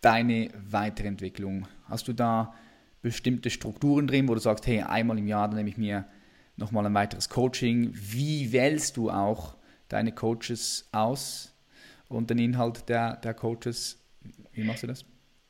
deine 0.00 0.48
Weiterentwicklung? 0.68 1.68
Hast 1.84 2.08
du 2.08 2.12
da 2.12 2.54
bestimmte 3.00 3.50
Strukturen 3.50 4.06
drin, 4.06 4.28
wo 4.28 4.34
du 4.34 4.40
sagst, 4.40 4.66
hey, 4.66 4.82
einmal 4.82 5.18
im 5.18 5.26
Jahr, 5.26 5.48
dann 5.48 5.56
nehme 5.56 5.68
ich 5.68 5.78
mir 5.78 6.06
nochmal 6.56 6.86
ein 6.86 6.94
weiteres 6.94 7.28
Coaching. 7.28 7.92
Wie 7.94 8.52
wählst 8.52 8.96
du 8.96 9.10
auch 9.10 9.56
deine 9.88 10.12
Coaches 10.12 10.88
aus? 10.92 11.51
Und 12.12 12.30
den 12.30 12.38
Inhalt 12.38 12.88
der, 12.88 13.16
der 13.16 13.34
Coaches. 13.34 13.98
Wie 14.52 14.64
machst 14.64 14.82
du 14.82 14.86
das? 14.86 15.04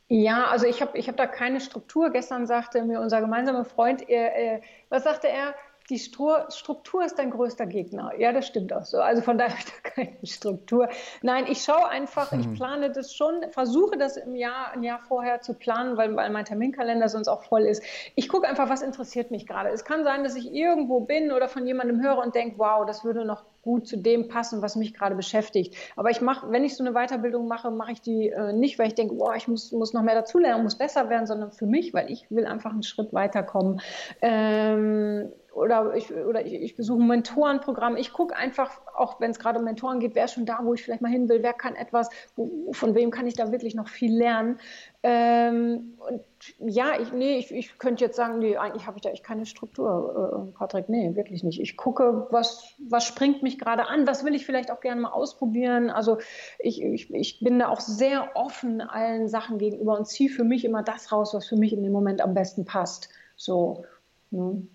Ja, 0.07 0.45
also 0.45 0.65
ich 0.65 0.81
habe 0.81 0.97
ich 0.97 1.07
hab 1.07 1.17
da 1.17 1.25
keine 1.25 1.59
Struktur. 1.59 2.11
Gestern 2.11 2.45
sagte 2.45 2.83
mir 2.83 2.99
unser 2.99 3.21
gemeinsamer 3.21 3.65
Freund, 3.65 4.07
er, 4.09 4.35
er, 4.35 4.61
was 4.89 5.03
sagte 5.03 5.27
er? 5.27 5.55
Die 5.89 5.99
Struktur 5.99 7.03
ist 7.03 7.19
dein 7.19 7.31
größter 7.31 7.65
Gegner. 7.65 8.11
Ja, 8.17 8.31
das 8.31 8.47
stimmt 8.47 8.71
auch 8.71 8.85
so. 8.85 8.99
Also 8.99 9.21
von 9.21 9.37
daher 9.37 9.51
habe 9.51 9.61
ich 9.67 9.83
da 9.83 9.89
keine 9.89 10.17
Struktur. 10.25 10.89
Nein, 11.21 11.45
ich 11.49 11.61
schaue 11.61 11.87
einfach, 11.89 12.31
ich 12.31 12.45
hm. 12.45 12.53
plane 12.53 12.91
das 12.91 13.13
schon, 13.13 13.43
versuche 13.51 13.97
das 13.97 14.17
im 14.17 14.35
Jahr, 14.35 14.71
ein 14.71 14.83
Jahr 14.83 14.99
vorher 14.99 15.41
zu 15.41 15.53
planen, 15.53 15.97
weil, 15.97 16.15
weil 16.15 16.29
mein 16.29 16.45
Terminkalender 16.45 17.09
sonst 17.09 17.27
auch 17.27 17.43
voll 17.43 17.63
ist. 17.63 17.83
Ich 18.15 18.29
gucke 18.29 18.47
einfach, 18.47 18.69
was 18.69 18.81
interessiert 18.81 19.31
mich 19.31 19.45
gerade. 19.45 19.69
Es 19.69 19.83
kann 19.83 20.03
sein, 20.03 20.23
dass 20.23 20.35
ich 20.35 20.53
irgendwo 20.53 21.01
bin 21.01 21.31
oder 21.31 21.47
von 21.49 21.67
jemandem 21.67 22.01
höre 22.01 22.17
und 22.17 22.33
denke, 22.33 22.57
wow, 22.57 22.85
das 22.85 23.03
würde 23.03 23.25
noch 23.25 23.43
gut 23.63 23.87
zu 23.87 23.97
dem 23.97 24.27
passen, 24.27 24.61
was 24.61 24.75
mich 24.75 24.93
gerade 24.93 25.15
beschäftigt. 25.15 25.75
Aber 25.95 26.09
ich 26.09 26.21
mache, 26.21 26.51
wenn 26.51 26.63
ich 26.63 26.75
so 26.75 26.83
eine 26.83 26.93
Weiterbildung 26.93 27.47
mache, 27.47 27.71
mache 27.71 27.93
ich 27.93 28.01
die 28.01 28.29
äh, 28.29 28.53
nicht, 28.53 28.77
weil 28.77 28.87
ich 28.87 28.95
denke, 28.95 29.15
boah, 29.15 29.35
ich 29.35 29.47
muss, 29.47 29.71
muss 29.71 29.93
noch 29.93 30.01
mehr 30.03 30.15
dazulernen, 30.15 30.63
muss 30.63 30.77
besser 30.77 31.09
werden, 31.09 31.25
sondern 31.25 31.51
für 31.51 31.65
mich, 31.65 31.93
weil 31.93 32.11
ich 32.11 32.29
will 32.29 32.45
einfach 32.45 32.71
einen 32.71 32.83
Schritt 32.83 33.13
weiterkommen. 33.13 33.81
Ähm, 34.21 35.31
oder 35.53 35.95
ich, 35.95 36.11
oder 36.13 36.45
ich, 36.45 36.53
ich 36.53 36.75
besuche 36.75 37.01
ein 37.01 37.07
Mentorenprogramm. 37.07 37.95
Ich 37.95 38.11
gucke 38.11 38.35
einfach, 38.35 38.81
auch 38.95 39.19
wenn 39.21 39.31
es 39.31 39.39
gerade 39.39 39.59
um 39.59 39.65
Mentoren 39.65 39.99
geht, 39.99 40.15
wer 40.15 40.25
ist 40.25 40.33
schon 40.33 40.45
da, 40.45 40.59
wo 40.63 40.73
ich 40.73 40.83
vielleicht 40.83 41.01
mal 41.01 41.11
hin 41.11 41.29
will, 41.29 41.43
wer 41.43 41.53
kann 41.53 41.75
etwas, 41.75 42.09
wo, 42.35 42.73
von 42.73 42.95
wem 42.95 43.11
kann 43.11 43.27
ich 43.27 43.35
da 43.35 43.51
wirklich 43.51 43.75
noch 43.75 43.87
viel 43.87 44.15
lernen. 44.15 44.59
Ähm, 45.03 45.93
und 46.09 46.21
ja, 46.59 46.99
ich, 46.99 47.13
nee, 47.13 47.37
ich, 47.37 47.53
ich 47.53 47.77
könnte 47.77 48.03
jetzt 48.03 48.15
sagen, 48.15 48.39
nee, 48.39 48.57
eigentlich 48.57 48.87
habe 48.87 48.97
ich 48.97 49.01
da 49.01 49.09
echt 49.09 49.23
keine 49.23 49.45
Struktur, 49.45 50.49
äh, 50.49 50.57
Patrick. 50.57 50.89
Nee, 50.89 51.15
wirklich 51.15 51.43
nicht. 51.43 51.61
Ich 51.61 51.77
gucke, 51.77 52.27
was, 52.31 52.73
was 52.89 53.05
springt 53.05 53.43
mich 53.43 53.59
gerade 53.59 53.87
an, 53.87 54.07
was 54.07 54.25
will 54.25 54.33
ich 54.33 54.45
vielleicht 54.45 54.71
auch 54.71 54.81
gerne 54.81 55.01
mal 55.01 55.11
ausprobieren. 55.11 55.89
Also 55.91 56.17
ich, 56.57 56.81
ich, 56.81 57.13
ich 57.13 57.39
bin 57.41 57.59
da 57.59 57.69
auch 57.69 57.79
sehr 57.79 58.35
offen 58.35 58.81
allen 58.81 59.27
Sachen 59.27 59.59
gegenüber 59.59 59.97
und 59.97 60.07
ziehe 60.07 60.29
für 60.29 60.43
mich 60.43 60.65
immer 60.65 60.81
das 60.81 61.11
raus, 61.11 61.33
was 61.33 61.47
für 61.47 61.57
mich 61.57 61.73
in 61.73 61.83
dem 61.83 61.93
Moment 61.93 62.21
am 62.21 62.33
besten 62.33 62.65
passt. 62.65 63.09
So. 63.35 63.85
Ne? 64.31 64.67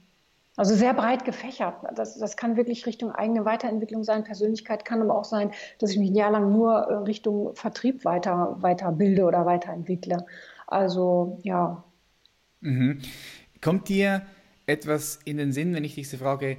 Also 0.58 0.74
sehr 0.74 0.92
breit 0.92 1.24
gefächert. 1.24 1.76
Das, 1.94 2.18
das 2.18 2.36
kann 2.36 2.56
wirklich 2.56 2.84
Richtung 2.84 3.12
eigene 3.12 3.44
Weiterentwicklung 3.44 4.02
sein. 4.02 4.24
Persönlichkeit 4.24 4.84
kann 4.84 5.00
aber 5.00 5.16
auch 5.16 5.24
sein, 5.24 5.52
dass 5.78 5.92
ich 5.92 5.98
mich 5.98 6.10
ein 6.10 6.16
Jahr 6.16 6.32
lang 6.32 6.52
nur 6.52 6.74
äh, 6.74 6.94
Richtung 6.94 7.54
Vertrieb 7.54 8.04
weiter, 8.04 8.56
weiterbilde 8.58 9.24
oder 9.24 9.46
weiterentwickle. 9.46 10.26
Also 10.66 11.38
ja. 11.44 11.84
Mhm. 12.60 12.98
Kommt 13.60 13.88
dir 13.88 14.26
etwas 14.66 15.20
in 15.24 15.36
den 15.36 15.52
Sinn, 15.52 15.74
wenn 15.74 15.84
ich 15.84 15.94
dich 15.94 16.10
so 16.10 16.16
frage, 16.16 16.58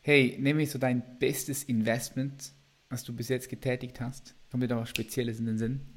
hey, 0.00 0.38
nehme 0.40 0.62
ich 0.62 0.70
so 0.70 0.78
dein 0.78 1.02
bestes 1.18 1.62
Investment, 1.62 2.52
was 2.88 3.04
du 3.04 3.14
bis 3.14 3.28
jetzt 3.28 3.50
getätigt 3.50 4.00
hast? 4.00 4.34
Kommt 4.50 4.62
dir 4.62 4.68
da 4.68 4.78
was 4.78 4.88
Spezielles 4.88 5.38
in 5.38 5.44
den 5.44 5.58
Sinn? 5.58 5.95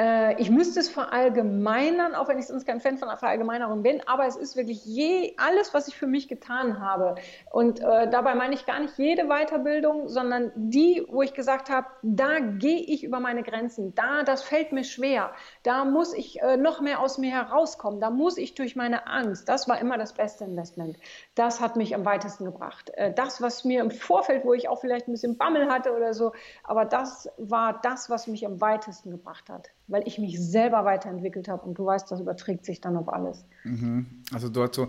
Äh, 0.00 0.40
ich 0.40 0.48
müsste 0.48 0.78
es 0.78 0.88
verallgemeinern, 0.88 2.14
auch 2.14 2.28
wenn 2.28 2.38
ich 2.38 2.46
sonst 2.46 2.66
kein 2.66 2.80
Fan 2.80 2.98
von 2.98 3.08
einer 3.08 3.18
Verallgemeinerung 3.18 3.82
bin, 3.82 4.00
aber 4.06 4.26
es 4.26 4.36
ist 4.36 4.56
wirklich 4.56 4.84
je, 4.84 5.34
alles, 5.36 5.74
was 5.74 5.88
ich 5.88 5.96
für 5.96 6.06
mich 6.06 6.28
getan 6.28 6.78
habe. 6.78 7.16
Und 7.50 7.80
äh, 7.80 8.08
dabei 8.08 8.36
meine 8.36 8.54
ich 8.54 8.64
gar 8.64 8.78
nicht 8.78 8.96
jede 8.96 9.26
Weiterbildung, 9.26 10.08
sondern 10.08 10.52
die, 10.54 11.04
wo 11.08 11.22
ich 11.22 11.34
gesagt 11.34 11.68
habe, 11.68 11.88
da 12.02 12.38
gehe 12.38 12.78
ich 12.78 13.02
über 13.02 13.18
meine 13.18 13.42
Grenzen, 13.42 13.92
da, 13.96 14.22
das 14.22 14.44
fällt 14.44 14.70
mir 14.70 14.84
schwer, 14.84 15.32
da 15.64 15.84
muss 15.84 16.14
ich 16.14 16.40
äh, 16.42 16.56
noch 16.56 16.80
mehr 16.80 17.00
aus 17.00 17.18
mir 17.18 17.32
herauskommen, 17.32 18.00
da 18.00 18.10
muss 18.10 18.38
ich 18.38 18.54
durch 18.54 18.76
meine 18.76 19.08
Angst. 19.08 19.48
Das 19.48 19.68
war 19.68 19.80
immer 19.80 19.98
das 19.98 20.12
beste 20.12 20.44
Investment. 20.44 20.96
Das 21.34 21.60
hat 21.60 21.74
mich 21.74 21.96
am 21.96 22.04
weitesten 22.04 22.44
gebracht. 22.44 22.90
Äh, 22.94 23.12
das, 23.12 23.42
was 23.42 23.64
mir 23.64 23.80
im 23.80 23.90
Vorfeld, 23.90 24.44
wo 24.44 24.54
ich 24.54 24.68
auch 24.68 24.80
vielleicht 24.80 25.08
ein 25.08 25.12
bisschen 25.12 25.36
Bammel 25.36 25.68
hatte 25.68 25.92
oder 25.96 26.14
so, 26.14 26.32
aber 26.62 26.84
das 26.84 27.28
war 27.36 27.80
das, 27.82 28.08
was 28.10 28.28
mich 28.28 28.46
am 28.46 28.60
weitesten 28.60 29.10
gebracht 29.10 29.48
hat 29.48 29.70
weil 29.88 30.02
ich 30.06 30.18
mich 30.18 30.38
selber 30.38 30.84
weiterentwickelt 30.84 31.48
habe. 31.48 31.66
Und 31.66 31.78
du 31.78 31.86
weißt, 31.86 32.10
das 32.10 32.20
überträgt 32.20 32.64
sich 32.64 32.80
dann 32.80 32.96
auf 32.96 33.12
alles. 33.12 33.44
Mhm. 33.64 34.06
Also 34.32 34.48
dort 34.48 34.74
so, 34.74 34.88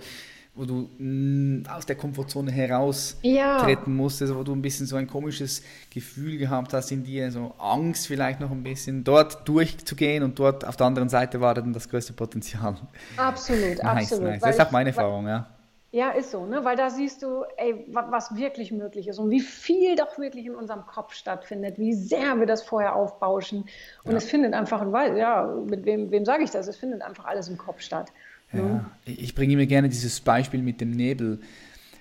wo 0.56 0.66
du 0.66 0.90
mh, 0.98 1.00
mm, 1.00 1.64
aus 1.70 1.86
der 1.86 1.96
Komfortzone 1.96 2.52
heraustreten 2.52 3.34
ja. 3.34 3.78
musstest, 3.86 4.36
wo 4.36 4.44
du 4.44 4.54
ein 4.54 4.62
bisschen 4.62 4.86
so 4.86 4.98
ein 4.98 5.08
komisches 5.08 5.64
Gefühl 5.90 6.38
gehabt 6.38 6.74
hast 6.74 6.92
in 6.92 7.04
dir, 7.04 7.32
so 7.32 7.54
Angst 7.58 8.08
vielleicht 8.08 8.42
noch 8.42 8.52
ein 8.52 8.62
bisschen, 8.62 9.04
dort 9.04 9.48
durchzugehen 9.48 10.22
und 10.24 10.38
dort 10.38 10.66
auf 10.66 10.76
der 10.76 10.88
anderen 10.88 11.10
Seite 11.10 11.40
war 11.40 11.54
dann 11.54 11.72
das 11.72 11.88
größte 11.88 12.14
Potenzial. 12.14 12.76
Absolut, 13.16 13.62
nice, 13.84 14.12
absolut. 14.12 14.24
Nice. 14.32 14.42
Das 14.42 14.56
ist 14.56 14.62
auch 14.62 14.72
meine 14.72 14.90
Erfahrung, 14.90 15.28
ja. 15.28 15.48
Ja, 15.92 16.12
ist 16.12 16.30
so, 16.30 16.46
ne? 16.46 16.64
weil 16.64 16.76
da 16.76 16.92
siehst 16.92 17.24
du, 17.24 17.46
ey, 17.58 17.86
was 17.88 18.36
wirklich 18.36 18.72
möglich 18.72 19.08
ist 19.08 19.18
und 19.18 19.32
wie 19.32 19.40
viel 19.40 19.96
doch 19.96 20.20
wirklich 20.20 20.46
in 20.46 20.54
unserem 20.54 20.86
Kopf 20.86 21.14
stattfindet, 21.14 21.80
wie 21.80 21.94
sehr 21.94 22.40
wir 22.40 22.46
das 22.46 22.62
vorher 22.62 22.96
aufbauschen. 22.96 23.66
Und 24.04 24.12
ja. 24.12 24.18
es 24.18 24.26
findet 24.26 24.54
einfach, 24.54 24.86
ja, 25.16 25.48
mit 25.66 25.86
wem, 25.86 26.12
wem 26.12 26.26
sage 26.26 26.44
ich 26.44 26.52
das? 26.52 26.68
Es 26.68 26.78
findet 26.78 27.02
einfach 27.02 27.26
alles 27.26 27.50
im 27.50 27.58
Kopf 27.58 27.82
statt. 27.82 28.12
Ne? 28.52 28.86
Ja. 29.06 29.14
Ich 29.14 29.34
bringe 29.34 29.56
mir 29.56 29.66
gerne 29.66 29.90
dieses 29.90 30.20
Beispiel 30.22 30.62
mit 30.62 30.80
dem 30.80 30.92
Nebel 30.92 31.40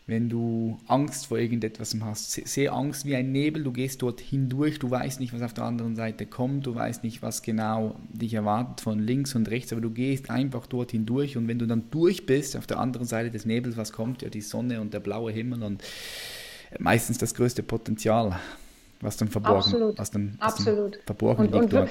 wenn 0.08 0.30
du 0.30 0.78
Angst 0.86 1.26
vor 1.26 1.38
irgendetwas 1.38 1.94
hast. 2.00 2.30
Sehe 2.32 2.72
Angst 2.72 3.04
wie 3.04 3.14
ein 3.14 3.30
Nebel, 3.30 3.62
du 3.62 3.72
gehst 3.72 4.00
dort 4.00 4.20
hindurch, 4.20 4.78
du 4.78 4.90
weißt 4.90 5.20
nicht, 5.20 5.34
was 5.34 5.42
auf 5.42 5.52
der 5.52 5.64
anderen 5.64 5.96
Seite 5.96 6.24
kommt, 6.24 6.66
du 6.66 6.74
weißt 6.74 7.04
nicht, 7.04 7.20
was 7.22 7.42
genau 7.42 7.94
dich 8.08 8.32
erwartet 8.32 8.80
von 8.80 9.00
links 9.00 9.34
und 9.34 9.50
rechts, 9.50 9.70
aber 9.70 9.82
du 9.82 9.90
gehst 9.90 10.30
einfach 10.30 10.66
dort 10.66 10.92
hindurch 10.92 11.36
und 11.36 11.46
wenn 11.46 11.58
du 11.58 11.66
dann 11.66 11.90
durch 11.90 12.24
bist, 12.24 12.56
auf 12.56 12.66
der 12.66 12.78
anderen 12.80 13.06
Seite 13.06 13.30
des 13.30 13.44
Nebels, 13.44 13.76
was 13.76 13.92
kommt? 13.92 14.22
Ja, 14.22 14.30
die 14.30 14.40
Sonne 14.40 14.80
und 14.80 14.94
der 14.94 15.00
blaue 15.00 15.30
Himmel 15.30 15.62
und 15.62 15.84
meistens 16.78 17.18
das 17.18 17.34
größte 17.34 17.62
Potenzial, 17.62 18.40
was 19.02 19.18
dann 19.18 19.28
verborgen, 19.28 19.58
Absolut. 19.58 19.98
Was 19.98 20.10
dann, 20.10 20.36
was 20.38 20.54
Absolut. 20.54 20.94
Dann 20.94 21.02
verborgen 21.04 21.46
und, 21.48 21.52
liegt 21.52 21.64
und, 21.64 21.72
dort. 21.74 21.90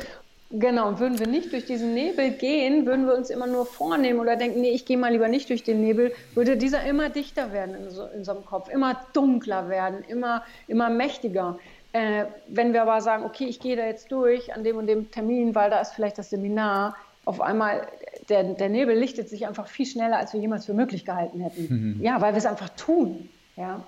Genau, 0.50 0.88
und 0.88 1.00
würden 1.00 1.20
wir 1.20 1.28
nicht 1.28 1.52
durch 1.52 1.66
diesen 1.66 1.94
Nebel 1.94 2.32
gehen, 2.32 2.86
würden 2.86 3.06
wir 3.06 3.16
uns 3.16 3.30
immer 3.30 3.48
nur 3.48 3.66
vornehmen 3.66 4.20
oder 4.20 4.38
denken, 4.38 4.62
nee, 4.62 4.70
ich 4.70 4.86
gehe 4.86 4.98
mal 4.98 5.12
lieber 5.12 5.28
nicht 5.28 5.50
durch 5.50 5.64
den 5.64 5.82
Nebel, 5.82 6.14
würde 6.36 6.56
dieser 6.56 6.86
immer 6.86 7.10
dichter 7.10 7.52
werden 7.52 7.76
in, 7.76 7.90
so, 7.90 8.06
in 8.06 8.20
unserem 8.20 8.46
Kopf, 8.46 8.70
immer 8.70 8.98
dunkler 9.12 9.68
werden, 9.68 10.06
immer, 10.08 10.44
immer 10.70 10.90
mächtiger. 10.90 11.60
Äh, 11.92 12.26
wenn 12.48 12.72
wir 12.72 12.84
aber 12.84 13.02
sagen, 13.02 13.26
okay, 13.26 13.46
ich 13.46 13.60
gehe 13.60 13.76
da 13.76 13.86
jetzt 13.86 14.10
durch 14.10 14.54
an 14.54 14.64
dem 14.64 14.78
und 14.78 14.88
dem 14.88 15.12
Termin, 15.12 15.54
weil 15.54 15.70
da 15.70 15.82
ist 15.82 15.94
vielleicht 15.94 16.18
das 16.18 16.30
Seminar, 16.30 16.96
auf 17.26 17.42
einmal, 17.42 17.86
der, 18.30 18.44
der 18.44 18.70
Nebel 18.70 18.98
lichtet 18.98 19.28
sich 19.28 19.48
einfach 19.48 19.68
viel 19.68 19.86
schneller, 19.86 20.18
als 20.18 20.32
wir 20.32 20.40
jemals 20.40 20.66
für 20.66 20.74
möglich 20.74 21.04
gehalten 21.04 21.42
hätten. 21.42 21.98
Mhm. 21.98 22.02
Ja, 22.02 22.22
weil 22.22 22.34
wir 22.34 22.38
es 22.38 22.46
einfach 22.46 22.70
tun. 22.70 23.28
Ja. 23.58 23.84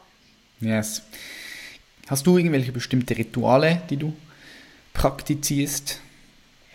Yes. 0.59 1.03
Hast 2.07 2.27
du 2.27 2.37
irgendwelche 2.37 2.73
bestimmte 2.73 3.17
Rituale, 3.17 3.81
die 3.89 3.95
du 3.95 4.11
praktizierst? 4.93 6.01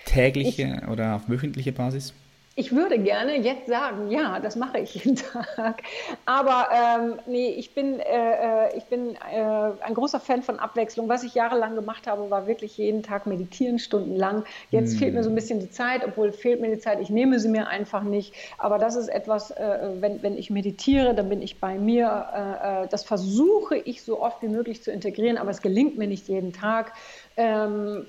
Tägliche 0.05 0.81
ich, 0.83 0.89
oder 0.89 1.17
auf 1.17 1.29
wöchentliche 1.29 1.73
Basis? 1.73 2.15
Ich 2.57 2.71
würde 2.71 3.01
gerne 3.01 3.37
jetzt 3.41 3.67
sagen, 3.67 4.13
ja, 4.13 4.39
das 4.39 4.55
mache 4.55 4.79
ich 4.79 4.95
jeden 4.95 5.17
Tag. 5.57 5.83
Aber 6.25 6.69
ähm, 6.73 7.15
nee, 7.27 7.49
ich 7.49 7.75
bin, 7.75 7.99
äh, 7.99 8.05
äh, 8.05 8.77
ich 8.77 8.85
bin 8.85 9.17
äh, 9.17 9.73
ein 9.81 9.95
großer 9.95 10.21
Fan 10.21 10.45
von 10.45 10.61
Abwechslung. 10.61 11.09
Was 11.09 11.25
ich 11.25 11.35
jahrelang 11.35 11.75
gemacht 11.75 12.07
habe, 12.07 12.31
war 12.31 12.47
wirklich 12.47 12.79
jeden 12.79 13.03
Tag 13.03 13.27
meditieren, 13.27 13.81
stundenlang. 13.81 14.45
Jetzt 14.71 14.95
mm. 14.95 14.99
fehlt 14.99 15.15
mir 15.15 15.25
so 15.25 15.31
ein 15.31 15.35
bisschen 15.35 15.59
die 15.59 15.71
Zeit, 15.71 16.05
obwohl 16.07 16.31
fehlt 16.31 16.61
mir 16.61 16.71
die 16.71 16.79
Zeit, 16.79 17.01
ich 17.01 17.11
nehme 17.11 17.41
sie 17.41 17.49
mir 17.49 17.67
einfach 17.67 18.05
nicht. 18.05 18.33
Aber 18.57 18.79
das 18.79 18.95
ist 18.95 19.09
etwas, 19.09 19.51
äh, 19.51 19.91
wenn, 19.99 20.23
wenn 20.23 20.39
ich 20.39 20.49
meditiere, 20.49 21.13
dann 21.17 21.29
bin 21.29 21.43
ich 21.43 21.59
bei 21.59 21.77
mir. 21.77 22.29
Äh, 22.33 22.85
äh, 22.85 22.89
das 22.89 23.03
versuche 23.03 23.79
ich 23.79 24.05
so 24.05 24.23
oft 24.23 24.43
wie 24.43 24.49
möglich 24.49 24.81
zu 24.81 24.93
integrieren, 24.93 25.39
aber 25.39 25.51
es 25.51 25.61
gelingt 25.61 25.99
mir 25.99 26.07
nicht 26.07 26.29
jeden 26.29 26.53
Tag. 26.53 26.93
Ähm, 27.37 28.07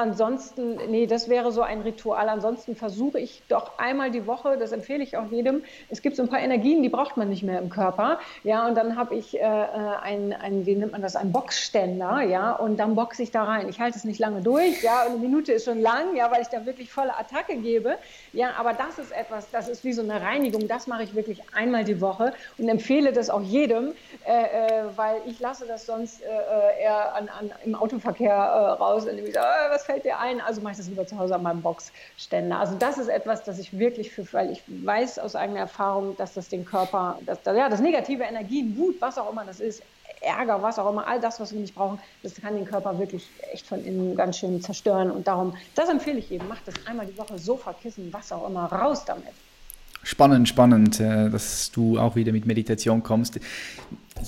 Ansonsten, 0.00 0.76
nee, 0.88 1.06
das 1.06 1.28
wäre 1.28 1.52
so 1.52 1.60
ein 1.60 1.82
Ritual. 1.82 2.30
Ansonsten 2.30 2.74
versuche 2.74 3.20
ich 3.20 3.42
doch 3.48 3.78
einmal 3.78 4.10
die 4.10 4.26
Woche, 4.26 4.56
das 4.56 4.72
empfehle 4.72 5.02
ich 5.02 5.18
auch 5.18 5.30
jedem. 5.30 5.62
Es 5.90 6.00
gibt 6.00 6.16
so 6.16 6.22
ein 6.22 6.30
paar 6.30 6.40
Energien, 6.40 6.82
die 6.82 6.88
braucht 6.88 7.18
man 7.18 7.28
nicht 7.28 7.42
mehr 7.42 7.58
im 7.58 7.68
Körper. 7.68 8.18
Ja, 8.42 8.66
und 8.66 8.76
dann 8.76 8.96
habe 8.96 9.14
ich 9.14 9.38
äh, 9.38 9.42
ein, 9.42 10.32
ein, 10.32 10.64
wie 10.64 10.74
nennt 10.74 10.92
man 10.92 11.02
das, 11.02 11.16
ein 11.16 11.32
Boxständer, 11.32 12.22
ja, 12.22 12.52
und 12.52 12.78
dann 12.78 12.94
boxe 12.94 13.22
ich 13.22 13.30
da 13.30 13.44
rein. 13.44 13.68
Ich 13.68 13.78
halte 13.78 13.98
es 13.98 14.04
nicht 14.04 14.18
lange 14.18 14.40
durch, 14.40 14.82
ja, 14.82 15.02
und 15.02 15.10
eine 15.10 15.18
Minute 15.18 15.52
ist 15.52 15.66
schon 15.66 15.82
lang, 15.82 16.16
ja, 16.16 16.30
weil 16.30 16.40
ich 16.40 16.48
da 16.48 16.64
wirklich 16.64 16.90
volle 16.90 17.14
Attacke 17.18 17.56
gebe. 17.56 17.98
Ja, 18.32 18.54
aber 18.58 18.72
das 18.72 18.98
ist 18.98 19.12
etwas, 19.12 19.50
das 19.50 19.68
ist 19.68 19.84
wie 19.84 19.92
so 19.92 20.00
eine 20.00 20.22
Reinigung. 20.22 20.66
Das 20.66 20.86
mache 20.86 21.02
ich 21.02 21.14
wirklich 21.14 21.42
einmal 21.52 21.84
die 21.84 22.00
Woche 22.00 22.32
und 22.56 22.70
empfehle 22.70 23.12
das 23.12 23.28
auch 23.28 23.42
jedem, 23.42 23.92
äh, 24.26 24.30
äh, 24.30 24.84
weil 24.96 25.20
ich 25.26 25.40
lasse 25.40 25.66
das 25.66 25.84
sonst 25.84 26.22
äh, 26.22 26.26
äh 26.26 26.84
eher 26.84 27.14
an, 27.14 27.28
an, 27.28 27.52
im 27.66 27.74
Autoverkehr 27.74 28.32
äh, 28.32 28.82
raus, 28.82 29.04
indem 29.04 29.26
ich 29.26 29.34
sage, 29.34 29.46
äh, 29.50 29.70
was 29.70 29.89
fällt 29.90 30.04
dir 30.04 30.18
ein? 30.18 30.40
Also 30.40 30.60
mache 30.60 30.72
ich 30.72 30.78
das 30.78 30.88
lieber 30.88 31.06
zu 31.06 31.18
Hause 31.18 31.34
an 31.34 31.42
meinem 31.42 31.62
Boxständer. 31.62 32.58
Also 32.58 32.76
das 32.78 32.98
ist 32.98 33.08
etwas, 33.08 33.42
das 33.42 33.58
ich 33.58 33.76
wirklich 33.76 34.10
für, 34.10 34.30
weil 34.32 34.52
ich 34.52 34.62
weiß 34.68 35.18
aus 35.18 35.34
eigener 35.34 35.60
Erfahrung, 35.60 36.16
dass 36.16 36.34
das 36.34 36.48
den 36.48 36.64
Körper, 36.64 37.18
dass, 37.26 37.38
ja, 37.44 37.68
das 37.68 37.80
negative 37.80 38.22
Energien, 38.22 38.76
Wut, 38.76 38.96
was 39.00 39.18
auch 39.18 39.30
immer 39.30 39.44
das 39.44 39.60
ist, 39.60 39.82
Ärger, 40.20 40.62
was 40.62 40.78
auch 40.78 40.90
immer, 40.90 41.06
all 41.08 41.18
das, 41.18 41.40
was 41.40 41.52
wir 41.52 41.60
nicht 41.60 41.74
brauchen, 41.74 41.98
das 42.22 42.34
kann 42.34 42.54
den 42.54 42.66
Körper 42.66 42.98
wirklich 42.98 43.26
echt 43.52 43.66
von 43.66 43.82
innen 43.84 44.14
ganz 44.14 44.38
schön 44.38 44.60
zerstören. 44.60 45.10
Und 45.10 45.26
darum, 45.26 45.56
das 45.74 45.88
empfehle 45.88 46.18
ich 46.18 46.30
jedem, 46.30 46.46
macht 46.46 46.68
das 46.68 46.74
einmal 46.86 47.06
die 47.06 47.16
Woche, 47.16 47.38
Sofa, 47.38 47.72
Kissen, 47.72 48.12
was 48.12 48.30
auch 48.30 48.48
immer, 48.48 48.66
raus 48.66 49.04
damit. 49.04 49.32
Spannend, 50.02 50.48
spannend, 50.48 51.00
äh, 51.00 51.28
dass 51.30 51.70
du 51.72 51.98
auch 51.98 52.16
wieder 52.16 52.32
mit 52.32 52.46
Meditation 52.46 53.02
kommst. 53.02 53.38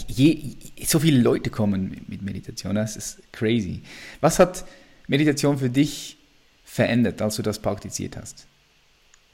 Je, 0.08 0.56
so 0.84 0.98
viele 0.98 1.20
Leute 1.20 1.50
kommen 1.50 2.04
mit 2.08 2.22
Meditation, 2.22 2.74
das 2.74 2.96
ist 2.96 3.22
crazy. 3.32 3.82
Was 4.20 4.38
hat 4.38 4.64
Meditation 5.12 5.58
für 5.58 5.68
dich 5.68 6.16
verändert, 6.64 7.20
als 7.20 7.36
du 7.36 7.42
das 7.42 7.58
praktiziert 7.58 8.16
hast? 8.16 8.46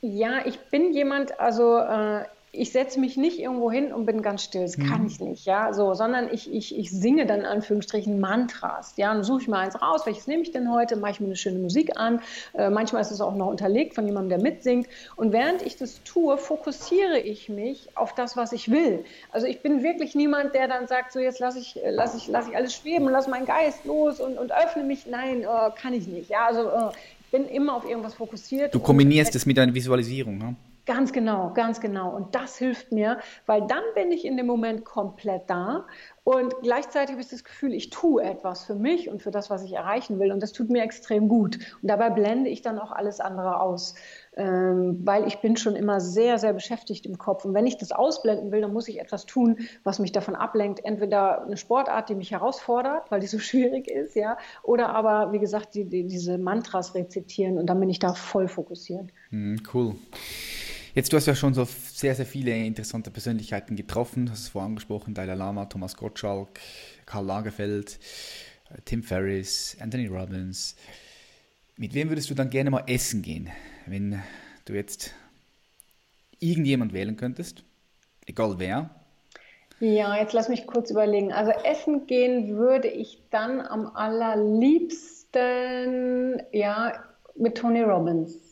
Ja, 0.00 0.44
ich 0.44 0.58
bin 0.72 0.92
jemand, 0.92 1.38
also 1.38 1.78
äh, 1.78 2.24
ich 2.53 2.72
setze 2.72 2.99
mich 2.99 3.16
nicht 3.16 3.38
irgendwo 3.38 3.70
hin 3.70 3.92
und 3.92 4.07
bin 4.07 4.22
ganz 4.22 4.42
still. 4.42 4.62
Das 4.62 4.76
kann 4.76 5.03
mhm. 5.03 5.07
ich 5.07 5.20
nicht, 5.20 5.44
ja, 5.44 5.72
so, 5.72 5.94
sondern 5.94 6.32
ich, 6.32 6.53
ich, 6.53 6.76
ich 6.76 6.90
singe 6.90 7.26
dann 7.26 7.40
in 7.40 7.46
Anführungsstrichen 7.46 8.20
Mantras. 8.20 8.94
Ja, 8.96 9.12
dann 9.12 9.22
suche 9.22 9.42
ich 9.42 9.49
mal 9.49 9.61
eins 9.61 9.80
raus. 9.80 10.07
Welches 10.07 10.26
nehme 10.26 10.42
ich 10.42 10.51
denn 10.51 10.72
heute? 10.72 10.96
Mache 10.96 11.12
ich 11.12 11.20
mir 11.20 11.26
eine 11.26 11.36
schöne 11.36 11.59
Musik 11.59 11.99
an. 11.99 12.20
Äh, 12.55 12.70
manchmal 12.70 13.03
ist 13.03 13.11
es 13.11 13.20
auch 13.20 13.34
noch 13.34 13.49
unterlegt 13.49 13.94
von 13.94 14.07
jemandem, 14.07 14.40
der 14.40 14.51
mitsingt. 14.51 14.88
Und 15.16 15.32
während 15.32 15.62
ich 15.62 15.76
das 15.76 16.03
tue, 16.05 16.38
fokussiere 16.38 17.18
ich 17.18 17.49
mich 17.49 17.88
auf 17.94 18.14
das, 18.14 18.36
was 18.36 18.53
ich 18.53 18.70
will. 18.70 19.05
Also 19.30 19.46
ich 19.46 19.61
bin 19.61 19.82
wirklich 19.82 20.14
niemand, 20.14 20.55
der 20.55 20.68
dann 20.68 20.86
sagt, 20.86 21.12
so 21.12 21.18
jetzt 21.18 21.40
lasse 21.40 21.59
ich, 21.59 21.78
lass 21.90 22.14
ich, 22.14 22.28
lass 22.28 22.49
ich 22.49 22.57
alles 22.57 22.74
schweben, 22.74 23.09
lass 23.11 23.28
meinen 23.28 23.46
Geist 23.46 23.84
los 23.84 24.20
und, 24.20 24.38
und 24.38 24.53
öffne 24.53 24.84
mich. 24.84 25.07
Nein, 25.07 25.42
äh, 25.42 25.46
kann 25.80 25.92
ich 25.92 26.07
nicht. 26.07 26.30
Ja, 26.30 26.46
also 26.46 26.62
äh, 26.68 26.92
ich 27.20 27.30
bin 27.30 27.46
immer 27.46 27.76
auf 27.76 27.86
irgendwas 27.86 28.14
fokussiert. 28.14 28.74
Du 28.74 28.80
kombinierst 28.80 29.34
es 29.36 29.44
mit 29.44 29.59
einer 29.59 29.74
Visualisierung, 29.74 30.38
ne? 30.38 30.57
Ganz 30.89 31.12
genau, 31.12 31.53
ganz 31.53 31.82
genau. 31.82 32.16
Und 32.16 32.34
das 32.34 32.57
hilft 32.57 32.93
mir, 32.93 33.18
weil 33.45 33.66
dann 33.66 33.82
bin 33.95 34.11
ich 34.11 34.24
in 34.24 34.39
dem 34.39 34.47
Moment 34.47 34.86
komplett 34.86 35.43
da 35.51 35.84
und 36.28 36.55
gleichzeitig 36.61 37.12
habe 37.12 37.22
ich 37.22 37.28
das 37.28 37.43
Gefühl, 37.43 37.72
ich 37.72 37.89
tue 37.89 38.22
etwas 38.22 38.64
für 38.64 38.74
mich 38.74 39.09
und 39.09 39.22
für 39.22 39.30
das, 39.30 39.49
was 39.49 39.62
ich 39.62 39.72
erreichen 39.72 40.18
will. 40.18 40.30
Und 40.30 40.43
das 40.43 40.53
tut 40.53 40.68
mir 40.68 40.82
extrem 40.82 41.26
gut. 41.26 41.57
Und 41.80 41.89
dabei 41.89 42.11
blende 42.11 42.51
ich 42.51 42.61
dann 42.61 42.78
auch 42.78 42.93
alles 42.93 43.18
andere 43.18 43.62
aus, 43.62 43.95
ähm, 44.36 45.01
weil 45.05 45.26
ich 45.26 45.41
bin 45.41 45.57
schon 45.57 45.74
immer 45.74 46.01
sehr, 46.01 46.36
sehr 46.36 46.53
beschäftigt 46.53 47.07
im 47.07 47.16
Kopf. 47.16 47.47
Und 47.47 47.55
wenn 47.55 47.66
ich 47.66 47.78
das 47.78 47.93
ausblenden 47.93 48.53
will, 48.53 48.61
dann 48.61 48.74
muss 48.74 48.89
ich 48.89 49.01
etwas 49.01 49.24
tun, 49.24 49.57
was 49.84 50.01
mich 50.01 50.12
davon 50.12 50.36
ablenkt. 50.36 50.84
Entweder 50.84 51.45
eine 51.47 51.57
Sportart, 51.57 52.11
die 52.11 52.14
mich 52.14 52.32
herausfordert, 52.32 53.11
weil 53.11 53.20
die 53.20 53.26
so 53.26 53.39
schwierig 53.39 53.89
ist, 53.89 54.14
ja, 54.14 54.36
oder 54.62 54.91
aber, 54.91 55.32
wie 55.32 55.39
gesagt, 55.39 55.74
die, 55.74 55.86
die, 55.86 56.07
diese 56.07 56.36
Mantras 56.36 56.95
rezitieren 56.95 57.57
und 57.57 57.64
dann 57.66 57.80
bin 57.80 57.89
ich 57.89 58.01
da 58.01 58.12
voll 58.12 58.49
fokussiert. 58.49 59.07
Mm, 59.30 59.57
cool. 59.72 59.95
Jetzt, 60.95 61.12
du 61.12 61.16
hast 61.16 61.26
ja 61.26 61.34
schon 61.34 61.55
so 61.55 61.64
sehr, 61.64 62.14
sehr 62.14 62.26
viele 62.26 62.57
interessante 62.57 63.11
Persönlichkeiten 63.11 63.76
getroffen. 63.76 64.26
Du 64.26 64.32
hast 64.32 64.41
es 64.41 64.49
vorhin 64.49 64.70
angesprochen, 64.70 65.14
Dalai 65.14 65.34
Lama, 65.34 65.66
Thomas 65.66 65.97
Gottschalk, 65.97 66.59
Karl 67.07 67.26
Lagerfeld, 67.26 67.99
Tim 68.84 69.03
Ferriss, 69.03 69.76
Anthony 69.80 70.07
Robbins. 70.07 70.76
Mit 71.76 71.95
wem 71.95 72.09
würdest 72.09 72.30
du 72.30 72.34
dann 72.34 72.51
gerne 72.51 72.70
mal 72.70 72.84
essen 72.86 73.22
gehen, 73.22 73.49
wenn 73.86 74.22
du 74.64 74.74
jetzt 74.74 75.14
irgendjemand 76.41 76.93
wählen 76.93 77.16
könntest? 77.16 77.64
Egal 78.26 78.59
wer. 78.59 78.91
Ja, 79.80 80.16
jetzt 80.16 80.32
lass 80.32 80.49
mich 80.49 80.66
kurz 80.66 80.91
überlegen. 80.91 81.32
Also 81.32 81.53
essen 81.64 82.07
gehen 82.07 82.57
würde 82.57 82.89
ich 82.89 83.22
dann 83.30 83.61
am 83.61 83.86
allerliebsten 83.95 86.43
ja 86.53 87.05
mit 87.36 87.59
Tony 87.59 87.82
Robbins. 87.82 88.47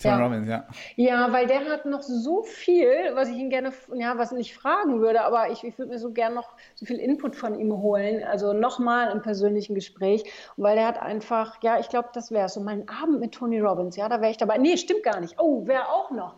Tom 0.00 0.10
ja. 0.10 0.18
Robbins, 0.18 0.48
ja. 0.48 0.66
Ja, 0.96 1.32
weil 1.32 1.46
der 1.46 1.64
hat 1.66 1.86
noch 1.86 2.02
so 2.02 2.42
viel, 2.42 2.88
was 3.14 3.28
ich 3.28 3.36
ihn 3.36 3.50
gerne, 3.50 3.72
ja, 3.94 4.18
was 4.18 4.32
nicht 4.32 4.54
fragen 4.54 5.00
würde, 5.00 5.22
aber 5.22 5.50
ich, 5.50 5.64
ich 5.64 5.78
würde 5.78 5.92
mir 5.92 5.98
so 5.98 6.12
gerne 6.12 6.34
noch 6.34 6.54
so 6.74 6.86
viel 6.86 6.98
Input 6.98 7.36
von 7.36 7.58
ihm 7.58 7.72
holen, 7.72 8.22
also 8.24 8.52
nochmal 8.52 9.10
im 9.12 9.22
persönlichen 9.22 9.74
Gespräch, 9.74 10.24
weil 10.56 10.76
der 10.76 10.86
hat 10.86 11.00
einfach, 11.00 11.56
ja, 11.62 11.78
ich 11.78 11.88
glaube, 11.88 12.10
das 12.12 12.30
wäre 12.30 12.48
so 12.48 12.60
mein 12.60 12.88
Abend 12.88 13.20
mit 13.20 13.32
Tony 13.32 13.60
Robbins, 13.60 13.96
ja, 13.96 14.08
da 14.08 14.20
wäre 14.20 14.30
ich 14.30 14.36
dabei. 14.36 14.58
Nee, 14.58 14.76
stimmt 14.76 15.02
gar 15.02 15.20
nicht. 15.20 15.36
Oh, 15.38 15.62
wer 15.66 15.88
auch 15.88 16.10
noch? 16.10 16.36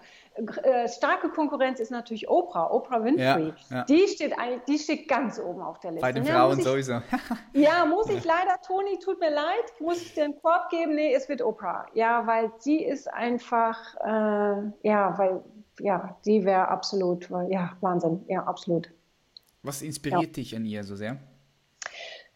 Äh, 0.63 0.89
starke 0.89 1.31
Konkurrenz 1.31 1.81
ist 1.81 1.91
natürlich 1.91 2.29
Oprah, 2.29 2.71
Oprah 2.71 3.03
Winfrey. 3.03 3.23
Ja, 3.71 3.77
ja. 3.77 3.85
Die, 3.85 4.07
steht 4.07 4.35
die 4.69 4.79
steht 4.79 5.09
ganz 5.09 5.39
oben 5.39 5.63
auf 5.63 5.81
der 5.81 5.93
Liste. 5.93 6.03
Bei 6.03 6.13
den 6.13 6.25
ja, 6.25 6.35
Frauen 6.35 6.59
ich, 6.59 6.65
sowieso. 6.65 7.01
ja, 7.55 7.87
muss 7.87 8.11
ich 8.11 8.23
leider, 8.23 8.61
Toni, 8.67 8.99
tut 8.99 9.19
mir 9.19 9.31
leid, 9.31 9.73
muss 9.81 10.03
ich 10.03 10.13
dir 10.13 10.25
einen 10.25 10.41
Korb 10.41 10.69
geben? 10.69 10.95
Nee, 10.95 11.15
es 11.15 11.29
wird 11.29 11.41
Oprah. 11.41 11.87
Ja, 11.95 12.27
weil 12.27 12.53
sie 12.59 12.85
ist 12.85 13.13
einfach, 13.13 13.79
äh, 14.05 14.89
ja, 14.89 15.17
weil, 15.17 15.43
ja, 15.81 16.17
die 16.27 16.45
wäre 16.45 16.69
absolut, 16.69 17.31
weil, 17.31 17.51
ja, 17.51 17.73
Wahnsinn, 17.81 18.25
ja, 18.29 18.45
absolut. 18.45 18.91
Was 19.63 19.81
inspiriert 19.81 20.37
dich 20.37 20.55
an 20.55 20.67
ihr 20.67 20.85
so 20.85 20.97
sehr? 20.97 21.17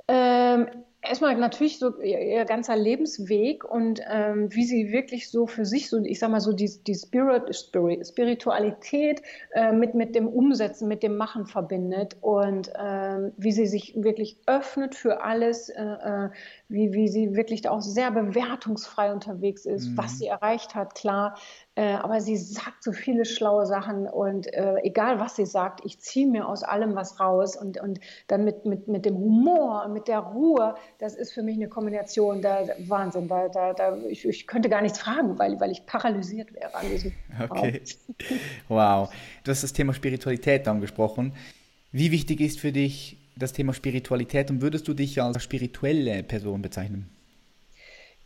Ähm, 0.08 0.68
erstmal 1.02 1.34
natürlich 1.36 1.78
so 1.78 1.98
ihr, 2.00 2.44
ganzer 2.44 2.76
Lebensweg 2.76 3.64
und 3.64 4.00
ähm, 4.08 4.48
wie 4.52 4.64
sie 4.64 4.92
wirklich 4.92 5.30
so 5.30 5.46
für 5.46 5.64
sich 5.64 5.88
so, 5.88 5.98
ich 6.02 6.18
sag 6.18 6.30
mal 6.30 6.40
so 6.40 6.52
die, 6.52 6.70
die 6.86 6.94
Spirit, 6.94 7.54
Spirit 7.54 8.06
Spiritualität 8.06 9.22
äh, 9.52 9.72
mit, 9.72 9.94
mit 9.94 10.14
dem 10.14 10.28
Umsetzen, 10.28 10.88
mit 10.88 11.02
dem 11.02 11.16
Machen 11.16 11.46
verbindet 11.46 12.16
und 12.20 12.70
ähm, 12.78 13.32
wie 13.36 13.52
sie 13.52 13.66
sich 13.66 13.94
wirklich 13.96 14.38
öffnet 14.46 14.94
für 14.94 15.22
alles, 15.22 15.68
äh, 15.70 15.82
äh 15.82 16.28
wie, 16.68 16.92
wie 16.92 17.08
sie 17.08 17.34
wirklich 17.34 17.68
auch 17.68 17.80
sehr 17.80 18.10
bewertungsfrei 18.10 19.12
unterwegs 19.12 19.66
ist, 19.66 19.88
mhm. 19.88 19.98
was 19.98 20.18
sie 20.18 20.26
erreicht 20.26 20.74
hat, 20.74 20.94
klar, 20.94 21.36
aber 21.82 22.20
sie 22.20 22.36
sagt 22.36 22.82
so 22.82 22.92
viele 22.92 23.24
schlaue 23.24 23.64
Sachen 23.66 24.06
und 24.06 24.52
äh, 24.52 24.76
egal 24.82 25.20
was 25.20 25.36
sie 25.36 25.46
sagt, 25.46 25.80
ich 25.84 26.00
ziehe 26.00 26.26
mir 26.26 26.48
aus 26.48 26.62
allem 26.62 26.94
was 26.94 27.20
raus 27.20 27.56
und, 27.56 27.80
und 27.80 28.00
dann 28.26 28.44
mit, 28.44 28.66
mit, 28.66 28.88
mit 28.88 29.04
dem 29.04 29.16
Humor, 29.16 29.88
mit 29.88 30.08
der 30.08 30.18
Ruhe, 30.18 30.74
das 30.98 31.14
ist 31.14 31.32
für 31.32 31.42
mich 31.42 31.56
eine 31.56 31.68
Kombination, 31.68 32.42
da 32.42 32.66
Wahnsinn, 32.86 33.28
da, 33.28 33.48
da, 33.48 33.72
da 33.72 33.96
ich, 34.08 34.26
ich 34.26 34.46
könnte 34.46 34.68
gar 34.68 34.82
nichts 34.82 34.98
fragen, 34.98 35.38
weil, 35.38 35.58
weil 35.60 35.70
ich 35.70 35.86
paralysiert 35.86 36.52
wäre 36.54 36.74
an 36.74 36.86
diesem 36.90 37.12
Okay, 37.48 37.80
wow. 38.68 39.10
Du 39.44 39.50
hast 39.50 39.62
das 39.62 39.72
Thema 39.72 39.94
Spiritualität 39.94 40.66
angesprochen. 40.68 41.32
Wie 41.92 42.10
wichtig 42.10 42.40
ist 42.40 42.60
für 42.60 42.72
dich 42.72 43.16
das 43.36 43.52
Thema 43.52 43.72
Spiritualität 43.72 44.50
und 44.50 44.60
würdest 44.60 44.86
du 44.86 44.94
dich 44.94 45.20
als 45.22 45.42
spirituelle 45.42 46.22
Person 46.22 46.62
bezeichnen? 46.62 47.08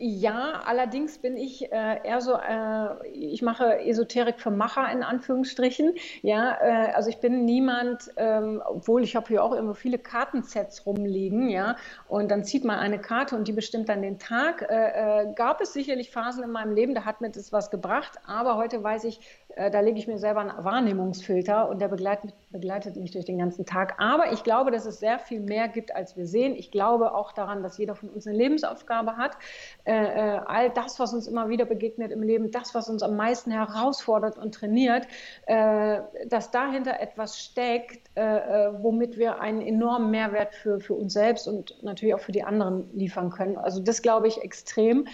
Ja, 0.06 0.60
allerdings 0.66 1.16
bin 1.16 1.38
ich 1.38 1.72
äh, 1.72 2.06
eher 2.06 2.20
so, 2.20 2.34
äh, 2.34 3.08
ich 3.08 3.40
mache 3.40 3.80
Esoterik 3.86 4.38
für 4.38 4.50
Macher 4.50 4.92
in 4.92 5.02
Anführungsstrichen. 5.02 5.94
Ja, 6.20 6.58
äh, 6.60 6.92
also 6.92 7.08
ich 7.08 7.20
bin 7.20 7.46
niemand, 7.46 8.10
ähm, 8.18 8.62
obwohl 8.66 9.02
ich 9.02 9.16
habe 9.16 9.28
hier 9.28 9.42
auch 9.42 9.54
immer 9.54 9.74
viele 9.74 9.98
Kartensets 9.98 10.84
rumliegen, 10.84 11.48
ja, 11.48 11.76
und 12.06 12.30
dann 12.30 12.44
zieht 12.44 12.66
man 12.66 12.80
eine 12.80 13.00
Karte 13.00 13.34
und 13.34 13.48
die 13.48 13.52
bestimmt 13.52 13.88
dann 13.88 14.02
den 14.02 14.18
Tag. 14.18 14.68
Äh, 14.68 15.22
äh, 15.22 15.32
gab 15.32 15.62
es 15.62 15.72
sicherlich 15.72 16.10
Phasen 16.10 16.44
in 16.44 16.50
meinem 16.50 16.74
Leben, 16.74 16.94
da 16.94 17.06
hat 17.06 17.22
mir 17.22 17.30
das 17.30 17.50
was 17.50 17.70
gebracht, 17.70 18.18
aber 18.26 18.58
heute 18.58 18.82
weiß 18.82 19.04
ich, 19.04 19.20
äh, 19.56 19.70
da 19.70 19.80
lege 19.80 19.98
ich 19.98 20.06
mir 20.06 20.18
selber 20.18 20.40
einen 20.40 20.64
Wahrnehmungsfilter 20.64 21.66
und 21.66 21.80
der 21.80 21.88
begleitet, 21.88 22.34
begleitet, 22.54 22.96
mich 22.96 23.10
durch 23.10 23.24
den 23.24 23.38
ganzen 23.38 23.66
Tag. 23.66 23.94
Aber 23.98 24.32
ich 24.32 24.44
glaube, 24.44 24.70
dass 24.70 24.86
es 24.86 25.00
sehr 25.00 25.18
viel 25.18 25.40
mehr 25.40 25.68
gibt, 25.68 25.94
als 25.94 26.16
wir 26.16 26.26
sehen. 26.26 26.54
Ich 26.56 26.70
glaube 26.70 27.14
auch 27.14 27.32
daran, 27.32 27.62
dass 27.62 27.76
jeder 27.76 27.96
von 27.96 28.08
uns 28.08 28.26
eine 28.26 28.36
Lebensaufgabe 28.36 29.16
hat. 29.16 29.32
Äh, 29.84 29.92
äh, 29.92 30.40
all 30.46 30.70
das, 30.70 31.00
was 31.00 31.12
uns 31.12 31.26
immer 31.26 31.48
wieder 31.48 31.64
begegnet 31.64 32.12
im 32.12 32.22
Leben, 32.22 32.52
das, 32.52 32.74
was 32.74 32.88
uns 32.88 33.02
am 33.02 33.16
meisten 33.16 33.50
herausfordert 33.50 34.38
und 34.38 34.54
trainiert, 34.54 35.06
äh, 35.46 36.00
dass 36.28 36.52
dahinter 36.52 37.00
etwas 37.00 37.40
steckt, 37.40 38.08
äh, 38.16 38.22
äh, 38.68 38.72
womit 38.80 39.18
wir 39.18 39.40
einen 39.40 39.60
enormen 39.60 40.12
Mehrwert 40.12 40.54
für, 40.54 40.78
für 40.78 40.94
uns 40.94 41.12
selbst 41.12 41.48
und 41.48 41.82
natürlich 41.82 42.14
auch 42.14 42.20
für 42.20 42.32
die 42.32 42.44
anderen 42.44 42.88
liefern 42.94 43.30
können. 43.30 43.58
Also 43.58 43.82
das 43.82 44.00
glaube 44.00 44.28
ich 44.28 44.40
extrem. 44.42 45.08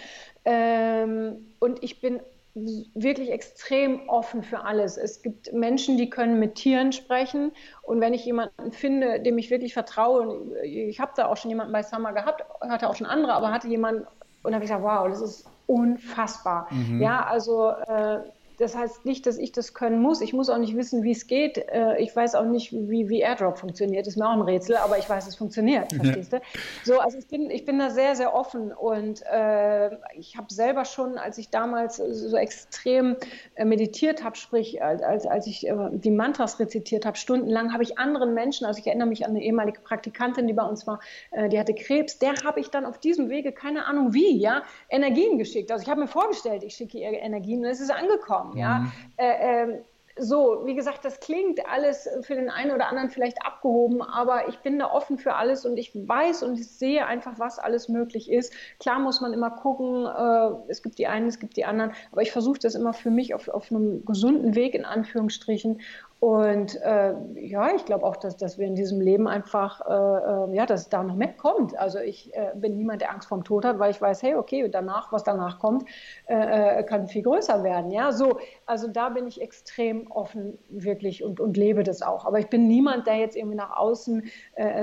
Ähm, 0.45 1.53
und 1.59 1.83
ich 1.83 2.01
bin 2.01 2.19
wirklich 2.53 3.31
extrem 3.31 4.09
offen 4.09 4.43
für 4.43 4.63
alles. 4.65 4.97
Es 4.97 5.21
gibt 5.21 5.53
Menschen, 5.53 5.97
die 5.97 6.09
können 6.09 6.39
mit 6.39 6.55
Tieren 6.55 6.91
sprechen. 6.91 7.51
Und 7.81 8.01
wenn 8.01 8.13
ich 8.13 8.25
jemanden 8.25 8.71
finde, 8.71 9.21
dem 9.21 9.37
ich 9.37 9.49
wirklich 9.49 9.73
vertraue, 9.73 10.21
und 10.21 10.55
ich 10.63 10.99
habe 10.99 11.13
da 11.15 11.27
auch 11.27 11.37
schon 11.37 11.49
jemanden 11.49 11.71
bei 11.71 11.83
Summer 11.83 12.13
gehabt, 12.13 12.43
hatte 12.61 12.89
auch 12.89 12.95
schon 12.95 13.07
andere, 13.07 13.33
aber 13.33 13.51
hatte 13.51 13.67
jemanden, 13.67 14.05
und 14.43 14.53
habe 14.53 14.63
ich 14.63 14.69
gesagt, 14.69 14.83
wow, 14.83 15.07
das 15.07 15.21
ist 15.21 15.47
unfassbar. 15.65 16.67
Mhm. 16.71 17.01
Ja, 17.01 17.25
also 17.25 17.69
äh, 17.69 18.19
das 18.61 18.75
heißt 18.75 19.05
nicht, 19.05 19.25
dass 19.25 19.37
ich 19.37 19.51
das 19.51 19.73
können 19.73 19.99
muss. 20.01 20.21
Ich 20.21 20.33
muss 20.33 20.49
auch 20.49 20.57
nicht 20.59 20.77
wissen, 20.77 21.03
wie 21.03 21.11
es 21.11 21.25
geht. 21.25 21.57
Äh, 21.57 21.99
ich 21.99 22.15
weiß 22.15 22.35
auch 22.35 22.45
nicht, 22.45 22.71
wie, 22.71 23.09
wie 23.09 23.21
AirDrop 23.21 23.57
funktioniert. 23.57 24.05
Das 24.05 24.13
ist 24.13 24.19
mir 24.19 24.27
auch 24.27 24.33
ein 24.33 24.41
Rätsel, 24.41 24.77
aber 24.77 24.99
ich 24.99 25.09
weiß, 25.09 25.27
es 25.27 25.35
funktioniert. 25.35 25.91
Verstehst 25.91 26.33
du? 26.33 26.41
So, 26.83 26.99
also 26.99 27.17
ich 27.17 27.27
bin, 27.27 27.49
ich 27.49 27.65
bin 27.65 27.79
da 27.79 27.89
sehr, 27.89 28.15
sehr 28.15 28.35
offen 28.35 28.71
und 28.71 29.23
äh, 29.23 29.89
ich 30.15 30.37
habe 30.37 30.53
selber 30.53 30.85
schon, 30.85 31.17
als 31.17 31.39
ich 31.39 31.49
damals 31.49 31.97
so 31.97 32.37
extrem 32.37 33.15
äh, 33.55 33.65
meditiert 33.65 34.23
habe, 34.23 34.35
sprich, 34.35 34.81
als, 34.83 35.01
als, 35.01 35.25
als 35.25 35.47
ich 35.47 35.67
äh, 35.67 35.75
die 35.93 36.11
Mantras 36.11 36.59
rezitiert 36.59 37.05
habe, 37.05 37.17
stundenlang, 37.17 37.73
habe 37.73 37.81
ich 37.81 37.97
anderen 37.97 38.35
Menschen, 38.35 38.67
also 38.67 38.79
ich 38.79 38.85
erinnere 38.85 39.07
mich 39.07 39.25
an 39.25 39.31
eine 39.31 39.43
ehemalige 39.43 39.81
Praktikantin, 39.81 40.45
die 40.45 40.53
bei 40.53 40.63
uns 40.63 40.85
war, 40.85 40.99
die 41.51 41.59
hatte 41.59 41.73
Krebs, 41.73 42.19
der 42.19 42.33
habe 42.43 42.59
ich 42.59 42.69
dann 42.69 42.85
auf 42.85 42.99
diesem 42.99 43.29
Wege, 43.29 43.51
keine 43.51 43.85
Ahnung 43.85 44.13
wie, 44.13 44.37
ja, 44.37 44.63
Energien 44.89 45.37
geschickt. 45.37 45.71
Also 45.71 45.83
ich 45.83 45.89
habe 45.89 46.01
mir 46.01 46.07
vorgestellt, 46.07 46.63
ich 46.63 46.75
schicke 46.75 46.97
ihr 46.99 47.11
Energien 47.11 47.59
und 47.59 47.65
es 47.65 47.79
ist 47.79 47.91
angekommen. 47.91 48.50
Ja? 48.55 48.79
Mhm. 48.79 48.91
Äh, 49.17 49.63
äh, 49.63 49.81
so, 50.17 50.61
wie 50.65 50.75
gesagt, 50.75 51.05
das 51.05 51.19
klingt 51.19 51.65
alles 51.67 52.07
für 52.21 52.35
den 52.35 52.49
einen 52.49 52.71
oder 52.71 52.89
anderen 52.89 53.09
vielleicht 53.09 53.45
abgehoben, 53.45 54.01
aber 54.01 54.49
ich 54.49 54.59
bin 54.59 54.77
da 54.77 54.91
offen 54.91 55.17
für 55.17 55.35
alles 55.35 55.65
und 55.65 55.77
ich 55.77 55.91
weiß 55.95 56.43
und 56.43 56.59
ich 56.59 56.69
sehe 56.69 57.05
einfach, 57.05 57.39
was 57.39 57.59
alles 57.59 57.87
möglich 57.87 58.29
ist. 58.29 58.53
Klar 58.79 58.99
muss 58.99 59.21
man 59.21 59.33
immer 59.33 59.51
gucken, 59.51 60.05
äh, 60.05 60.71
es 60.71 60.83
gibt 60.83 60.97
die 60.97 61.07
einen, 61.07 61.27
es 61.27 61.39
gibt 61.39 61.55
die 61.57 61.65
anderen, 61.65 61.93
aber 62.11 62.21
ich 62.21 62.31
versuche 62.31 62.59
das 62.59 62.75
immer 62.75 62.93
für 62.93 63.09
mich 63.09 63.33
auf, 63.33 63.47
auf 63.47 63.71
einem 63.71 64.05
gesunden 64.05 64.55
Weg 64.55 64.75
in 64.75 64.85
Anführungsstrichen 64.85 65.81
und 66.21 66.79
äh, 66.83 67.15
ja, 67.33 67.73
ich 67.75 67.83
glaube 67.85 68.05
auch, 68.05 68.15
dass, 68.15 68.37
dass 68.37 68.59
wir 68.59 68.67
in 68.67 68.75
diesem 68.75 69.01
Leben 69.01 69.27
einfach, 69.27 69.81
äh, 69.81 69.91
äh, 69.91 70.55
ja, 70.55 70.67
dass 70.67 70.87
da 70.87 71.01
noch 71.01 71.15
mehr 71.15 71.33
kommt. 71.33 71.75
Also 71.79 71.97
ich 71.97 72.31
äh, 72.35 72.51
bin 72.53 72.77
niemand, 72.77 73.01
der 73.01 73.11
Angst 73.11 73.27
vorm 73.27 73.43
Tod 73.43 73.65
hat, 73.65 73.79
weil 73.79 73.89
ich 73.89 73.99
weiß, 73.99 74.21
hey, 74.21 74.35
okay, 74.35 74.69
danach, 74.69 75.11
was 75.11 75.23
danach 75.23 75.57
kommt, 75.57 75.89
äh, 76.27 76.81
äh, 76.81 76.83
kann 76.83 77.07
viel 77.07 77.23
größer 77.23 77.63
werden. 77.63 77.89
Ja, 77.89 78.11
so, 78.11 78.37
also 78.67 78.87
da 78.87 79.09
bin 79.09 79.25
ich 79.25 79.41
extrem 79.41 80.11
offen 80.11 80.59
wirklich 80.69 81.23
und, 81.23 81.39
und 81.39 81.57
lebe 81.57 81.81
das 81.81 82.03
auch. 82.03 82.25
Aber 82.25 82.37
ich 82.37 82.49
bin 82.49 82.67
niemand, 82.67 83.07
der 83.07 83.15
jetzt 83.15 83.35
irgendwie 83.35 83.57
nach 83.57 83.75
außen 83.75 84.23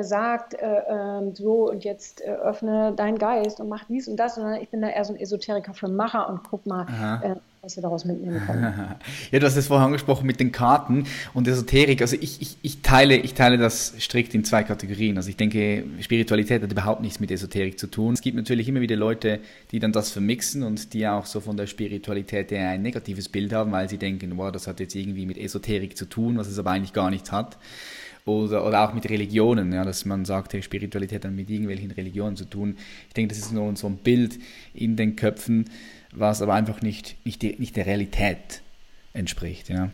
sagt, 0.00 0.56
ähm, 0.60 1.36
so 1.36 1.70
und 1.70 1.84
jetzt 1.84 2.20
öffne 2.22 2.92
deinen 2.94 3.16
Geist 3.16 3.60
und 3.60 3.68
mach 3.68 3.84
dies 3.84 4.08
und 4.08 4.16
das, 4.16 4.34
sondern 4.34 4.60
ich 4.60 4.70
bin 4.70 4.82
da 4.82 4.88
eher 4.88 5.04
so 5.04 5.12
ein 5.12 5.20
Esoteriker 5.20 5.72
für 5.72 5.86
Macher 5.86 6.28
und 6.28 6.40
guck 6.50 6.66
mal, 6.66 7.40
was 7.68 7.76
wir 7.76 7.82
daraus 7.82 8.06
mitnehmen 8.06 8.40
können. 8.46 8.62
ja, 9.30 9.38
du 9.38 9.44
hast 9.44 9.56
es 9.56 9.66
vorher 9.66 9.86
angesprochen 9.86 10.26
mit 10.26 10.40
den 10.40 10.52
Karten 10.52 11.04
und 11.34 11.46
Esoterik. 11.46 12.00
Also 12.00 12.16
ich, 12.18 12.40
ich, 12.40 12.56
ich, 12.62 12.80
teile, 12.80 13.16
ich 13.16 13.34
teile 13.34 13.58
das 13.58 13.92
strikt 14.00 14.34
in 14.34 14.42
zwei 14.42 14.62
Kategorien. 14.62 15.18
Also 15.18 15.28
ich 15.28 15.36
denke, 15.36 15.84
Spiritualität 16.00 16.62
hat 16.62 16.72
überhaupt 16.72 17.02
nichts 17.02 17.20
mit 17.20 17.30
Esoterik 17.30 17.78
zu 17.78 17.86
tun. 17.86 18.14
Es 18.14 18.22
gibt 18.22 18.38
natürlich 18.38 18.68
immer 18.68 18.80
wieder 18.80 18.96
Leute, 18.96 19.40
die 19.70 19.80
dann 19.80 19.92
das 19.92 20.10
vermixen 20.10 20.62
und 20.62 20.94
die 20.94 21.06
auch 21.06 21.26
so 21.26 21.40
von 21.40 21.58
der 21.58 21.66
Spiritualität 21.66 22.50
eher 22.52 22.70
ein 22.70 22.80
negatives 22.80 23.28
Bild 23.28 23.52
haben, 23.52 23.70
weil 23.70 23.90
sie 23.90 23.98
denken, 23.98 24.32
wow, 24.38 24.50
das 24.50 24.66
hat 24.66 24.80
jetzt 24.80 24.94
irgendwie 24.94 25.26
mit 25.26 25.36
Esoterik 25.36 25.94
zu 25.94 26.06
tun, 26.06 26.38
was 26.38 26.48
es 26.48 26.58
aber 26.58 26.70
eigentlich 26.70 26.94
gar 26.94 27.10
nichts 27.10 27.32
hat. 27.32 27.58
Oder, 28.24 28.66
oder 28.66 28.86
auch 28.86 28.94
mit 28.94 29.08
Religionen, 29.08 29.72
ja, 29.72 29.84
dass 29.84 30.04
man 30.04 30.24
sagt, 30.24 30.52
hey, 30.52 30.62
Spiritualität 30.62 31.24
hat 31.24 31.32
mit 31.32 31.48
irgendwelchen 31.48 31.90
Religionen 31.90 32.36
zu 32.36 32.44
tun. 32.44 32.76
Ich 33.08 33.14
denke, 33.14 33.34
das 33.34 33.38
ist 33.38 33.52
nur 33.52 33.74
so 33.76 33.86
ein 33.86 33.96
Bild 33.96 34.38
in 34.74 34.96
den 34.96 35.16
Köpfen, 35.16 35.64
was 36.12 36.42
aber 36.42 36.54
einfach 36.54 36.80
nicht, 36.82 37.16
nicht, 37.24 37.42
die, 37.42 37.56
nicht 37.58 37.76
der 37.76 37.86
Realität 37.86 38.62
entspricht. 39.12 39.68
Ja, 39.68 39.90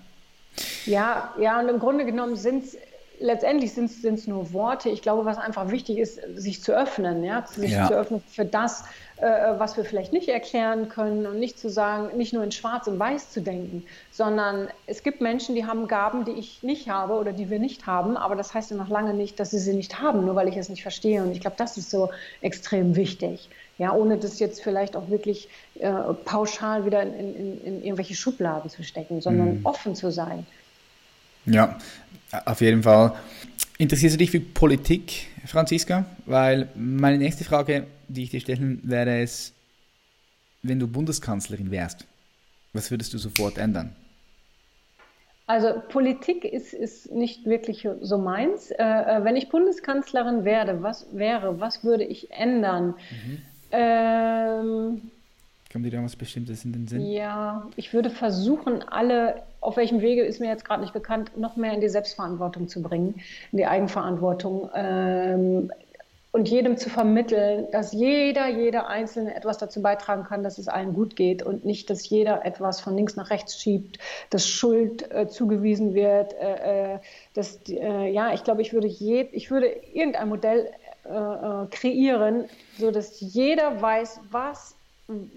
ja, 0.87 1.35
ja 1.41 1.61
und 1.61 1.69
im 1.69 1.79
Grunde 1.79 2.05
genommen 2.05 2.37
sind 2.37 2.65
es 2.65 2.77
letztendlich 3.21 3.73
sind 3.73 3.91
es 4.05 4.27
nur 4.27 4.53
Worte. 4.53 4.89
Ich 4.89 5.03
glaube, 5.03 5.25
was 5.25 5.39
einfach 5.39 5.71
wichtig 5.71 5.99
ist, 5.99 6.21
sich 6.37 6.63
zu 6.63 6.73
öffnen, 6.73 7.25
ja, 7.25 7.47
sich 7.47 7.73
ja. 7.73 7.87
zu 7.87 7.95
öffnen 7.95 8.23
für 8.29 8.45
das, 8.45 8.85
äh, 9.17 9.27
was 9.59 9.77
wir 9.77 9.85
vielleicht 9.85 10.13
nicht 10.13 10.29
erklären 10.29 10.89
können 10.89 11.27
und 11.27 11.39
nicht 11.39 11.59
zu 11.59 11.71
sagen, 11.71 12.17
nicht 12.17 12.33
nur 12.33 12.43
in 12.43 12.53
Schwarz 12.53 12.87
und 12.87 12.99
Weiß 12.99 13.31
zu 13.31 13.41
denken, 13.41 13.85
sondern 14.11 14.69
es 14.87 15.03
gibt 15.03 15.21
Menschen, 15.21 15.55
die 15.55 15.65
haben 15.65 15.87
Gaben, 15.87 16.25
die 16.25 16.33
ich 16.33 16.63
nicht 16.63 16.89
habe 16.89 17.15
oder 17.15 17.33
die 17.33 17.51
wir 17.51 17.59
nicht 17.59 17.87
haben, 17.87 18.17
aber 18.17 18.35
das 18.35 18.55
heißt 18.55 18.71
ja 18.71 18.77
noch 18.77 18.89
lange 18.89 19.15
nicht, 19.15 19.39
dass 19.39 19.53
sie 19.53 19.59
sie 19.59 19.75
nicht 19.75 20.01
haben, 20.01 20.25
nur 20.25 20.35
weil 20.35 20.49
ich 20.49 20.57
es 20.57 20.69
nicht 20.69 20.83
verstehe. 20.83 21.23
Und 21.23 21.33
ich 21.33 21.41
glaube, 21.41 21.57
das 21.57 21.77
ist 21.77 21.91
so 21.91 22.11
extrem 22.41 22.97
wichtig. 22.97 23.49
Ja, 23.79 23.93
ohne 23.93 24.19
das 24.19 24.39
jetzt 24.39 24.63
vielleicht 24.63 24.95
auch 24.97 25.11
wirklich 25.11 25.49
äh, 25.81 25.91
pauschal 26.25 26.87
wieder 26.87 27.03
in, 27.03 27.35
in, 27.35 27.65
in, 27.65 27.83
irgendwelche 27.83 28.15
Schubladen 28.15 28.71
zu 28.71 28.85
stecken, 28.85 29.21
sondern 29.21 29.59
mhm. 29.59 29.67
offen 29.67 29.97
zu 29.97 30.13
sein. 30.13 30.47
Ja, 31.47 31.79
auf 32.47 32.61
jeden 32.61 32.83
Fall. 32.83 33.15
Interessierst 33.79 34.15
du 34.15 34.19
dich 34.19 34.31
für 34.31 34.41
Politik, 34.41 35.27
Franziska? 35.47 36.05
Weil 36.27 36.69
meine 36.75 37.19
nächste 37.19 37.45
Frage, 37.45 37.87
die 38.09 38.25
ich 38.25 38.31
dir 38.31 38.41
stellen 38.41 38.81
werde, 38.85 39.21
ist, 39.21 39.53
wenn 40.63 40.79
du 40.79 40.89
Bundeskanzlerin 40.89 41.71
wärst, 41.71 42.07
was 42.73 42.91
würdest 42.91 43.13
du 43.13 43.19
sofort 43.19 43.59
ändern? 43.59 43.95
Also 45.47 45.83
Politik 45.89 46.45
ist, 46.45 46.73
ist 46.73 47.13
nicht 47.13 47.45
wirklich 47.45 47.87
so 48.01 48.17
meins. 48.17 48.71
Äh, 48.71 48.83
äh 48.83 49.25
wenn 49.25 49.37
ich 49.37 49.51
Bundeskanzlerin 49.51 50.45
werde, 50.45 50.83
was 50.83 51.07
wäre, 51.13 51.61
was 51.61 51.85
würde 51.85 52.05
ich 52.05 52.31
ändern? 52.31 52.95
Mhm. 53.11 53.43
Ähm, 53.71 55.11
Kommt 55.75 55.87
dir 55.87 55.91
da 55.91 56.05
was 56.05 56.15
Bestimmtes 56.15 56.65
in 56.65 56.73
den 56.73 56.87
Sinn? 56.87 57.05
Ja, 57.05 57.67
ich 57.75 57.93
würde 57.93 58.09
versuchen, 58.09 58.85
alle, 58.85 59.43
auf 59.61 59.77
welchem 59.77 60.03
Wege 60.03 60.23
ist 60.23 60.39
mir 60.39 60.47
jetzt 60.47 60.65
gerade 60.65 60.81
nicht 60.81 60.93
bekannt, 60.93 61.37
noch 61.37 61.57
mehr 61.57 61.73
in 61.73 61.81
die 61.81 61.89
Selbstverantwortung 61.89 62.69
zu 62.69 62.81
bringen, 62.81 63.21
in 63.51 63.59
die 63.59 63.67
Eigenverantwortung. 63.67 64.71
Ähm, 64.73 65.73
und 66.31 66.49
jedem 66.49 66.77
zu 66.77 66.91
vermitteln, 66.91 67.67
dass 67.73 67.93
jeder, 67.93 68.47
jeder 68.47 68.87
Einzelne 68.87 69.35
etwas 69.35 69.59
dazu 69.59 69.83
beitragen 69.83 70.23
kann, 70.23 70.45
dass 70.45 70.59
es 70.59 70.69
allen 70.69 70.95
gut 70.95 71.17
geht 71.17 71.43
und 71.43 71.65
nicht, 71.65 71.91
dass 71.91 72.09
jeder 72.09 72.47
etwas 72.47 72.81
von 72.81 72.95
links 72.95 73.17
nach 73.17 73.31
rechts 73.31 73.61
schiebt, 73.61 73.99
dass 74.31 74.49
Schuld 74.49 75.11
äh, 75.11 75.27
zugewiesen 75.27 75.93
wird. 75.95 76.35
Äh, 76.35 76.93
äh 76.95 76.99
dass, 77.35 77.59
äh, 77.69 78.13
ja, 78.13 78.33
ich 78.33 78.45
glaube, 78.45 78.63
ich 78.63 78.73
würde, 78.73 78.87
je, 78.87 79.23
ich 79.33 79.51
würde 79.51 79.67
irgendein 79.93 80.29
Modell 80.29 80.71
äh, 81.05 81.09
äh, 81.09 81.67
kreieren, 81.69 82.45
so 82.79 82.93
dass 82.93 83.21
jeder 83.21 83.83
weiß, 83.83 84.21
was 84.31 84.77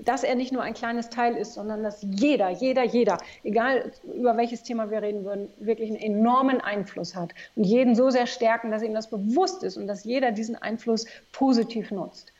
dass 0.04 0.24
er 0.24 0.36
nicht 0.36 0.54
nur 0.54 0.62
ein 0.62 0.74
kleines 0.74 1.10
Teil 1.10 1.36
ist, 1.36 1.54
sondern 1.54 1.84
dass 1.84 2.02
jeder, 2.02 2.50
jeder, 2.50 2.86
jeder, 2.86 3.18
egal 3.44 3.92
über 4.16 4.38
welches 4.38 4.64
Thema 4.64 4.90
wir 4.90 5.02
reden 5.02 5.26
würden, 5.26 5.50
wirklich 5.60 5.90
einen 5.90 6.00
enormen 6.00 6.62
Einfluss 6.62 7.16
hat 7.16 7.34
und 7.56 7.66
jeden 7.66 7.94
so 7.94 8.10
sehr 8.10 8.28
stärken, 8.28 8.72
dass 8.72 8.82
ihm 8.82 8.94
das 8.94 9.10
bewusst 9.10 9.64
ist 9.64 9.76
und 9.76 9.88
dass 9.88 10.06
jeder 10.06 10.32
diesen 10.32 10.56
Einfluss 10.56 11.06
positiv 11.34 11.92
nutzt. 11.92 12.32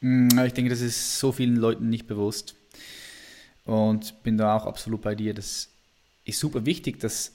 Mm, 0.00 0.28
ich 0.46 0.54
denke, 0.54 0.70
das 0.70 0.80
ist 0.80 1.18
so 1.18 1.32
vielen 1.32 1.56
Leuten 1.56 1.88
nicht 1.88 2.06
bewusst 2.06 2.54
und 3.64 4.22
bin 4.22 4.36
da 4.36 4.56
auch 4.56 4.66
absolut 4.66 5.02
bei 5.02 5.16
dir. 5.16 5.34
Das 5.34 5.68
ist 6.24 6.38
super 6.38 6.66
wichtig, 6.66 7.00
dass 7.00 7.32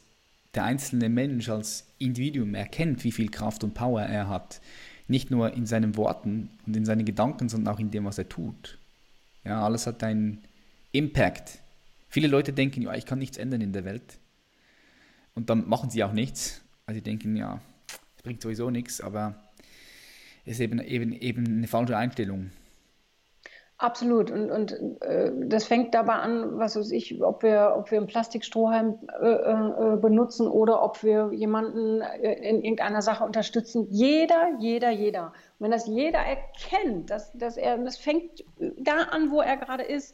der 0.56 0.64
einzelne 0.64 1.10
Mensch 1.10 1.50
als 1.50 1.88
Individuum 1.98 2.56
erkennt, 2.56 3.04
wie 3.04 3.12
viel 3.12 3.30
Kraft 3.30 3.66
und 3.66 3.74
Power 3.74 4.02
er 4.02 4.30
hat 4.30 4.62
nicht 5.12 5.30
nur 5.30 5.54
in 5.54 5.66
seinen 5.66 5.98
Worten 5.98 6.50
und 6.66 6.76
in 6.76 6.86
seinen 6.86 7.06
Gedanken, 7.06 7.50
sondern 7.50 7.76
auch 7.76 7.80
in 7.80 7.92
dem, 7.92 8.06
was 8.06 8.18
er 8.18 8.30
tut. 8.30 8.80
Ja, 9.44 9.64
alles 9.64 9.88
hat 9.88 10.04
einen 10.04 10.44
Impact. 10.92 11.60
Viele 12.10 12.28
Leute 12.28 12.54
denken, 12.54 12.82
ja, 12.82 12.94
ich 12.94 13.06
kann 13.06 13.20
nichts 13.20 13.38
ändern 13.38 13.62
in 13.62 13.74
der 13.74 13.86
Welt. 13.86 14.20
Und 15.34 15.50
dann 15.50 15.68
machen 15.68 15.90
sie 15.90 16.04
auch 16.04 16.12
nichts. 16.12 16.62
Also 16.86 16.98
sie 16.98 17.04
denken, 17.04 17.36
ja, 17.36 17.62
es 18.18 18.24
bringt 18.24 18.42
sowieso 18.42 18.70
nichts, 18.70 19.02
aber 19.02 19.52
es 20.46 20.54
ist 20.54 20.60
eben, 20.60 20.80
eben, 20.80 21.14
eben 21.14 21.46
eine 21.46 21.68
falsche 21.68 21.98
Einstellung. 21.98 22.52
Absolut. 23.82 24.30
Und, 24.30 24.52
und 24.52 25.02
äh, 25.02 25.32
das 25.48 25.64
fängt 25.64 25.96
dabei 25.96 26.14
an, 26.14 26.60
was 26.60 26.76
weiß 26.76 26.92
ich, 26.92 27.20
ob 27.24 27.42
wir, 27.42 27.74
ob 27.76 27.90
wir 27.90 27.98
einen 27.98 28.06
Plastikstrohhalm 28.06 29.00
äh, 29.20 29.28
äh, 29.28 29.98
benutzen 29.98 30.48
oder 30.48 30.84
ob 30.84 31.02
wir 31.02 31.32
jemanden 31.34 32.02
äh, 32.02 32.34
in 32.48 32.64
irgendeiner 32.64 33.02
Sache 33.02 33.24
unterstützen. 33.24 33.88
Jeder, 33.90 34.52
jeder, 34.60 34.92
jeder. 34.92 35.34
Und 35.58 35.66
wenn 35.66 35.72
das 35.72 35.88
jeder 35.88 36.20
erkennt, 36.20 37.10
dass, 37.10 37.34
dass 37.34 37.58
er, 37.58 37.80
das 37.80 37.98
fängt 37.98 38.44
da 38.78 38.98
an, 39.10 39.32
wo 39.32 39.42
er 39.42 39.58
gerade 39.58 39.84
ist, 39.84 40.14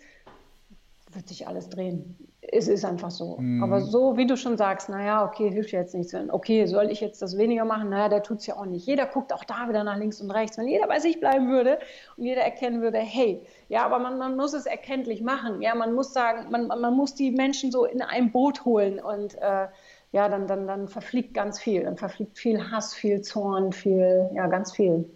wird 1.14 1.28
sich 1.28 1.48
alles 1.48 1.70
drehen. 1.70 2.16
Es 2.42 2.68
ist 2.68 2.86
einfach 2.86 3.12
so. 3.12 3.38
Mhm. 3.38 3.64
Aber 3.64 3.82
so, 3.82 4.16
wie 4.18 4.26
du 4.26 4.38
schon 4.38 4.58
sagst, 4.58 4.90
naja, 4.90 5.26
okay, 5.26 5.50
hilft 5.50 5.72
jetzt 5.72 5.94
nichts. 5.94 6.14
Okay, 6.30 6.66
soll 6.66 6.92
ich 6.92 7.02
jetzt 7.02 7.22
das 7.22 7.38
weniger 7.38 7.66
machen? 7.66 7.90
Naja, 7.90 8.10
der 8.10 8.24
tut 8.24 8.40
es 8.40 8.48
ja 8.48 8.56
auch 8.56 8.66
nicht. 8.66 8.86
Jeder 8.86 9.06
guckt 9.06 9.34
auch 9.34 9.44
da 9.44 9.68
wieder 9.68 9.84
nach 9.84 9.98
links 9.98 10.22
und 10.22 10.32
rechts. 10.32 10.58
Wenn 10.58 10.68
jeder 10.68 10.88
bei 10.88 11.00
sich 11.00 11.20
bleiben 11.20 11.50
würde 11.50 11.80
und 12.16 12.26
jeder 12.26 12.42
erkennen 12.42 12.82
würde, 12.82 13.00
hey, 13.00 13.42
ja, 13.70 13.86
aber 13.86 14.00
man, 14.00 14.18
man 14.18 14.36
muss 14.36 14.54
es 14.54 14.66
erkenntlich 14.66 15.22
machen. 15.22 15.62
Ja, 15.62 15.76
man 15.76 15.94
muss 15.94 16.14
sagen, 16.14 16.50
man, 16.52 16.68
man 16.68 16.94
muss 16.94 17.16
die 17.16 17.32
Menschen 17.32 17.72
so 17.72 17.86
in 17.86 18.02
ein 18.02 18.32
Boot 18.32 18.64
holen 18.64 19.00
und 19.00 19.36
äh, 19.36 19.68
ja, 20.12 20.30
dann, 20.30 20.48
dann, 20.48 20.68
dann 20.68 20.88
verfliegt 20.88 21.34
ganz 21.34 21.60
viel. 21.60 21.84
Dann 21.84 21.98
verfliegt 21.98 22.38
viel 22.38 22.72
Hass, 22.72 22.94
viel 22.94 23.22
Zorn, 23.22 23.74
viel, 23.74 24.30
ja, 24.34 24.48
ganz 24.48 24.72
viel. 24.72 25.10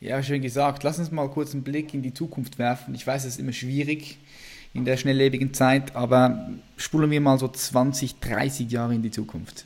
Ja, 0.00 0.20
schön 0.20 0.42
gesagt. 0.42 0.82
Lass 0.82 0.98
uns 0.98 1.12
mal 1.12 1.28
kurz 1.30 1.54
einen 1.54 1.62
Blick 1.62 1.94
in 1.94 2.02
die 2.02 2.12
Zukunft 2.12 2.58
werfen. 2.58 2.94
Ich 2.94 3.06
weiß, 3.06 3.24
es 3.24 3.34
ist 3.34 3.40
immer 3.40 3.52
schwierig 3.52 4.18
in 4.74 4.84
der 4.84 4.96
schnelllebigen 4.96 5.54
Zeit, 5.54 5.94
aber 5.94 6.50
spulen 6.76 7.10
wir 7.10 7.20
mal 7.20 7.38
so 7.38 7.46
20, 7.46 8.18
30 8.18 8.70
Jahre 8.70 8.94
in 8.94 9.02
die 9.02 9.12
Zukunft. 9.12 9.64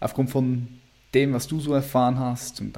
Aufgrund 0.00 0.30
von 0.30 0.68
dem, 1.12 1.34
was 1.34 1.46
du 1.46 1.60
so 1.60 1.74
erfahren 1.74 2.18
hast 2.18 2.60
und 2.62 2.72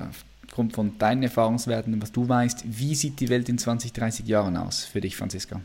aufgrund 0.55 0.73
von 0.73 0.97
deinen 0.99 1.25
Erfahrungswerten, 1.25 2.01
was 2.01 2.13
du 2.13 2.29
weißt, 2.29 2.63
wie 2.65 2.95
sieht 2.95 3.19
die 3.19 3.29
Welt 3.29 3.49
in 3.49 3.59
20, 3.59 3.93
30 3.93 4.29
Jahren 4.29 4.57
aus 4.57 4.85
für 4.85 5.01
dich, 5.01 5.17
Franziska? 5.17 5.61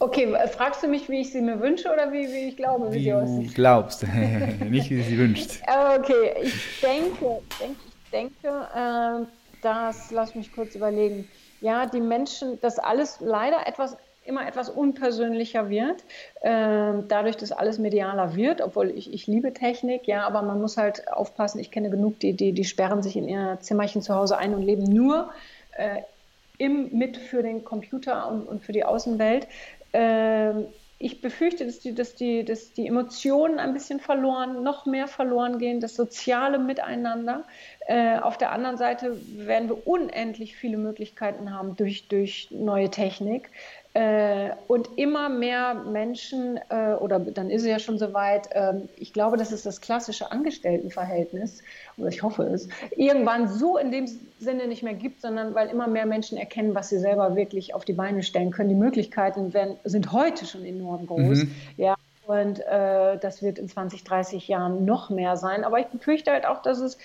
Okay, 0.00 0.34
fragst 0.50 0.82
du 0.82 0.88
mich, 0.88 1.08
wie 1.08 1.20
ich 1.20 1.30
sie 1.30 1.40
mir 1.40 1.60
wünsche 1.60 1.88
oder 1.88 2.10
wie, 2.12 2.26
wie 2.26 2.48
ich 2.48 2.56
glaube, 2.56 2.90
wie, 2.90 2.96
wie 2.96 3.02
sie 3.04 3.12
aussieht? 3.12 3.50
Du 3.50 3.54
glaubst, 3.54 4.04
nicht 4.68 4.90
wie 4.90 5.00
sie 5.02 5.16
wünschst. 5.16 5.62
Okay, 5.96 6.34
ich 6.42 6.80
denke, 6.80 7.40
ich 7.50 7.58
denke, 7.60 7.80
ich 8.02 8.10
denke 8.10 8.48
äh, 8.74 9.62
dass, 9.62 10.10
lass 10.10 10.34
mich 10.34 10.52
kurz 10.52 10.74
überlegen, 10.74 11.28
ja, 11.60 11.86
die 11.86 12.00
Menschen, 12.00 12.60
dass 12.60 12.80
alles 12.80 13.18
leider 13.20 13.64
etwas 13.64 13.96
immer 14.28 14.46
etwas 14.46 14.68
unpersönlicher 14.68 15.68
wird, 15.70 16.04
äh, 16.42 17.02
dadurch, 17.08 17.36
dass 17.36 17.50
alles 17.50 17.78
medialer 17.78 18.36
wird, 18.36 18.60
obwohl 18.60 18.90
ich, 18.90 19.12
ich 19.12 19.26
liebe 19.26 19.52
Technik, 19.52 20.06
ja, 20.06 20.26
aber 20.26 20.42
man 20.42 20.60
muss 20.60 20.76
halt 20.76 21.10
aufpassen, 21.10 21.58
ich 21.58 21.70
kenne 21.70 21.90
genug, 21.90 22.20
die, 22.20 22.34
die, 22.34 22.52
die 22.52 22.64
sperren 22.64 23.02
sich 23.02 23.16
in 23.16 23.28
ihr 23.28 23.58
Zimmerchen 23.60 24.02
zu 24.02 24.14
Hause 24.14 24.38
ein 24.38 24.54
und 24.54 24.62
leben 24.62 24.84
nur 24.84 25.30
äh, 25.76 26.02
im, 26.58 26.90
mit 26.96 27.16
für 27.16 27.42
den 27.42 27.64
Computer 27.64 28.28
und, 28.28 28.46
und 28.46 28.64
für 28.64 28.72
die 28.72 28.84
Außenwelt. 28.84 29.48
Äh, 29.92 30.52
ich 31.00 31.20
befürchte, 31.20 31.64
dass 31.64 31.78
die, 31.78 31.94
dass, 31.94 32.16
die, 32.16 32.44
dass 32.44 32.72
die 32.72 32.88
Emotionen 32.88 33.60
ein 33.60 33.72
bisschen 33.72 34.00
verloren, 34.00 34.64
noch 34.64 34.84
mehr 34.84 35.06
verloren 35.06 35.58
gehen, 35.58 35.80
das 35.80 35.94
soziale 35.94 36.58
Miteinander. 36.58 37.44
Äh, 37.86 38.18
auf 38.18 38.36
der 38.36 38.50
anderen 38.50 38.76
Seite 38.76 39.16
werden 39.36 39.68
wir 39.68 39.86
unendlich 39.86 40.56
viele 40.56 40.76
Möglichkeiten 40.76 41.54
haben 41.54 41.76
durch, 41.76 42.08
durch 42.08 42.48
neue 42.50 42.90
Technik. 42.90 43.50
Äh, 43.98 44.54
und 44.68 44.90
immer 44.96 45.28
mehr 45.28 45.74
Menschen, 45.74 46.60
äh, 46.68 46.94
oder 47.00 47.18
dann 47.18 47.50
ist 47.50 47.62
es 47.62 47.68
ja 47.68 47.80
schon 47.80 47.98
soweit, 47.98 48.48
äh, 48.52 48.74
ich 48.94 49.12
glaube, 49.12 49.36
das 49.36 49.50
ist 49.50 49.66
das 49.66 49.80
klassische 49.80 50.30
Angestelltenverhältnis, 50.30 51.64
oder 51.96 52.06
ich 52.06 52.22
hoffe 52.22 52.44
es, 52.44 52.68
irgendwann 52.94 53.48
so 53.48 53.76
in 53.76 53.90
dem 53.90 54.06
Sinne 54.38 54.68
nicht 54.68 54.84
mehr 54.84 54.94
gibt, 54.94 55.22
sondern 55.22 55.52
weil 55.56 55.68
immer 55.68 55.88
mehr 55.88 56.06
Menschen 56.06 56.38
erkennen, 56.38 56.76
was 56.76 56.90
sie 56.90 57.00
selber 57.00 57.34
wirklich 57.34 57.74
auf 57.74 57.84
die 57.84 57.92
Beine 57.92 58.22
stellen 58.22 58.52
können. 58.52 58.68
Die 58.68 58.76
Möglichkeiten 58.76 59.52
werden, 59.52 59.78
sind 59.82 60.12
heute 60.12 60.46
schon 60.46 60.64
enorm 60.64 61.08
groß. 61.08 61.38
Mhm. 61.38 61.54
Ja, 61.76 61.96
und 62.28 62.60
äh, 62.60 63.18
das 63.18 63.42
wird 63.42 63.58
in 63.58 63.68
20, 63.68 64.04
30 64.04 64.46
Jahren 64.46 64.84
noch 64.84 65.10
mehr 65.10 65.36
sein. 65.36 65.64
Aber 65.64 65.80
ich 65.80 65.86
befürchte 65.86 66.30
halt 66.30 66.46
auch, 66.46 66.62
dass 66.62 66.78
es 66.78 66.98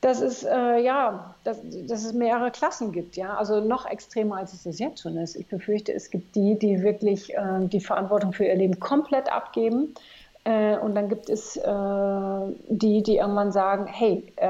dass 0.00 0.20
es, 0.20 0.44
äh, 0.44 0.78
ja, 0.78 1.34
dass, 1.44 1.60
dass 1.86 2.04
es 2.04 2.12
mehrere 2.12 2.50
Klassen 2.50 2.92
gibt, 2.92 3.16
ja, 3.16 3.36
also 3.36 3.60
noch 3.60 3.86
extremer, 3.86 4.38
als 4.38 4.52
es 4.52 4.62
das 4.62 4.78
jetzt 4.78 5.02
schon 5.02 5.16
ist. 5.16 5.36
Ich 5.36 5.46
befürchte, 5.46 5.92
es 5.92 6.10
gibt 6.10 6.34
die, 6.34 6.58
die 6.58 6.82
wirklich 6.82 7.34
äh, 7.34 7.60
die 7.60 7.80
Verantwortung 7.80 8.32
für 8.32 8.44
ihr 8.44 8.54
Leben 8.54 8.80
komplett 8.80 9.30
abgeben 9.30 9.94
äh, 10.44 10.78
und 10.78 10.94
dann 10.94 11.10
gibt 11.10 11.28
es 11.28 11.56
äh, 11.56 11.60
die, 12.68 13.02
die 13.02 13.16
irgendwann 13.16 13.52
sagen, 13.52 13.86
hey, 13.86 14.32
äh, 14.36 14.48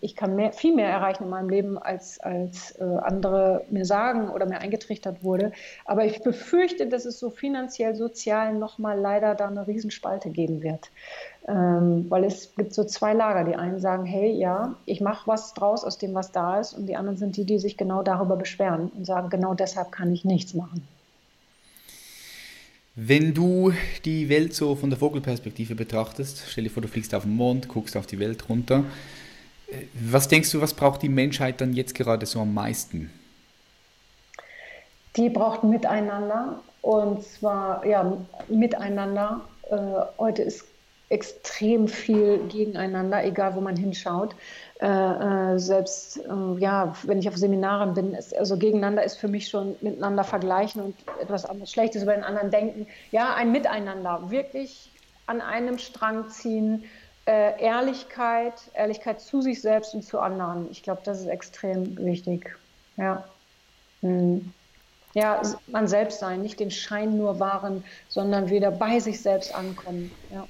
ich 0.00 0.14
kann 0.14 0.36
mehr, 0.36 0.52
viel 0.52 0.74
mehr 0.74 0.90
erreichen 0.90 1.24
in 1.24 1.30
meinem 1.30 1.48
Leben, 1.48 1.78
als, 1.78 2.20
als 2.20 2.72
äh, 2.72 2.84
andere 2.84 3.64
mir 3.70 3.86
sagen 3.86 4.28
oder 4.28 4.44
mir 4.44 4.58
eingetrichtert 4.58 5.24
wurde. 5.24 5.52
Aber 5.86 6.04
ich 6.04 6.22
befürchte, 6.22 6.88
dass 6.88 7.06
es 7.06 7.18
so 7.18 7.30
finanziell, 7.30 7.94
sozial 7.94 8.52
nochmal 8.52 8.98
leider 9.00 9.34
da 9.34 9.46
eine 9.46 9.66
Riesenspalte 9.66 10.28
geben 10.28 10.62
wird. 10.62 10.90
Ähm, 11.48 12.06
weil 12.10 12.24
es 12.24 12.54
gibt 12.54 12.74
so 12.74 12.84
zwei 12.84 13.14
Lager. 13.14 13.44
Die 13.44 13.56
einen 13.56 13.80
sagen, 13.80 14.04
hey, 14.04 14.30
ja, 14.32 14.74
ich 14.84 15.00
mache 15.00 15.26
was 15.26 15.54
draus 15.54 15.84
aus 15.84 15.98
dem, 15.98 16.14
was 16.14 16.32
da 16.32 16.60
ist. 16.60 16.74
Und 16.74 16.86
die 16.86 16.96
anderen 16.96 17.16
sind 17.16 17.36
die, 17.36 17.44
die 17.44 17.58
sich 17.58 17.76
genau 17.76 18.02
darüber 18.02 18.36
beschweren 18.36 18.90
und 18.96 19.06
sagen, 19.06 19.30
genau 19.30 19.54
deshalb 19.54 19.90
kann 19.90 20.12
ich 20.12 20.24
nichts 20.24 20.54
machen. 20.54 20.86
Wenn 22.94 23.32
du 23.32 23.72
die 24.04 24.28
Welt 24.28 24.54
so 24.54 24.74
von 24.74 24.90
der 24.90 24.98
Vogelperspektive 24.98 25.74
betrachtest, 25.74 26.42
stell 26.48 26.64
dir 26.64 26.70
vor, 26.70 26.82
du 26.82 26.88
fliegst 26.88 27.14
auf 27.14 27.22
den 27.22 27.34
Mond, 27.34 27.68
guckst 27.68 27.96
auf 27.96 28.06
die 28.06 28.18
Welt 28.18 28.48
runter. 28.48 28.84
Äh, 29.68 29.84
was 29.94 30.28
denkst 30.28 30.50
du, 30.50 30.60
was 30.60 30.74
braucht 30.74 31.02
die 31.02 31.08
Menschheit 31.08 31.60
dann 31.60 31.72
jetzt 31.72 31.94
gerade 31.94 32.26
so 32.26 32.40
am 32.40 32.52
meisten? 32.52 33.10
Die 35.16 35.28
braucht 35.28 35.64
Miteinander 35.64 36.60
und 36.82 37.24
zwar 37.24 37.84
ja 37.86 38.16
miteinander. 38.48 39.40
Äh, 39.70 39.76
heute 40.18 40.42
ist 40.42 40.64
extrem 41.10 41.88
viel 41.88 42.38
gegeneinander, 42.48 43.24
egal 43.24 43.56
wo 43.56 43.60
man 43.60 43.76
hinschaut. 43.76 44.34
Äh, 44.80 44.86
äh, 44.86 45.58
selbst 45.58 46.18
äh, 46.18 46.58
ja, 46.58 46.94
wenn 47.02 47.18
ich 47.18 47.28
auf 47.28 47.36
Seminaren 47.36 47.94
bin, 47.94 48.14
ist, 48.14 48.34
also 48.34 48.56
gegeneinander 48.56 49.02
ist 49.02 49.16
für 49.16 49.28
mich 49.28 49.48
schon 49.48 49.76
miteinander 49.80 50.24
vergleichen 50.24 50.82
und 50.82 50.96
etwas 51.20 51.46
Schlechtes 51.70 52.04
über 52.04 52.14
den 52.14 52.22
anderen 52.22 52.50
denken. 52.50 52.86
Ja, 53.10 53.34
ein 53.34 53.50
Miteinander, 53.50 54.30
wirklich 54.30 54.90
an 55.26 55.40
einem 55.40 55.78
Strang 55.78 56.28
ziehen, 56.28 56.84
äh, 57.26 57.60
Ehrlichkeit, 57.60 58.54
Ehrlichkeit 58.74 59.20
zu 59.20 59.42
sich 59.42 59.60
selbst 59.60 59.94
und 59.94 60.02
zu 60.02 60.20
anderen. 60.20 60.70
Ich 60.70 60.82
glaube, 60.82 61.02
das 61.04 61.20
ist 61.20 61.26
extrem 61.26 61.96
wichtig. 61.98 62.56
Ja. 62.96 63.24
Hm. 64.00 64.52
Ja, 65.14 65.42
man 65.66 65.88
selbst 65.88 66.20
sein, 66.20 66.40
nicht 66.40 66.60
den 66.60 66.70
Schein 66.70 67.18
nur 67.18 67.40
wahren, 67.40 67.82
sondern 68.08 68.48
wieder 68.48 68.70
bei 68.70 69.00
sich 69.00 69.20
selbst 69.20 69.52
ankommen. 69.52 70.12
Ja. 70.32 70.46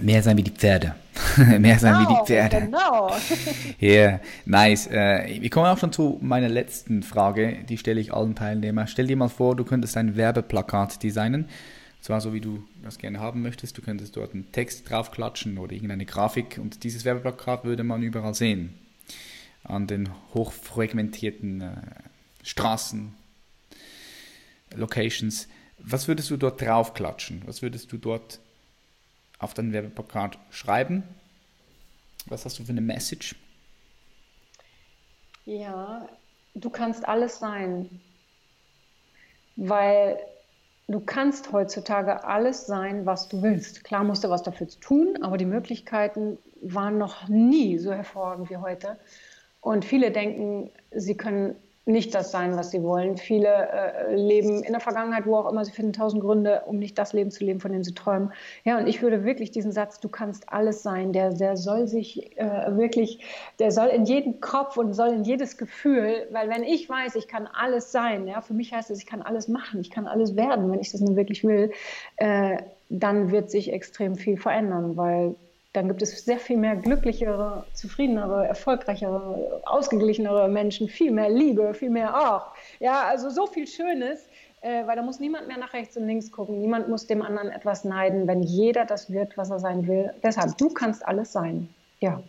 Mehr 0.00 0.22
sein 0.22 0.36
wie 0.36 0.42
die 0.42 0.50
Pferde. 0.50 0.94
Mehr 1.58 1.78
sein 1.78 1.94
genau, 1.94 2.00
wie 2.00 2.06
die 2.06 2.14
genau, 2.14 2.24
Pferde. 2.24 2.60
Genau. 2.60 3.16
Yeah, 3.80 4.20
nice. 4.46 4.86
Äh, 4.86 5.40
wir 5.40 5.50
kommen 5.50 5.66
auch 5.66 5.78
schon 5.78 5.92
zu 5.92 6.18
meiner 6.22 6.48
letzten 6.48 7.02
Frage. 7.02 7.58
Die 7.68 7.78
stelle 7.78 8.00
ich 8.00 8.12
allen 8.12 8.34
Teilnehmern. 8.34 8.86
Stell 8.86 9.06
dir 9.06 9.16
mal 9.16 9.28
vor, 9.28 9.56
du 9.56 9.64
könntest 9.64 9.96
ein 9.96 10.16
Werbeplakat 10.16 11.02
designen. 11.02 11.48
Zwar 12.00 12.20
so, 12.20 12.32
wie 12.32 12.40
du 12.40 12.64
das 12.82 12.98
gerne 12.98 13.20
haben 13.20 13.42
möchtest. 13.42 13.76
Du 13.76 13.82
könntest 13.82 14.16
dort 14.16 14.34
einen 14.34 14.50
Text 14.50 14.88
draufklatschen 14.90 15.58
oder 15.58 15.72
irgendeine 15.72 16.06
Grafik. 16.06 16.58
Und 16.60 16.84
dieses 16.84 17.04
Werbeplakat 17.04 17.64
würde 17.64 17.84
man 17.84 18.02
überall 18.02 18.34
sehen. 18.34 18.74
An 19.64 19.86
den 19.86 20.08
hochfragmentierten 20.34 21.60
äh, 21.60 21.74
Straßen, 22.42 23.14
Locations. 24.74 25.48
Was 25.78 26.08
würdest 26.08 26.30
du 26.30 26.36
dort 26.36 26.60
draufklatschen? 26.60 27.42
Was 27.46 27.62
würdest 27.62 27.92
du 27.92 27.98
dort 27.98 28.40
auf 29.42 29.54
dein 29.54 29.72
Werbeplakat 29.72 30.38
schreiben? 30.50 31.02
Was 32.26 32.44
hast 32.44 32.58
du 32.58 32.64
für 32.64 32.72
eine 32.72 32.80
Message? 32.80 33.34
Ja, 35.44 36.08
du 36.54 36.70
kannst 36.70 37.06
alles 37.06 37.38
sein, 37.40 38.00
weil 39.56 40.18
du 40.86 41.00
kannst 41.00 41.52
heutzutage 41.52 42.24
alles 42.24 42.66
sein, 42.66 43.06
was 43.06 43.28
du 43.28 43.42
willst. 43.42 43.82
Klar 43.82 44.04
musst 44.04 44.22
du 44.22 44.30
was 44.30 44.44
dafür 44.44 44.68
tun, 44.68 45.18
aber 45.22 45.36
die 45.36 45.44
Möglichkeiten 45.44 46.38
waren 46.60 46.98
noch 46.98 47.28
nie 47.28 47.78
so 47.78 47.92
hervorragend 47.92 48.50
wie 48.50 48.56
heute. 48.56 48.98
Und 49.60 49.84
viele 49.84 50.12
denken, 50.12 50.70
sie 50.92 51.16
können 51.16 51.56
nicht 51.84 52.14
das 52.14 52.30
sein, 52.30 52.56
was 52.56 52.70
sie 52.70 52.82
wollen. 52.82 53.16
Viele 53.16 53.48
äh, 53.48 54.14
leben 54.14 54.62
in 54.62 54.72
der 54.72 54.80
Vergangenheit, 54.80 55.26
wo 55.26 55.36
auch 55.36 55.50
immer, 55.50 55.64
sie 55.64 55.72
finden 55.72 55.92
tausend 55.92 56.22
Gründe, 56.22 56.62
um 56.66 56.78
nicht 56.78 56.96
das 56.96 57.12
Leben 57.12 57.32
zu 57.32 57.44
leben, 57.44 57.58
von 57.58 57.72
dem 57.72 57.82
sie 57.82 57.92
träumen. 57.92 58.32
Ja, 58.64 58.78
und 58.78 58.86
ich 58.86 59.02
würde 59.02 59.24
wirklich 59.24 59.50
diesen 59.50 59.72
Satz, 59.72 59.98
du 59.98 60.08
kannst 60.08 60.48
alles 60.52 60.82
sein, 60.82 61.12
der, 61.12 61.32
der 61.32 61.56
soll 61.56 61.88
sich 61.88 62.38
äh, 62.38 62.76
wirklich, 62.76 63.24
der 63.58 63.72
soll 63.72 63.88
in 63.88 64.04
jeden 64.04 64.40
Kopf 64.40 64.76
und 64.76 64.92
soll 64.94 65.08
in 65.08 65.24
jedes 65.24 65.56
Gefühl, 65.56 66.28
weil 66.30 66.48
wenn 66.48 66.62
ich 66.62 66.88
weiß, 66.88 67.16
ich 67.16 67.26
kann 67.26 67.48
alles 67.48 67.90
sein, 67.90 68.28
ja, 68.28 68.40
für 68.42 68.54
mich 68.54 68.72
heißt 68.72 68.90
es, 68.90 68.98
ich 69.00 69.06
kann 69.06 69.22
alles 69.22 69.48
machen, 69.48 69.80
ich 69.80 69.90
kann 69.90 70.06
alles 70.06 70.36
werden, 70.36 70.70
wenn 70.70 70.80
ich 70.80 70.92
das 70.92 71.00
nun 71.00 71.16
wirklich 71.16 71.42
will, 71.42 71.72
äh, 72.16 72.58
dann 72.90 73.32
wird 73.32 73.50
sich 73.50 73.72
extrem 73.72 74.14
viel 74.14 74.36
verändern, 74.36 74.96
weil 74.96 75.34
dann 75.72 75.88
gibt 75.88 76.02
es 76.02 76.24
sehr 76.24 76.38
viel 76.38 76.58
mehr 76.58 76.76
glücklichere, 76.76 77.64
zufriedenere, 77.72 78.46
erfolgreichere, 78.46 79.62
ausgeglichenere 79.64 80.48
Menschen, 80.48 80.88
viel 80.88 81.10
mehr 81.10 81.30
Liebe, 81.30 81.72
viel 81.72 81.90
mehr 81.90 82.14
auch. 82.14 82.52
Ja, 82.78 83.04
also 83.04 83.30
so 83.30 83.46
viel 83.46 83.66
Schönes, 83.66 84.20
äh, 84.60 84.86
weil 84.86 84.96
da 84.96 85.02
muss 85.02 85.18
niemand 85.18 85.48
mehr 85.48 85.56
nach 85.56 85.72
rechts 85.72 85.96
und 85.96 86.06
links 86.06 86.30
gucken. 86.30 86.60
Niemand 86.60 86.88
muss 86.88 87.06
dem 87.06 87.22
anderen 87.22 87.48
etwas 87.48 87.84
neiden, 87.84 88.26
wenn 88.26 88.42
jeder 88.42 88.84
das 88.84 89.10
wird, 89.10 89.36
was 89.38 89.50
er 89.50 89.60
sein 89.60 89.86
will. 89.86 90.12
Deshalb, 90.22 90.58
du 90.58 90.68
kannst 90.68 91.06
alles 91.06 91.32
sein. 91.32 91.68
Ja. 92.00 92.22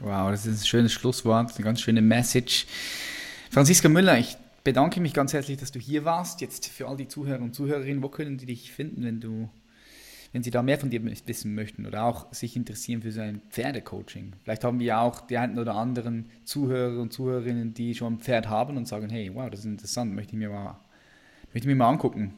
Wow, 0.00 0.30
das 0.30 0.44
ist 0.44 0.62
ein 0.62 0.66
schönes 0.66 0.92
Schlusswort, 0.92 1.52
eine 1.54 1.64
ganz 1.64 1.80
schöne 1.80 2.02
Message. 2.02 2.66
Franziska 3.50 3.88
Müller, 3.88 4.18
ich 4.18 4.36
bedanke 4.62 5.00
mich 5.00 5.14
ganz 5.14 5.32
herzlich, 5.32 5.56
dass 5.56 5.72
du 5.72 5.78
hier 5.78 6.04
warst. 6.04 6.42
Jetzt 6.42 6.66
für 6.66 6.86
all 6.86 6.96
die 6.96 7.08
Zuhörer 7.08 7.40
und 7.40 7.54
Zuhörerinnen, 7.54 8.02
wo 8.02 8.08
können 8.08 8.36
die 8.36 8.46
dich 8.46 8.72
finden, 8.72 9.04
wenn 9.04 9.20
du 9.20 9.48
wenn 10.34 10.42
Sie 10.42 10.50
da 10.50 10.62
mehr 10.62 10.78
von 10.78 10.90
dir 10.90 11.00
wissen 11.04 11.54
möchten 11.54 11.86
oder 11.86 12.02
auch 12.02 12.26
sich 12.34 12.56
interessieren 12.56 13.02
für 13.02 13.12
so 13.12 13.20
ein 13.20 13.40
Pferdecoaching. 13.50 14.32
Vielleicht 14.42 14.64
haben 14.64 14.80
wir 14.80 14.98
auch 14.98 15.20
die 15.20 15.38
einen 15.38 15.60
oder 15.60 15.76
anderen 15.76 16.26
Zuhörer 16.42 17.00
und 17.00 17.12
Zuhörerinnen, 17.12 17.72
die 17.72 17.94
schon 17.94 18.14
ein 18.14 18.18
Pferd 18.18 18.48
haben 18.48 18.76
und 18.76 18.88
sagen, 18.88 19.08
hey, 19.10 19.30
wow, 19.32 19.48
das 19.48 19.60
ist 19.60 19.66
interessant, 19.66 20.12
möchte 20.12 20.32
ich 20.32 20.38
mir 20.38 20.50
mal, 20.50 20.76
möchte 21.52 21.60
ich 21.60 21.66
mir 21.66 21.76
mal 21.76 21.88
angucken. 21.88 22.34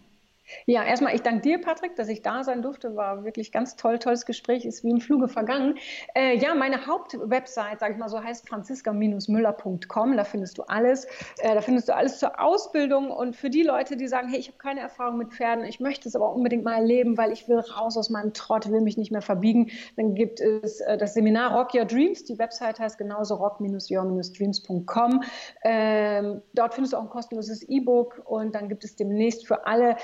Ja, 0.66 0.84
erstmal, 0.84 1.14
ich 1.14 1.22
danke 1.22 1.42
dir, 1.42 1.60
Patrick, 1.60 1.96
dass 1.96 2.08
ich 2.08 2.22
da 2.22 2.44
sein 2.44 2.62
durfte. 2.62 2.96
War 2.96 3.24
wirklich 3.24 3.52
ganz 3.52 3.76
toll, 3.76 3.98
tolles 3.98 4.26
Gespräch, 4.26 4.64
ist 4.64 4.84
wie 4.84 4.90
im 4.90 5.00
Fluge 5.00 5.28
vergangen. 5.28 5.76
Äh, 6.14 6.36
ja, 6.36 6.54
meine 6.54 6.86
Hauptwebsite, 6.86 7.78
sage 7.78 7.94
ich 7.94 7.98
mal 7.98 8.08
so, 8.08 8.22
heißt 8.22 8.48
franziska-müller.com. 8.48 10.16
Da 10.16 10.24
findest 10.24 10.58
du 10.58 10.62
alles. 10.62 11.06
Äh, 11.38 11.54
da 11.54 11.60
findest 11.60 11.88
du 11.88 11.94
alles 11.94 12.18
zur 12.18 12.40
Ausbildung 12.40 13.10
und 13.10 13.36
für 13.36 13.50
die 13.50 13.62
Leute, 13.62 13.96
die 13.96 14.08
sagen, 14.08 14.28
hey, 14.28 14.38
ich 14.38 14.48
habe 14.48 14.58
keine 14.58 14.80
Erfahrung 14.80 15.18
mit 15.18 15.32
Pferden, 15.32 15.64
ich 15.64 15.80
möchte 15.80 16.08
es 16.08 16.16
aber 16.16 16.32
unbedingt 16.32 16.64
mal 16.64 16.74
erleben, 16.74 17.18
weil 17.18 17.32
ich 17.32 17.48
will 17.48 17.58
raus 17.58 17.96
aus 17.96 18.10
meinem 18.10 18.32
Trott, 18.32 18.70
will 18.70 18.80
mich 18.80 18.96
nicht 18.96 19.10
mehr 19.10 19.22
verbiegen, 19.22 19.70
dann 19.96 20.14
gibt 20.14 20.40
es 20.40 20.80
äh, 20.80 20.96
das 20.96 21.14
Seminar 21.14 21.56
Rock 21.56 21.74
Your 21.74 21.84
Dreams. 21.84 22.24
Die 22.24 22.38
Website 22.38 22.78
heißt 22.78 22.98
genauso 22.98 23.34
rock-your-dreams.com. 23.36 25.22
Ähm, 25.62 26.42
dort 26.54 26.74
findest 26.74 26.92
du 26.92 26.98
auch 26.98 27.02
ein 27.02 27.10
kostenloses 27.10 27.62
E-Book 27.68 28.22
und 28.24 28.54
dann 28.54 28.68
gibt 28.68 28.84
es 28.84 28.96
demnächst 28.96 29.46
für 29.46 29.66
alle 29.66 29.96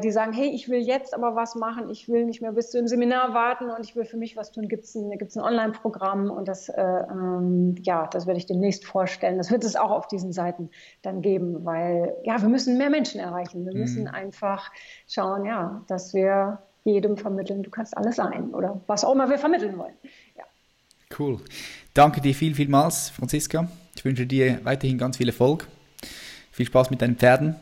die 0.00 0.10
sagen, 0.10 0.32
hey, 0.32 0.48
ich 0.48 0.68
will 0.68 0.80
jetzt 0.80 1.14
aber 1.14 1.34
was 1.34 1.54
machen, 1.54 1.88
ich 1.90 2.08
will 2.08 2.24
nicht 2.24 2.40
mehr 2.40 2.52
bis 2.52 2.70
zu 2.70 2.78
dem 2.78 2.86
Seminar 2.86 3.34
warten 3.34 3.70
und 3.70 3.84
ich 3.84 3.96
will 3.96 4.04
für 4.04 4.16
mich 4.16 4.36
was 4.36 4.52
tun, 4.52 4.68
gibt 4.68 4.84
es 4.84 4.94
ein, 4.94 5.10
gibt's 5.18 5.36
ein 5.36 5.42
Online-Programm 5.42 6.30
und 6.30 6.46
das, 6.46 6.68
äh, 6.68 6.80
ähm, 6.80 7.74
ja, 7.82 8.06
das 8.06 8.26
werde 8.26 8.38
ich 8.38 8.46
demnächst 8.46 8.84
vorstellen. 8.84 9.38
Das 9.38 9.50
wird 9.50 9.64
es 9.64 9.74
auch 9.74 9.90
auf 9.90 10.08
diesen 10.08 10.32
Seiten 10.32 10.70
dann 11.02 11.22
geben, 11.22 11.64
weil 11.64 12.14
ja, 12.22 12.40
wir 12.40 12.48
müssen 12.48 12.78
mehr 12.78 12.90
Menschen 12.90 13.20
erreichen. 13.20 13.64
Wir 13.64 13.74
mhm. 13.74 13.80
müssen 13.80 14.08
einfach 14.08 14.70
schauen, 15.08 15.44
ja, 15.44 15.82
dass 15.88 16.14
wir 16.14 16.58
jedem 16.84 17.16
vermitteln, 17.16 17.62
du 17.62 17.70
kannst 17.70 17.96
alles 17.96 18.16
sein 18.16 18.54
oder 18.54 18.80
was 18.86 19.04
auch 19.04 19.12
immer 19.12 19.28
wir 19.30 19.38
vermitteln 19.38 19.78
wollen. 19.78 19.94
Ja. 20.36 20.44
Cool. 21.18 21.38
Danke 21.94 22.20
dir 22.20 22.34
viel, 22.34 22.54
vielmals, 22.54 23.10
Franziska. 23.10 23.68
Ich 23.94 24.04
wünsche 24.04 24.26
dir 24.26 24.60
weiterhin 24.64 24.98
ganz 24.98 25.16
viel 25.16 25.28
Erfolg. 25.28 25.68
Viel 26.50 26.66
Spaß 26.66 26.90
mit 26.90 27.00
deinen 27.02 27.16
Pferden 27.16 27.56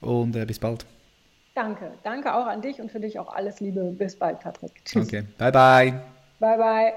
und 0.00 0.36
äh, 0.36 0.44
bis 0.44 0.58
bald. 0.58 0.86
Danke. 1.54 1.92
Danke 2.02 2.34
auch 2.34 2.46
an 2.46 2.62
dich 2.62 2.80
und 2.80 2.90
für 2.90 3.00
dich 3.00 3.18
auch 3.18 3.32
alles 3.32 3.60
Liebe. 3.60 3.94
Bis 3.96 4.16
bald, 4.16 4.40
Patrick. 4.40 4.84
Tschüss. 4.84 5.06
Okay. 5.06 5.24
Bye, 5.38 5.52
bye. 5.52 6.00
Bye, 6.40 6.58
bye. 6.58 6.92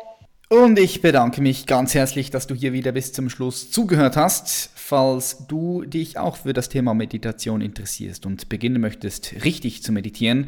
Und 0.49 0.79
ich 0.79 1.01
bedanke 1.01 1.41
mich 1.41 1.65
ganz 1.65 1.93
herzlich, 1.93 2.31
dass 2.31 2.47
du 2.47 2.55
hier 2.55 2.71
wieder 2.71 2.93
bis 2.93 3.11
zum 3.11 3.29
Schluss 3.29 3.69
zugehört 3.69 4.15
hast. 4.15 4.71
Falls 4.75 5.45
du 5.47 5.83
dich 5.83 6.17
auch 6.17 6.37
für 6.37 6.53
das 6.53 6.69
Thema 6.69 6.93
Meditation 6.93 7.59
interessierst 7.59 8.25
und 8.25 8.47
beginnen 8.47 8.81
möchtest, 8.81 9.43
richtig 9.43 9.83
zu 9.83 9.91
meditieren, 9.91 10.47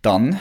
dann 0.00 0.38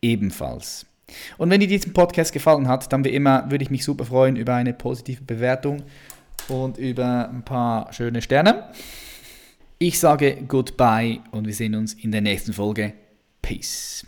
ebenfalls. 0.00 0.86
Und 1.36 1.50
wenn 1.50 1.60
dir 1.60 1.68
diesen 1.68 1.92
Podcast 1.92 2.32
gefallen 2.32 2.68
hat, 2.68 2.90
dann 2.90 3.04
wie 3.04 3.10
immer 3.10 3.50
würde 3.50 3.64
ich 3.64 3.70
mich 3.70 3.84
super 3.84 4.06
freuen 4.06 4.36
über 4.36 4.54
eine 4.54 4.72
positive 4.72 5.24
Bewertung 5.24 5.82
und 6.48 6.78
über 6.78 7.28
ein 7.28 7.44
paar 7.44 7.92
schöne 7.92 8.22
Sterne. 8.22 8.70
Ich 9.78 9.98
sage 9.98 10.38
goodbye 10.48 11.20
und 11.32 11.46
wir 11.46 11.52
sehen 11.52 11.74
uns 11.74 11.92
in 11.92 12.12
der 12.12 12.22
nächsten 12.22 12.54
Folge. 12.54 12.94
Peace. 13.42 14.06